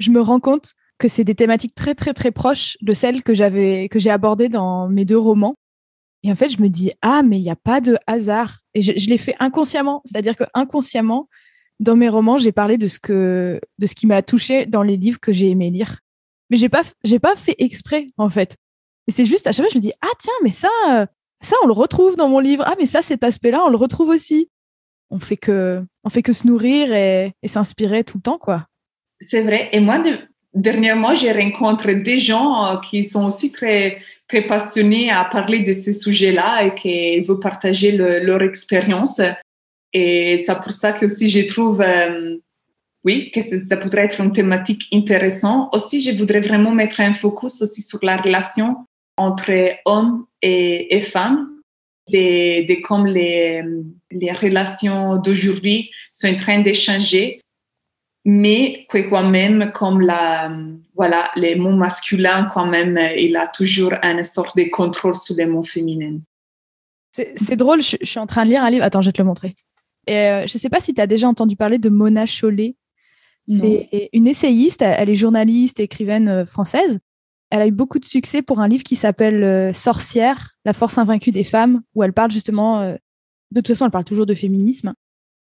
je 0.00 0.10
me 0.10 0.20
rends 0.22 0.40
compte 0.40 0.72
que 0.96 1.08
c'est 1.08 1.24
des 1.24 1.34
thématiques 1.34 1.74
très, 1.74 1.94
très, 1.94 2.14
très 2.14 2.30
proches 2.30 2.78
de 2.80 2.94
celles 2.94 3.22
que 3.22 3.34
j'avais, 3.34 3.90
que 3.90 3.98
j'ai 3.98 4.10
abordées 4.10 4.48
dans 4.48 4.88
mes 4.88 5.04
deux 5.04 5.18
romans. 5.18 5.56
Et 6.22 6.30
en 6.30 6.36
fait, 6.36 6.48
je 6.50 6.62
me 6.62 6.68
dis, 6.68 6.92
ah, 7.02 7.22
mais 7.22 7.38
il 7.38 7.42
n'y 7.42 7.50
a 7.50 7.56
pas 7.56 7.80
de 7.80 7.96
hasard. 8.06 8.60
Et 8.74 8.80
je, 8.80 9.08
l'ai 9.08 9.18
fait 9.18 9.34
inconsciemment. 9.40 10.02
C'est-à-dire 10.04 10.36
que 10.36 10.44
inconsciemment, 10.54 11.28
dans 11.80 11.96
mes 11.96 12.08
romans, 12.08 12.38
j'ai 12.38 12.52
parlé 12.52 12.78
de 12.78 12.86
ce 12.86 13.00
que, 13.00 13.60
de 13.78 13.86
ce 13.86 13.94
qui 13.94 14.06
m'a 14.06 14.22
touché 14.22 14.66
dans 14.66 14.82
les 14.82 14.96
livres 14.96 15.18
que 15.20 15.32
j'ai 15.32 15.50
aimé 15.50 15.70
lire 15.70 15.98
mais 16.52 16.58
j'ai 16.58 16.68
pas 16.68 16.82
pas 17.22 17.34
fait 17.34 17.56
exprès 17.58 18.08
en 18.18 18.28
fait. 18.28 18.56
Et 19.08 19.10
c'est 19.10 19.24
juste 19.24 19.46
à 19.46 19.52
chaque 19.52 19.64
fois 19.64 19.70
je 19.72 19.78
me 19.78 19.82
dis 19.82 19.92
ah 20.02 20.12
tiens 20.18 20.34
mais 20.42 20.52
ça 20.52 20.68
ça 21.40 21.56
on 21.64 21.66
le 21.66 21.72
retrouve 21.72 22.14
dans 22.14 22.28
mon 22.28 22.40
livre 22.40 22.62
ah 22.66 22.74
mais 22.78 22.84
ça 22.84 23.00
cet 23.00 23.24
aspect-là 23.24 23.62
on 23.66 23.70
le 23.70 23.76
retrouve 23.76 24.10
aussi. 24.10 24.50
On 25.08 25.18
fait 25.18 25.38
que 25.38 25.82
on 26.04 26.10
fait 26.10 26.22
que 26.22 26.34
se 26.34 26.46
nourrir 26.46 26.92
et, 26.92 27.32
s'inspirer 27.46 28.04
tout 28.04 28.18
le 28.18 28.22
temps 28.22 28.38
quoi. 28.38 28.66
C'est 29.18 29.42
vrai 29.42 29.70
et 29.72 29.80
moi 29.80 30.04
dernièrement 30.52 31.14
j'ai 31.14 31.32
rencontré 31.32 31.94
des 31.94 32.18
gens 32.18 32.66
euh, 32.66 32.76
qui 32.80 33.02
sont 33.02 33.26
aussi 33.26 33.50
très 33.50 34.02
très 34.32 34.46
passionnés 34.46 35.10
à 35.10 35.24
parler 35.26 35.58
de 35.58 35.74
ces 35.74 35.92
sujets-là 35.92 36.64
et 36.64 36.70
qui 36.70 37.20
veulent 37.20 37.38
partager 37.38 37.92
leur 37.92 38.42
expérience. 38.42 39.20
Et 39.92 40.42
c'est 40.46 40.58
pour 40.62 40.72
ça 40.72 40.94
que 40.94 41.04
aussi 41.04 41.28
je 41.28 41.46
trouve 41.46 41.82
euh, 41.82 42.38
oui, 43.04 43.30
que 43.30 43.40
ça 43.42 43.76
pourrait 43.76 44.04
être 44.06 44.20
une 44.22 44.32
thématique 44.32 44.88
intéressante. 44.90 45.68
Aussi, 45.74 46.02
je 46.02 46.16
voudrais 46.16 46.40
vraiment 46.40 46.70
mettre 46.70 47.00
un 47.00 47.12
focus 47.12 47.60
aussi 47.60 47.82
sur 47.82 47.98
la 48.02 48.16
relation 48.16 48.76
entre 49.18 49.52
hommes 49.84 50.24
et, 50.40 51.02
femmes, 51.02 51.48
de, 52.10 52.64
de 52.66 52.80
comme 52.80 53.06
les, 53.06 53.62
les 54.10 54.32
relations 54.32 55.16
d'aujourd'hui 55.16 55.90
sont 56.12 56.28
en 56.28 56.36
train 56.36 56.60
de 56.62 56.72
changer, 56.72 57.42
mais 58.24 58.86
que 58.88 58.98
quand 59.10 59.28
même, 59.28 59.72
comme 59.74 60.00
la, 60.00 60.50
voilà, 61.02 61.32
les 61.34 61.56
mots 61.56 61.74
masculins, 61.74 62.48
quand 62.54 62.64
même, 62.64 62.96
il 63.18 63.36
a 63.36 63.48
toujours 63.48 63.92
une 64.04 64.22
sorte 64.22 64.56
de 64.56 64.70
contrôle 64.70 65.16
sur 65.16 65.34
les 65.34 65.46
mots 65.46 65.64
féminins. 65.64 66.20
C'est 67.10 67.56
drôle, 67.56 67.82
je, 67.82 67.96
suis 68.04 68.20
en 68.20 68.28
train 68.28 68.44
de 68.44 68.50
lire 68.50 68.62
un 68.62 68.70
livre. 68.70 68.84
Attends, 68.84 69.02
je 69.02 69.08
vais 69.08 69.12
te 69.12 69.20
le 69.20 69.26
montrer. 69.26 69.56
Et 70.06 70.14
euh, 70.14 70.46
je 70.46 70.54
ne 70.54 70.58
sais 70.60 70.68
pas 70.68 70.80
si 70.80 70.94
tu 70.94 71.00
as 71.00 71.08
déjà 71.08 71.26
entendu 71.26 71.56
parler 71.56 71.78
de 71.78 71.88
Mona 71.88 72.24
Chollet. 72.24 72.76
C'est 73.48 74.10
une 74.12 74.28
essayiste, 74.28 74.82
elle 74.82 75.10
est 75.10 75.16
journaliste, 75.16 75.80
écrivaine 75.80 76.28
euh, 76.28 76.46
française. 76.46 77.00
Elle 77.50 77.62
a 77.62 77.66
eu 77.66 77.72
beaucoup 77.72 77.98
de 77.98 78.04
succès 78.04 78.42
pour 78.42 78.60
un 78.60 78.68
livre 78.68 78.84
qui 78.84 78.94
s'appelle 78.94 79.42
euh, 79.42 79.72
Sorcière, 79.72 80.50
la 80.64 80.72
force 80.72 80.98
invaincue 80.98 81.32
des 81.32 81.42
femmes, 81.42 81.82
où 81.96 82.04
elle 82.04 82.12
parle 82.12 82.30
justement, 82.30 82.78
euh, 82.78 82.94
de 83.50 83.60
toute 83.60 83.74
façon, 83.74 83.86
elle 83.86 83.90
parle 83.90 84.04
toujours 84.04 84.26
de 84.26 84.34
féminisme. 84.34 84.94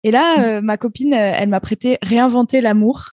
Et 0.04 0.10
là, 0.10 0.60
mm. 0.60 0.66
ma 0.66 0.78
copine, 0.78 1.14
elle 1.14 1.50
m'a 1.50 1.60
prêté 1.60 2.00
Réinventer 2.02 2.62
l'amour. 2.62 3.12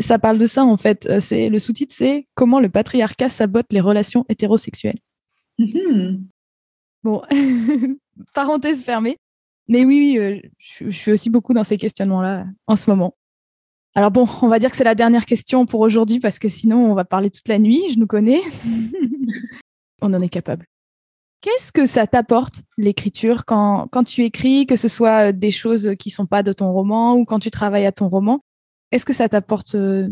Ça 0.00 0.18
parle 0.18 0.38
de 0.38 0.46
ça, 0.46 0.64
en 0.64 0.76
fait. 0.76 1.20
C'est 1.20 1.48
Le 1.48 1.58
sous-titre, 1.58 1.94
c'est 1.96 2.26
Comment 2.34 2.60
le 2.60 2.68
patriarcat 2.68 3.28
sabote 3.28 3.66
les 3.72 3.80
relations 3.80 4.24
hétérosexuelles. 4.28 4.98
Mm-hmm. 5.58 6.20
Bon, 7.04 7.22
parenthèse 8.34 8.84
fermée. 8.84 9.16
Mais 9.68 9.84
oui, 9.84 10.18
oui, 10.18 10.42
je 10.58 10.90
suis 10.90 11.12
aussi 11.12 11.30
beaucoup 11.30 11.52
dans 11.52 11.64
ces 11.64 11.76
questionnements-là 11.76 12.46
en 12.66 12.76
ce 12.76 12.88
moment. 12.88 13.14
Alors 13.94 14.10
bon, 14.10 14.26
on 14.42 14.48
va 14.48 14.58
dire 14.58 14.70
que 14.70 14.76
c'est 14.76 14.84
la 14.84 14.94
dernière 14.94 15.26
question 15.26 15.66
pour 15.66 15.80
aujourd'hui 15.80 16.20
parce 16.20 16.38
que 16.38 16.48
sinon 16.48 16.90
on 16.90 16.94
va 16.94 17.04
parler 17.04 17.30
toute 17.30 17.48
la 17.48 17.58
nuit, 17.58 17.82
je 17.92 17.98
nous 17.98 18.06
connais. 18.06 18.40
on 20.02 20.14
en 20.14 20.20
est 20.20 20.28
capable. 20.28 20.66
Qu'est-ce 21.40 21.70
que 21.70 21.86
ça 21.86 22.06
t'apporte 22.06 22.62
l'écriture 22.76 23.44
quand, 23.44 23.88
quand 23.92 24.04
tu 24.04 24.24
écris, 24.24 24.66
que 24.66 24.76
ce 24.76 24.88
soit 24.88 25.32
des 25.32 25.50
choses 25.50 25.92
qui 25.98 26.10
sont 26.10 26.26
pas 26.26 26.42
de 26.42 26.52
ton 26.52 26.72
roman 26.72 27.14
ou 27.14 27.24
quand 27.24 27.38
tu 27.38 27.50
travailles 27.50 27.86
à 27.86 27.92
ton 27.92 28.08
roman? 28.08 28.40
Est-ce 28.92 29.04
que 29.04 29.12
ça 29.12 29.28
t'apporte 29.28 29.74
euh, 29.74 30.08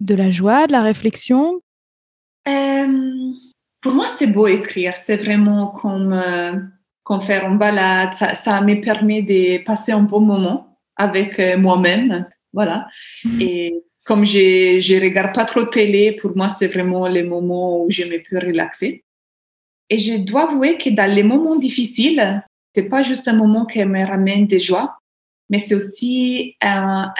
de 0.00 0.14
la 0.14 0.30
joie, 0.30 0.66
de 0.66 0.72
la 0.72 0.82
réflexion? 0.82 1.60
Euh, 2.48 3.32
Pour 3.80 3.92
moi, 3.92 4.08
c'est 4.08 4.26
beau 4.26 4.46
écrire. 4.46 4.96
C'est 4.96 5.16
vraiment 5.16 5.68
comme, 5.68 6.12
euh, 6.12 6.56
comme 7.02 7.22
faire 7.22 7.46
une 7.46 7.58
balade. 7.58 8.14
Ça, 8.14 8.34
ça, 8.34 8.60
me 8.60 8.80
permet 8.80 9.22
de 9.22 9.64
passer 9.64 9.92
un 9.92 10.02
bon 10.02 10.20
moment 10.20 10.78
avec 10.96 11.40
moi-même. 11.58 12.26
Voilà. 12.52 12.86
Mhm. 13.24 13.40
Et 13.40 13.82
comme 14.04 14.24
je 14.24 14.76
ne 14.76 15.00
regarde 15.00 15.34
pas 15.34 15.44
trop 15.44 15.64
télé, 15.64 16.12
pour 16.12 16.36
moi, 16.36 16.54
c'est 16.58 16.68
vraiment 16.68 17.06
les 17.06 17.22
moments 17.22 17.84
où 17.84 17.90
je 17.90 18.04
me 18.04 18.22
peux 18.22 18.44
relaxer. 18.44 19.04
Et 19.88 19.98
je 19.98 20.16
dois 20.18 20.50
avouer 20.50 20.78
que 20.78 20.90
dans 20.90 21.10
les 21.10 21.22
moments 21.22 21.56
difficiles, 21.56 22.42
c'est 22.74 22.88
pas 22.88 23.02
juste 23.02 23.26
un 23.28 23.32
moment 23.32 23.66
qui 23.66 23.84
me 23.84 24.06
ramène 24.06 24.46
des 24.46 24.60
joies, 24.60 24.96
mais 25.48 25.58
c'est 25.58 25.74
aussi 25.74 26.56
un, 26.60 27.12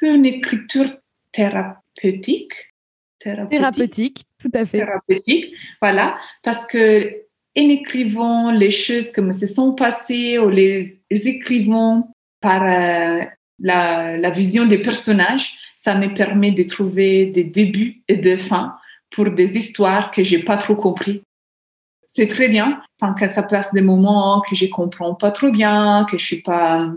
peu 0.00 0.14
une 0.14 0.26
écriture 0.26 0.90
thérapeutique. 1.32 2.52
Thérapeutique. 3.20 4.24
tout 4.40 4.50
à 4.54 4.64
fait. 4.64 4.78
Thérapeutique, 4.78 5.52
voilà, 5.80 6.18
parce 6.42 6.66
que 6.66 7.24
en 7.56 7.68
écrivant 7.68 8.52
les 8.52 8.70
choses 8.70 9.10
qui 9.10 9.20
me 9.20 9.32
se 9.32 9.48
sont 9.48 9.74
passées 9.74 10.38
ou 10.38 10.48
les, 10.48 11.00
écrivant 11.10 12.12
par 12.40 12.62
euh, 12.62 13.24
la, 13.58 14.16
la, 14.16 14.30
vision 14.30 14.66
des 14.66 14.78
personnages, 14.78 15.54
ça 15.76 15.96
me 15.96 16.14
permet 16.14 16.52
de 16.52 16.62
trouver 16.62 17.26
des 17.26 17.42
débuts 17.42 18.02
et 18.06 18.16
des 18.16 18.38
fins 18.38 18.76
pour 19.10 19.30
des 19.30 19.56
histoires 19.56 20.12
que 20.12 20.22
j'ai 20.22 20.44
pas 20.44 20.56
trop 20.56 20.76
compris. 20.76 21.22
C'est 22.06 22.28
très 22.28 22.48
bien, 22.48 22.80
tant 22.98 23.14
que 23.14 23.28
ça 23.28 23.42
passe 23.42 23.72
des 23.72 23.80
moments 23.80 24.42
que 24.48 24.54
je 24.54 24.66
comprends 24.66 25.14
pas 25.14 25.30
trop 25.30 25.50
bien, 25.50 26.06
que 26.10 26.18
je 26.18 26.24
suis 26.24 26.42
pas, 26.42 26.92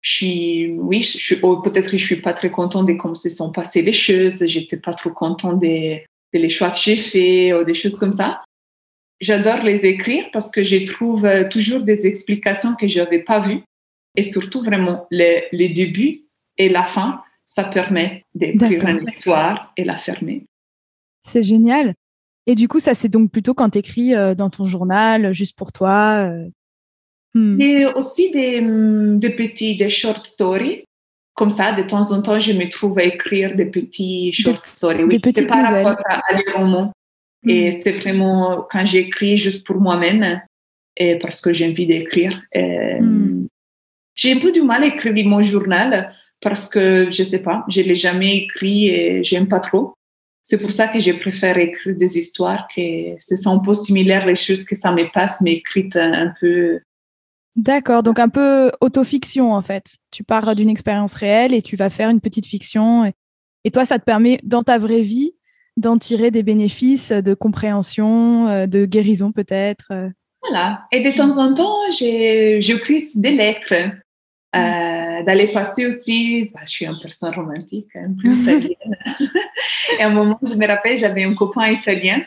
je 0.00 0.12
suis, 0.14 0.70
oui, 0.78 1.02
je 1.02 1.18
suis, 1.18 1.36
peut-être 1.36 1.90
que 1.90 1.98
je 1.98 2.04
suis 2.04 2.20
pas 2.20 2.32
très 2.32 2.50
content 2.50 2.84
de 2.84 2.94
comment 2.94 3.14
se 3.14 3.28
sont 3.28 3.52
passées 3.52 3.82
les 3.82 3.92
choses, 3.92 4.44
j'étais 4.46 4.78
pas 4.78 4.94
trop 4.94 5.10
content 5.10 5.52
des, 5.52 6.06
des 6.32 6.38
les 6.38 6.48
choix 6.48 6.70
que 6.70 6.78
j'ai 6.80 6.96
faits 6.96 7.54
ou 7.54 7.64
des 7.64 7.74
choses 7.74 7.96
comme 7.96 8.12
ça. 8.12 8.42
J'adore 9.20 9.62
les 9.62 9.84
écrire 9.84 10.24
parce 10.32 10.50
que 10.50 10.64
je 10.64 10.84
trouve 10.90 11.26
euh, 11.26 11.46
toujours 11.46 11.82
des 11.82 12.06
explications 12.06 12.74
que 12.74 12.88
je 12.88 13.00
n'avais 13.00 13.18
pas 13.18 13.40
vues 13.40 13.60
et 14.16 14.22
surtout 14.22 14.62
vraiment 14.62 15.06
les, 15.10 15.44
les 15.52 15.68
débuts 15.68 16.22
et 16.56 16.70
la 16.70 16.84
fin, 16.84 17.22
ça 17.44 17.64
permet 17.64 18.24
d'écrire 18.34 18.86
une 18.86 19.06
histoire 19.06 19.72
et 19.76 19.84
la 19.84 19.96
fermer. 19.96 20.46
C'est 21.22 21.42
génial. 21.42 21.94
Et 22.46 22.54
du 22.54 22.68
coup, 22.68 22.80
ça 22.80 22.94
c'est 22.94 23.10
donc 23.10 23.30
plutôt 23.30 23.52
quand 23.52 23.68
tu 23.70 23.78
écris 23.78 24.14
euh, 24.14 24.34
dans 24.34 24.48
ton 24.48 24.64
journal, 24.64 25.34
juste 25.34 25.58
pour 25.58 25.72
toi. 25.72 26.32
Euh... 27.36 27.38
Hmm. 27.38 27.60
Et 27.60 27.86
aussi 27.86 28.30
des, 28.30 28.60
hmm, 28.60 29.18
des 29.18 29.30
petits, 29.30 29.76
des 29.76 29.88
short 29.88 30.26
stories. 30.26 30.84
Comme 31.34 31.50
ça, 31.50 31.72
de 31.72 31.82
temps 31.82 32.12
en 32.12 32.20
temps, 32.22 32.40
je 32.40 32.52
me 32.52 32.68
trouve 32.68 32.98
à 32.98 33.04
écrire 33.04 33.54
des 33.54 33.64
petits 33.64 34.32
short 34.32 34.66
stories. 34.66 35.04
Oui, 35.04 35.20
c'est 35.34 35.46
par 35.46 35.62
rapport 35.62 35.96
à, 36.06 36.34
les 36.34 36.52
romans. 36.52 36.92
Et 37.46 37.68
hmm. 37.68 37.72
c'est 37.72 37.92
vraiment 37.92 38.66
quand 38.70 38.84
j'écris 38.84 39.36
juste 39.38 39.64
pour 39.64 39.76
moi-même 39.76 40.40
et 40.96 41.16
parce 41.16 41.40
que 41.40 41.52
j'ai 41.52 41.68
envie 41.68 41.86
d'écrire. 41.86 42.42
Hmm. 42.54 43.46
J'ai 44.14 44.32
un 44.32 44.38
peu 44.38 44.52
du 44.52 44.60
mal 44.60 44.82
à 44.82 44.86
écrire 44.86 45.14
mon 45.26 45.42
journal 45.42 46.12
parce 46.42 46.68
que 46.68 47.08
je 47.10 47.22
sais 47.22 47.38
pas, 47.38 47.64
je 47.68 47.80
l'ai 47.80 47.94
jamais 47.94 48.36
écrit 48.36 48.88
et 48.88 49.22
j'aime 49.22 49.48
pas 49.48 49.60
trop. 49.60 49.94
C'est 50.42 50.58
pour 50.58 50.72
ça 50.72 50.88
que 50.88 50.98
je 51.00 51.12
préfère 51.12 51.56
écrire 51.58 51.94
des 51.96 52.18
histoires 52.18 52.66
que 52.74 53.14
ce 53.18 53.36
sont 53.36 53.58
un 53.58 53.58
peu 53.60 53.74
similaires 53.74 54.26
les 54.26 54.36
choses 54.36 54.64
que 54.64 54.74
ça 54.74 54.90
me 54.90 55.10
passe, 55.12 55.40
mais 55.40 55.52
écrites 55.54 55.96
un 55.96 56.32
peu. 56.40 56.80
D'accord, 57.56 58.02
donc 58.02 58.18
un 58.18 58.28
peu 58.28 58.70
autofiction 58.80 59.52
en 59.52 59.62
fait. 59.62 59.96
Tu 60.10 60.22
pars 60.24 60.54
d'une 60.54 60.70
expérience 60.70 61.14
réelle 61.14 61.52
et 61.52 61.62
tu 61.62 61.76
vas 61.76 61.90
faire 61.90 62.10
une 62.10 62.20
petite 62.20 62.46
fiction. 62.46 63.12
Et, 63.64 63.70
toi, 63.70 63.84
ça 63.84 63.98
te 63.98 64.04
permet 64.04 64.40
dans 64.42 64.62
ta 64.62 64.78
vraie 64.78 65.02
vie 65.02 65.32
d'en 65.76 65.98
tirer 65.98 66.30
des 66.30 66.42
bénéfices 66.42 67.12
de 67.12 67.34
compréhension, 67.34 68.48
euh, 68.48 68.66
de 68.66 68.84
guérison 68.84 69.32
peut-être. 69.32 69.88
Euh. 69.90 70.08
Voilà. 70.42 70.86
Et 70.92 71.00
de 71.00 71.10
temps 71.14 71.38
en 71.38 71.54
temps, 71.54 71.78
j'écris 71.90 73.04
des 73.16 73.32
lettres 73.32 73.74
euh, 74.56 75.22
d'aller 75.22 75.48
passer 75.48 75.86
aussi, 75.86 76.50
bah, 76.52 76.60
je 76.64 76.70
suis 76.70 76.86
une 76.86 76.98
personne 77.00 77.34
romantique, 77.34 77.94
un 77.94 78.12
peu 78.20 78.28
italienne. 78.32 78.96
et 79.98 80.02
à 80.02 80.08
un 80.08 80.10
moment, 80.10 80.38
je 80.42 80.54
me 80.54 80.66
rappelle, 80.66 80.96
j'avais 80.96 81.24
un 81.24 81.34
copain 81.34 81.68
italien, 81.68 82.20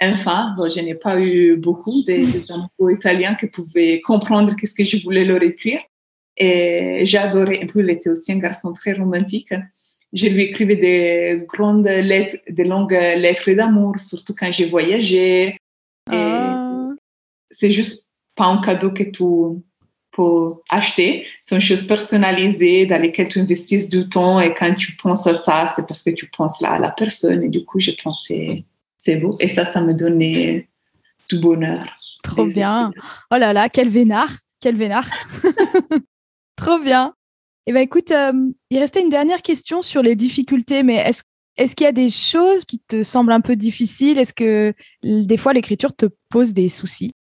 enfin, 0.00 0.54
bon, 0.56 0.68
je 0.68 0.80
n'ai 0.80 0.94
pas 0.94 1.20
eu 1.20 1.56
beaucoup 1.56 2.02
des, 2.04 2.26
des 2.26 2.52
amoureux 2.52 2.94
italiens 2.94 3.34
qui 3.34 3.46
pouvaient 3.46 4.00
comprendre 4.00 4.54
qu'est-ce 4.56 4.74
que 4.74 4.84
je 4.84 5.02
voulais 5.02 5.24
leur 5.24 5.42
écrire. 5.42 5.80
Et 6.36 7.00
j'adorais, 7.04 7.62
et 7.62 7.66
puis 7.66 7.80
il 7.80 7.90
était 7.90 8.10
aussi 8.10 8.32
un 8.32 8.38
garçon 8.38 8.72
très 8.72 8.92
romantique. 8.92 9.54
Je 10.12 10.26
lui 10.26 10.44
écrivais 10.44 10.76
des 10.76 11.44
grandes 11.46 11.86
lettres, 11.86 12.36
des 12.48 12.64
longues 12.64 12.92
lettres 12.92 13.50
d'amour, 13.52 13.98
surtout 13.98 14.34
quand 14.38 14.52
j'ai 14.52 14.68
voyagé. 14.68 15.56
Ah. 16.10 16.90
C'est 17.50 17.70
juste 17.70 18.04
pas 18.34 18.46
un 18.46 18.60
cadeau 18.60 18.90
que 18.90 19.04
tu 19.04 19.24
pour 20.16 20.62
acheter. 20.70 21.26
C'est 21.42 21.54
une 21.54 21.60
chose 21.60 21.86
personnalisée 21.86 22.86
dans 22.86 23.00
laquelle 23.00 23.28
tu 23.28 23.38
investis 23.38 23.86
du 23.88 24.08
temps 24.08 24.40
et 24.40 24.54
quand 24.54 24.74
tu 24.74 24.96
penses 24.96 25.26
à 25.26 25.34
ça, 25.34 25.72
c'est 25.76 25.86
parce 25.86 26.02
que 26.02 26.10
tu 26.10 26.26
penses 26.34 26.62
là 26.62 26.72
à 26.72 26.78
la 26.78 26.90
personne 26.90 27.44
et 27.44 27.48
du 27.50 27.64
coup, 27.64 27.78
je 27.78 27.90
pensais 28.02 28.64
c'est 29.06 29.16
beau 29.16 29.36
et 29.40 29.48
ça, 29.48 29.64
ça 29.64 29.80
me 29.80 29.94
donnait 29.94 30.68
du 31.30 31.38
bonheur. 31.38 31.86
Trop 32.22 32.46
bien. 32.46 32.90
Oh 33.32 33.36
là 33.38 33.52
là, 33.52 33.68
quel 33.68 33.88
vénard, 33.88 34.32
quel 34.60 34.74
vénard. 34.74 35.08
Trop 36.56 36.78
bien. 36.80 37.14
Eh 37.66 37.72
bien, 37.72 37.80
écoute, 37.80 38.10
euh, 38.10 38.32
il 38.70 38.78
restait 38.78 39.02
une 39.02 39.08
dernière 39.08 39.42
question 39.42 39.80
sur 39.80 40.02
les 40.02 40.16
difficultés, 40.16 40.82
mais 40.82 40.96
est-ce 41.56 41.76
qu'il 41.76 41.84
y 41.84 41.88
a 41.88 41.92
des 41.92 42.10
choses 42.10 42.64
qui 42.64 42.80
te 42.80 43.02
semblent 43.02 43.32
un 43.32 43.40
peu 43.40 43.56
difficiles? 43.56 44.18
Est-ce 44.18 44.34
que 44.34 44.74
des 45.02 45.36
fois 45.36 45.52
l'écriture 45.52 45.94
te 45.94 46.06
pose 46.28 46.52
des 46.52 46.68
soucis? 46.68 47.12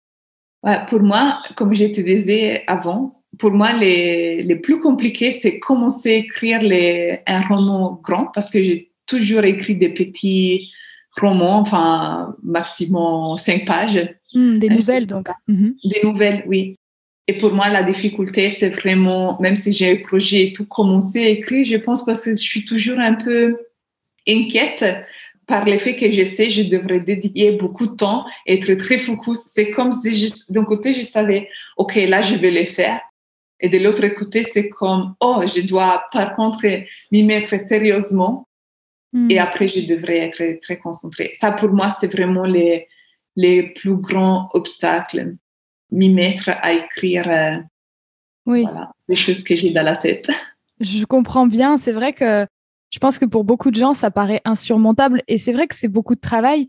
Pour 0.89 1.01
moi, 1.01 1.43
comme 1.55 1.75
je 1.75 1.85
te 1.85 2.01
disais 2.01 2.63
avant, 2.65 3.21
pour 3.37 3.51
moi, 3.51 3.73
les, 3.73 4.41
les 4.41 4.55
plus 4.55 4.79
compliqués, 4.79 5.31
c'est 5.31 5.59
commencer 5.59 6.09
à 6.09 6.17
écrire 6.17 6.61
les, 6.61 7.19
un 7.27 7.41
roman 7.41 7.99
grand 8.03 8.27
parce 8.33 8.49
que 8.49 8.63
j'ai 8.63 8.91
toujours 9.05 9.43
écrit 9.43 9.75
des 9.75 9.89
petits 9.89 10.71
romans, 11.19 11.59
enfin, 11.59 12.35
maximum 12.43 13.37
cinq 13.37 13.65
pages. 13.65 14.15
Hmm, 14.33 14.57
des 14.57 14.69
nouvelles, 14.69 15.07
donc. 15.07 15.29
Mhm. 15.47 15.75
Des 15.83 16.01
nouvelles, 16.03 16.43
oui. 16.47 16.77
Et 17.27 17.33
pour 17.33 17.51
moi, 17.51 17.69
la 17.69 17.83
difficulté, 17.83 18.49
c'est 18.49 18.69
vraiment, 18.69 19.39
même 19.41 19.55
si 19.55 19.71
j'ai 19.71 19.91
un 19.91 20.03
projet 20.03 20.47
et 20.47 20.53
tout 20.53 20.65
commencé 20.65 21.25
à 21.25 21.29
écrire, 21.29 21.65
je 21.65 21.77
pense 21.77 22.05
parce 22.05 22.23
que 22.23 22.31
je 22.31 22.35
suis 22.35 22.65
toujours 22.65 22.99
un 22.99 23.13
peu 23.13 23.57
inquiète 24.27 24.85
par 25.47 25.65
le 25.65 25.77
fait 25.77 25.95
que 25.95 26.11
je 26.11 26.23
sais, 26.23 26.49
je 26.49 26.63
devrais 26.63 26.99
dédier 26.99 27.51
beaucoup 27.51 27.87
de 27.87 27.95
temps, 27.95 28.25
être 28.47 28.73
très 28.75 28.97
focus. 28.97 29.39
C'est 29.53 29.71
comme 29.71 29.91
si 29.91 30.33
d'un 30.49 30.63
côté, 30.63 30.93
je 30.93 31.01
savais, 31.01 31.49
OK, 31.77 31.95
là, 31.95 32.21
je 32.21 32.35
vais 32.35 32.51
le 32.51 32.65
faire. 32.65 32.99
Et 33.59 33.69
de 33.69 33.77
l'autre 33.77 34.07
côté, 34.09 34.43
c'est 34.43 34.69
comme, 34.69 35.15
oh, 35.19 35.41
je 35.45 35.61
dois 35.61 36.03
par 36.11 36.35
contre 36.35 36.65
m'y 37.11 37.23
mettre 37.23 37.57
sérieusement. 37.59 38.47
Hmm. 39.13 39.29
Et 39.31 39.39
après, 39.39 39.67
je 39.67 39.81
devrais 39.81 40.17
être 40.17 40.59
très 40.61 40.77
concentrée. 40.77 41.33
Ça, 41.39 41.51
pour 41.51 41.69
moi, 41.69 41.95
c'est 41.99 42.11
vraiment 42.11 42.45
les, 42.45 42.87
les 43.35 43.63
plus 43.73 43.95
grands 43.95 44.49
obstacles. 44.53 45.35
M'y 45.91 46.13
mettre 46.13 46.49
à 46.49 46.73
écrire 46.73 47.29
euh, 47.29 47.53
oui. 48.45 48.65
les 49.07 49.15
choses 49.15 49.43
que 49.43 49.55
j'ai 49.55 49.71
dans 49.71 49.83
la 49.83 49.95
tête. 49.95 50.29
Je 50.81 51.05
comprends 51.05 51.47
bien. 51.47 51.77
C'est 51.77 51.93
vrai 51.93 52.11
que 52.11 52.45
je 52.89 52.99
pense 52.99 53.17
que 53.17 53.25
pour 53.25 53.45
beaucoup 53.45 53.71
de 53.71 53.75
gens, 53.75 53.93
ça 53.93 54.11
paraît 54.11 54.41
insurmontable. 54.45 55.21
Et 55.27 55.37
c'est 55.37 55.53
vrai 55.53 55.67
que 55.67 55.75
c'est 55.75 55.87
beaucoup 55.87 56.15
de 56.15 56.19
travail. 56.19 56.67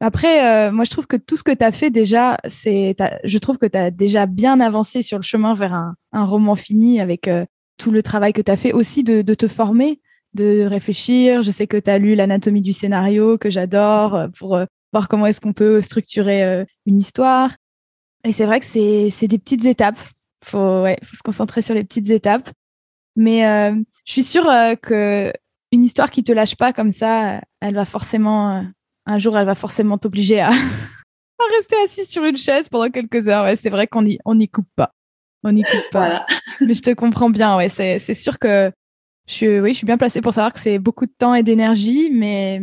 Après, 0.00 0.68
euh, 0.68 0.72
moi, 0.72 0.84
je 0.84 0.90
trouve 0.90 1.06
que 1.06 1.16
tout 1.16 1.36
ce 1.36 1.42
que 1.42 1.52
tu 1.52 1.64
as 1.64 1.72
fait 1.72 1.90
déjà, 1.90 2.36
c'est, 2.46 2.94
je 3.24 3.38
trouve 3.38 3.56
que 3.56 3.66
tu 3.66 3.78
as 3.78 3.90
déjà 3.90 4.26
bien 4.26 4.60
avancé 4.60 5.02
sur 5.02 5.18
le 5.18 5.22
chemin 5.22 5.54
vers 5.54 5.72
un, 5.72 5.94
roman 6.24 6.54
fini 6.54 7.00
avec 7.00 7.28
euh, 7.28 7.46
tout 7.78 7.90
le 7.90 8.02
travail 8.02 8.32
que 8.32 8.42
tu 8.42 8.50
as 8.50 8.56
fait 8.56 8.72
aussi 8.72 9.04
de, 9.04 9.22
te 9.22 9.48
former, 9.48 10.00
de 10.36 10.64
réfléchir. 10.64 11.42
Je 11.42 11.50
sais 11.50 11.66
que 11.66 11.76
tu 11.76 11.90
as 11.90 11.98
lu 11.98 12.14
l'anatomie 12.14 12.62
du 12.62 12.72
scénario, 12.72 13.38
que 13.38 13.50
j'adore, 13.50 14.14
euh, 14.14 14.28
pour 14.28 14.60
voir 14.92 15.08
comment 15.08 15.26
est-ce 15.26 15.40
qu'on 15.40 15.52
peut 15.52 15.82
structurer 15.82 16.64
une 16.86 16.98
histoire. 16.98 17.50
Et 18.24 18.32
c'est 18.32 18.46
vrai 18.46 18.60
que 18.60 18.66
c'est 18.66 19.26
des 19.26 19.38
petites 19.38 19.66
étapes. 19.66 19.98
Il 20.42 20.48
faut, 20.48 20.82
ouais, 20.82 20.96
faut 21.02 21.16
se 21.16 21.22
concentrer 21.22 21.60
sur 21.60 21.74
les 21.74 21.84
petites 21.84 22.08
étapes. 22.10 22.48
Mais 23.16 23.42
je 24.04 24.12
suis 24.12 24.22
sûre 24.22 24.48
que 24.80 25.32
une 25.72 25.84
histoire 25.84 26.10
qui 26.10 26.24
te 26.24 26.32
lâche 26.32 26.56
pas 26.56 26.72
comme 26.72 26.90
ça, 26.90 27.40
elle 27.60 27.74
va 27.74 27.84
forcément, 27.84 28.56
euh, 28.56 28.62
un 29.06 29.18
jour, 29.18 29.36
elle 29.36 29.46
va 29.46 29.54
forcément 29.54 29.98
t'obliger 29.98 30.40
à, 30.40 30.50
rester 31.58 31.76
assis 31.84 32.06
sur 32.06 32.24
une 32.24 32.36
chaise 32.36 32.68
pendant 32.68 32.90
quelques 32.90 33.28
heures. 33.28 33.44
Ouais, 33.44 33.56
c'est 33.56 33.70
vrai 33.70 33.86
qu'on 33.86 34.02
n'y 34.02 34.18
on 34.24 34.38
y 34.38 34.48
coupe 34.48 34.68
pas. 34.74 34.92
On 35.44 35.52
n'y 35.52 35.62
coupe 35.62 35.90
pas. 35.92 36.26
Mais 36.60 36.74
je 36.74 36.82
te 36.82 36.90
comprends 36.90 37.30
bien. 37.30 37.56
Ouais, 37.56 37.68
c'est 37.68 38.14
sûr 38.14 38.38
que 38.38 38.72
Je 39.26 39.34
suis, 39.34 39.60
oui, 39.60 39.72
je 39.72 39.78
suis 39.78 39.86
bien 39.86 39.98
placée 39.98 40.20
pour 40.20 40.32
savoir 40.32 40.52
que 40.52 40.60
c'est 40.60 40.78
beaucoup 40.78 41.06
de 41.06 41.12
temps 41.16 41.34
et 41.34 41.42
d'énergie, 41.42 42.10
mais 42.12 42.62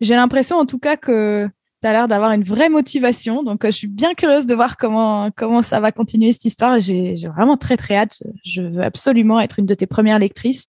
j'ai 0.00 0.14
l'impression 0.14 0.56
en 0.56 0.66
tout 0.66 0.78
cas 0.78 0.96
que 0.96 1.48
tu 1.82 1.88
as 1.88 1.92
l'air 1.92 2.08
d'avoir 2.08 2.32
une 2.32 2.42
vraie 2.44 2.68
motivation. 2.68 3.42
Donc, 3.42 3.64
je 3.64 3.70
suis 3.70 3.88
bien 3.88 4.14
curieuse 4.14 4.46
de 4.46 4.54
voir 4.54 4.76
comment, 4.76 5.30
comment 5.36 5.62
ça 5.62 5.80
va 5.80 5.92
continuer 5.92 6.32
cette 6.32 6.44
histoire. 6.44 6.80
J'ai 6.80 7.14
vraiment 7.34 7.56
très, 7.56 7.76
très 7.76 7.96
hâte. 7.96 8.22
Je 8.44 8.62
veux 8.62 8.82
absolument 8.82 9.40
être 9.40 9.58
une 9.58 9.66
de 9.66 9.74
tes 9.74 9.86
premières 9.86 10.18
lectrices. 10.18 10.66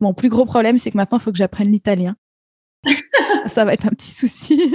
Mon 0.00 0.14
plus 0.14 0.28
gros 0.28 0.44
problème, 0.44 0.78
c'est 0.78 0.90
que 0.90 0.96
maintenant, 0.96 1.18
il 1.18 1.22
faut 1.22 1.32
que 1.32 1.38
j'apprenne 1.38 1.70
l'italien. 1.70 2.16
ça 3.46 3.64
va 3.64 3.74
être 3.74 3.86
un 3.86 3.90
petit 3.90 4.10
souci. 4.10 4.72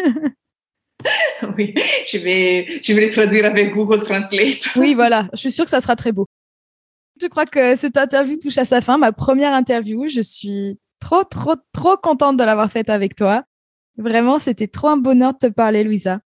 oui, 1.58 1.74
je 2.08 2.18
vais, 2.20 2.80
je 2.82 2.94
vais 2.94 3.02
les 3.02 3.10
traduire 3.10 3.46
avec 3.46 3.74
Google 3.74 4.02
Translate. 4.02 4.76
oui, 4.76 4.94
voilà. 4.94 5.28
Je 5.34 5.40
suis 5.40 5.52
sûre 5.52 5.66
que 5.66 5.72
ça 5.72 5.82
sera 5.82 5.96
très 5.96 6.12
beau. 6.12 6.26
Je 7.22 7.28
crois 7.28 7.46
que 7.46 7.76
cette 7.76 7.98
interview 7.98 8.38
touche 8.38 8.58
à 8.58 8.66
sa 8.66 8.82
fin, 8.82 8.98
ma 8.98 9.12
première 9.12 9.54
interview. 9.54 10.08
Je 10.08 10.22
suis 10.22 10.78
trop, 11.00 11.24
trop, 11.24 11.56
trop 11.72 11.98
contente 11.98 12.38
de 12.38 12.44
l'avoir 12.44 12.72
faite 12.72 12.90
avec 12.90 13.16
toi. 13.16 13.44
Vraiment, 13.98 14.40
c'était 14.40 14.68
trop 14.68 14.90
un 14.90 14.98
bonheur 14.98 15.34
de 15.34 15.48
te 15.48 15.54
parler, 15.54 15.84
Louisa. 15.84 16.20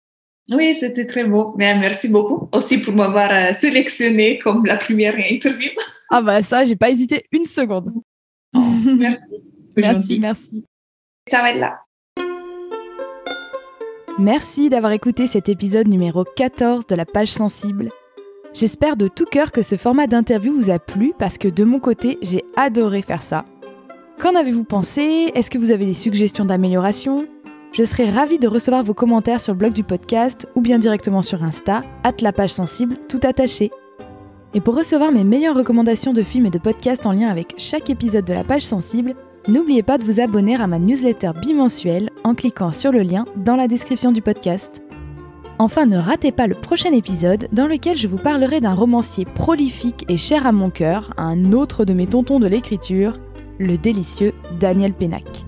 Oui, 0.52 0.76
c'était 0.80 1.06
très 1.06 1.26
beau. 1.26 1.54
merci 1.58 2.08
beaucoup 2.08 2.50
aussi 2.52 2.80
pour 2.80 2.96
m'avoir 2.96 3.32
euh, 3.32 3.54
sélectionné 3.54 4.40
comme 4.40 4.66
la 4.66 4.78
première 4.78 5.18
interview. 5.20 5.72
Ah 6.12 6.24
bah 6.24 6.42
ça, 6.42 6.66
j'ai 6.66 6.76
pas 6.76 6.90
hésité 6.90 7.26
une 7.32 7.46
seconde. 7.46 7.94
Oh, 8.56 8.60
merci. 8.98 9.20
merci, 9.78 10.18
merci. 10.18 10.66
Ciao 11.30 11.46
Ella. 11.46 11.82
Merci 14.18 14.70
d'avoir 14.70 14.92
écouté 14.92 15.28
cet 15.28 15.50
épisode 15.50 15.88
numéro 15.88 16.24
14 16.24 16.88
de 16.88 16.96
la 16.96 17.06
page 17.06 17.32
sensible. 17.32 17.92
J'espère 18.54 18.98
de 18.98 19.08
tout 19.08 19.26
cœur 19.26 19.52
que 19.52 19.62
ce 19.62 19.78
format 19.78 20.08
d'interview 20.08 20.54
vous 20.54 20.72
a 20.72 20.80
plu 20.80 21.14
parce 21.18 21.38
que 21.38 21.48
de 21.48 21.64
mon 21.64 21.80
côté, 21.80 22.18
j'ai 22.24 22.44
adoré 22.56 23.04
faire 23.04 23.22
ça. 23.22 23.46
Qu'en 24.20 24.36
avez-vous 24.36 24.64
pensé? 24.64 25.32
Est-ce 25.36 25.52
que 25.52 25.60
vous 25.60 25.72
avez 25.72 25.86
des 25.86 25.94
suggestions 25.94 26.46
d'amélioration? 26.46 27.28
Je 27.72 27.84
serais 27.84 28.10
ravie 28.10 28.40
de 28.40 28.48
recevoir 28.48 28.84
vos 28.84 28.96
commentaires 28.96 29.40
sur 29.40 29.54
le 29.54 29.60
blog 29.60 29.74
du 29.74 29.84
podcast 29.84 30.48
ou 30.56 30.62
bien 30.62 30.80
directement 30.80 31.22
sur 31.22 31.44
Insta, 31.44 31.82
at 32.04 32.16
la 32.22 32.34
page 32.34 32.50
sensible, 32.50 32.98
tout 33.08 33.20
attaché. 33.22 33.70
Et 34.56 34.62
pour 34.62 34.76
recevoir 34.76 35.12
mes 35.12 35.24
meilleures 35.24 35.56
recommandations 35.56 36.12
de 36.12 36.24
films 36.24 36.48
et 36.48 36.52
de 36.52 36.58
podcasts 36.58 37.06
en 37.06 37.12
lien 37.12 37.28
avec 37.28 37.54
chaque 37.58 37.92
épisode 37.92 38.26
de 38.26 38.34
la 38.34 38.44
page 38.44 38.66
sensible, 38.66 39.14
n'oubliez 39.48 39.84
pas 39.84 40.00
de 40.00 40.06
vous 40.06 40.20
abonner 40.20 40.56
à 40.56 40.66
ma 40.66 40.80
newsletter 40.80 41.32
bimensuelle 41.40 42.10
en 42.24 42.34
cliquant 42.34 42.72
sur 42.72 42.92
le 42.92 43.04
lien 43.04 43.26
dans 43.36 43.56
la 43.56 43.68
description 43.68 44.12
du 44.12 44.24
podcast. 44.24 44.82
Enfin, 45.62 45.86
ne 45.86 45.98
ratez 45.98 46.32
pas 46.32 46.48
le 46.48 46.56
prochain 46.56 46.94
épisode 46.94 47.50
dans 47.52 47.68
lequel 47.68 47.98
je 47.98 48.08
vous 48.08 48.18
parlerai 48.18 48.62
d'un 48.62 48.74
romancier 48.74 49.26
prolifique 49.26 50.06
et 50.08 50.16
cher 50.16 50.48
à 50.48 50.54
mon 50.54 50.70
cœur, 50.70 51.14
un 51.18 51.52
autre 51.52 51.84
de 51.84 51.92
mes 51.92 52.08
tontons 52.08 52.40
de 52.40 52.48
l'écriture, 52.48 53.20
le 53.60 53.78
délicieux 53.78 54.34
Daniel 54.58 54.94
Pénac. 54.94 55.46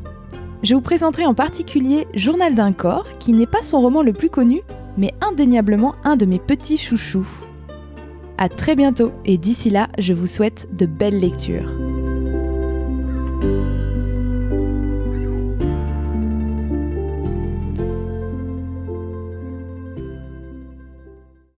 Je 0.64 0.76
vous 0.76 0.82
présenterai 0.82 1.26
en 1.26 1.34
particulier 1.34 2.08
Journal 2.14 2.56
d'un 2.56 2.74
corps, 2.74 3.18
qui 3.20 3.32
n'est 3.32 3.46
pas 3.46 3.64
son 3.64 3.80
roman 3.80 4.04
le 4.04 4.12
plus 4.12 4.30
connu, 4.30 4.62
mais 4.98 5.14
indéniablement 5.22 5.96
un 6.04 6.18
de 6.18 6.26
mes 6.26 6.40
petits 6.40 6.78
chouchous. 6.78 7.28
A 8.38 8.50
très 8.50 8.76
bientôt 8.76 9.14
et 9.24 9.38
d'ici 9.38 9.70
là, 9.70 9.88
je 9.98 10.12
vous 10.14 10.28
souhaite 10.28 10.68
de 10.76 10.86
belles 10.86 11.20
lectures. 11.20 11.72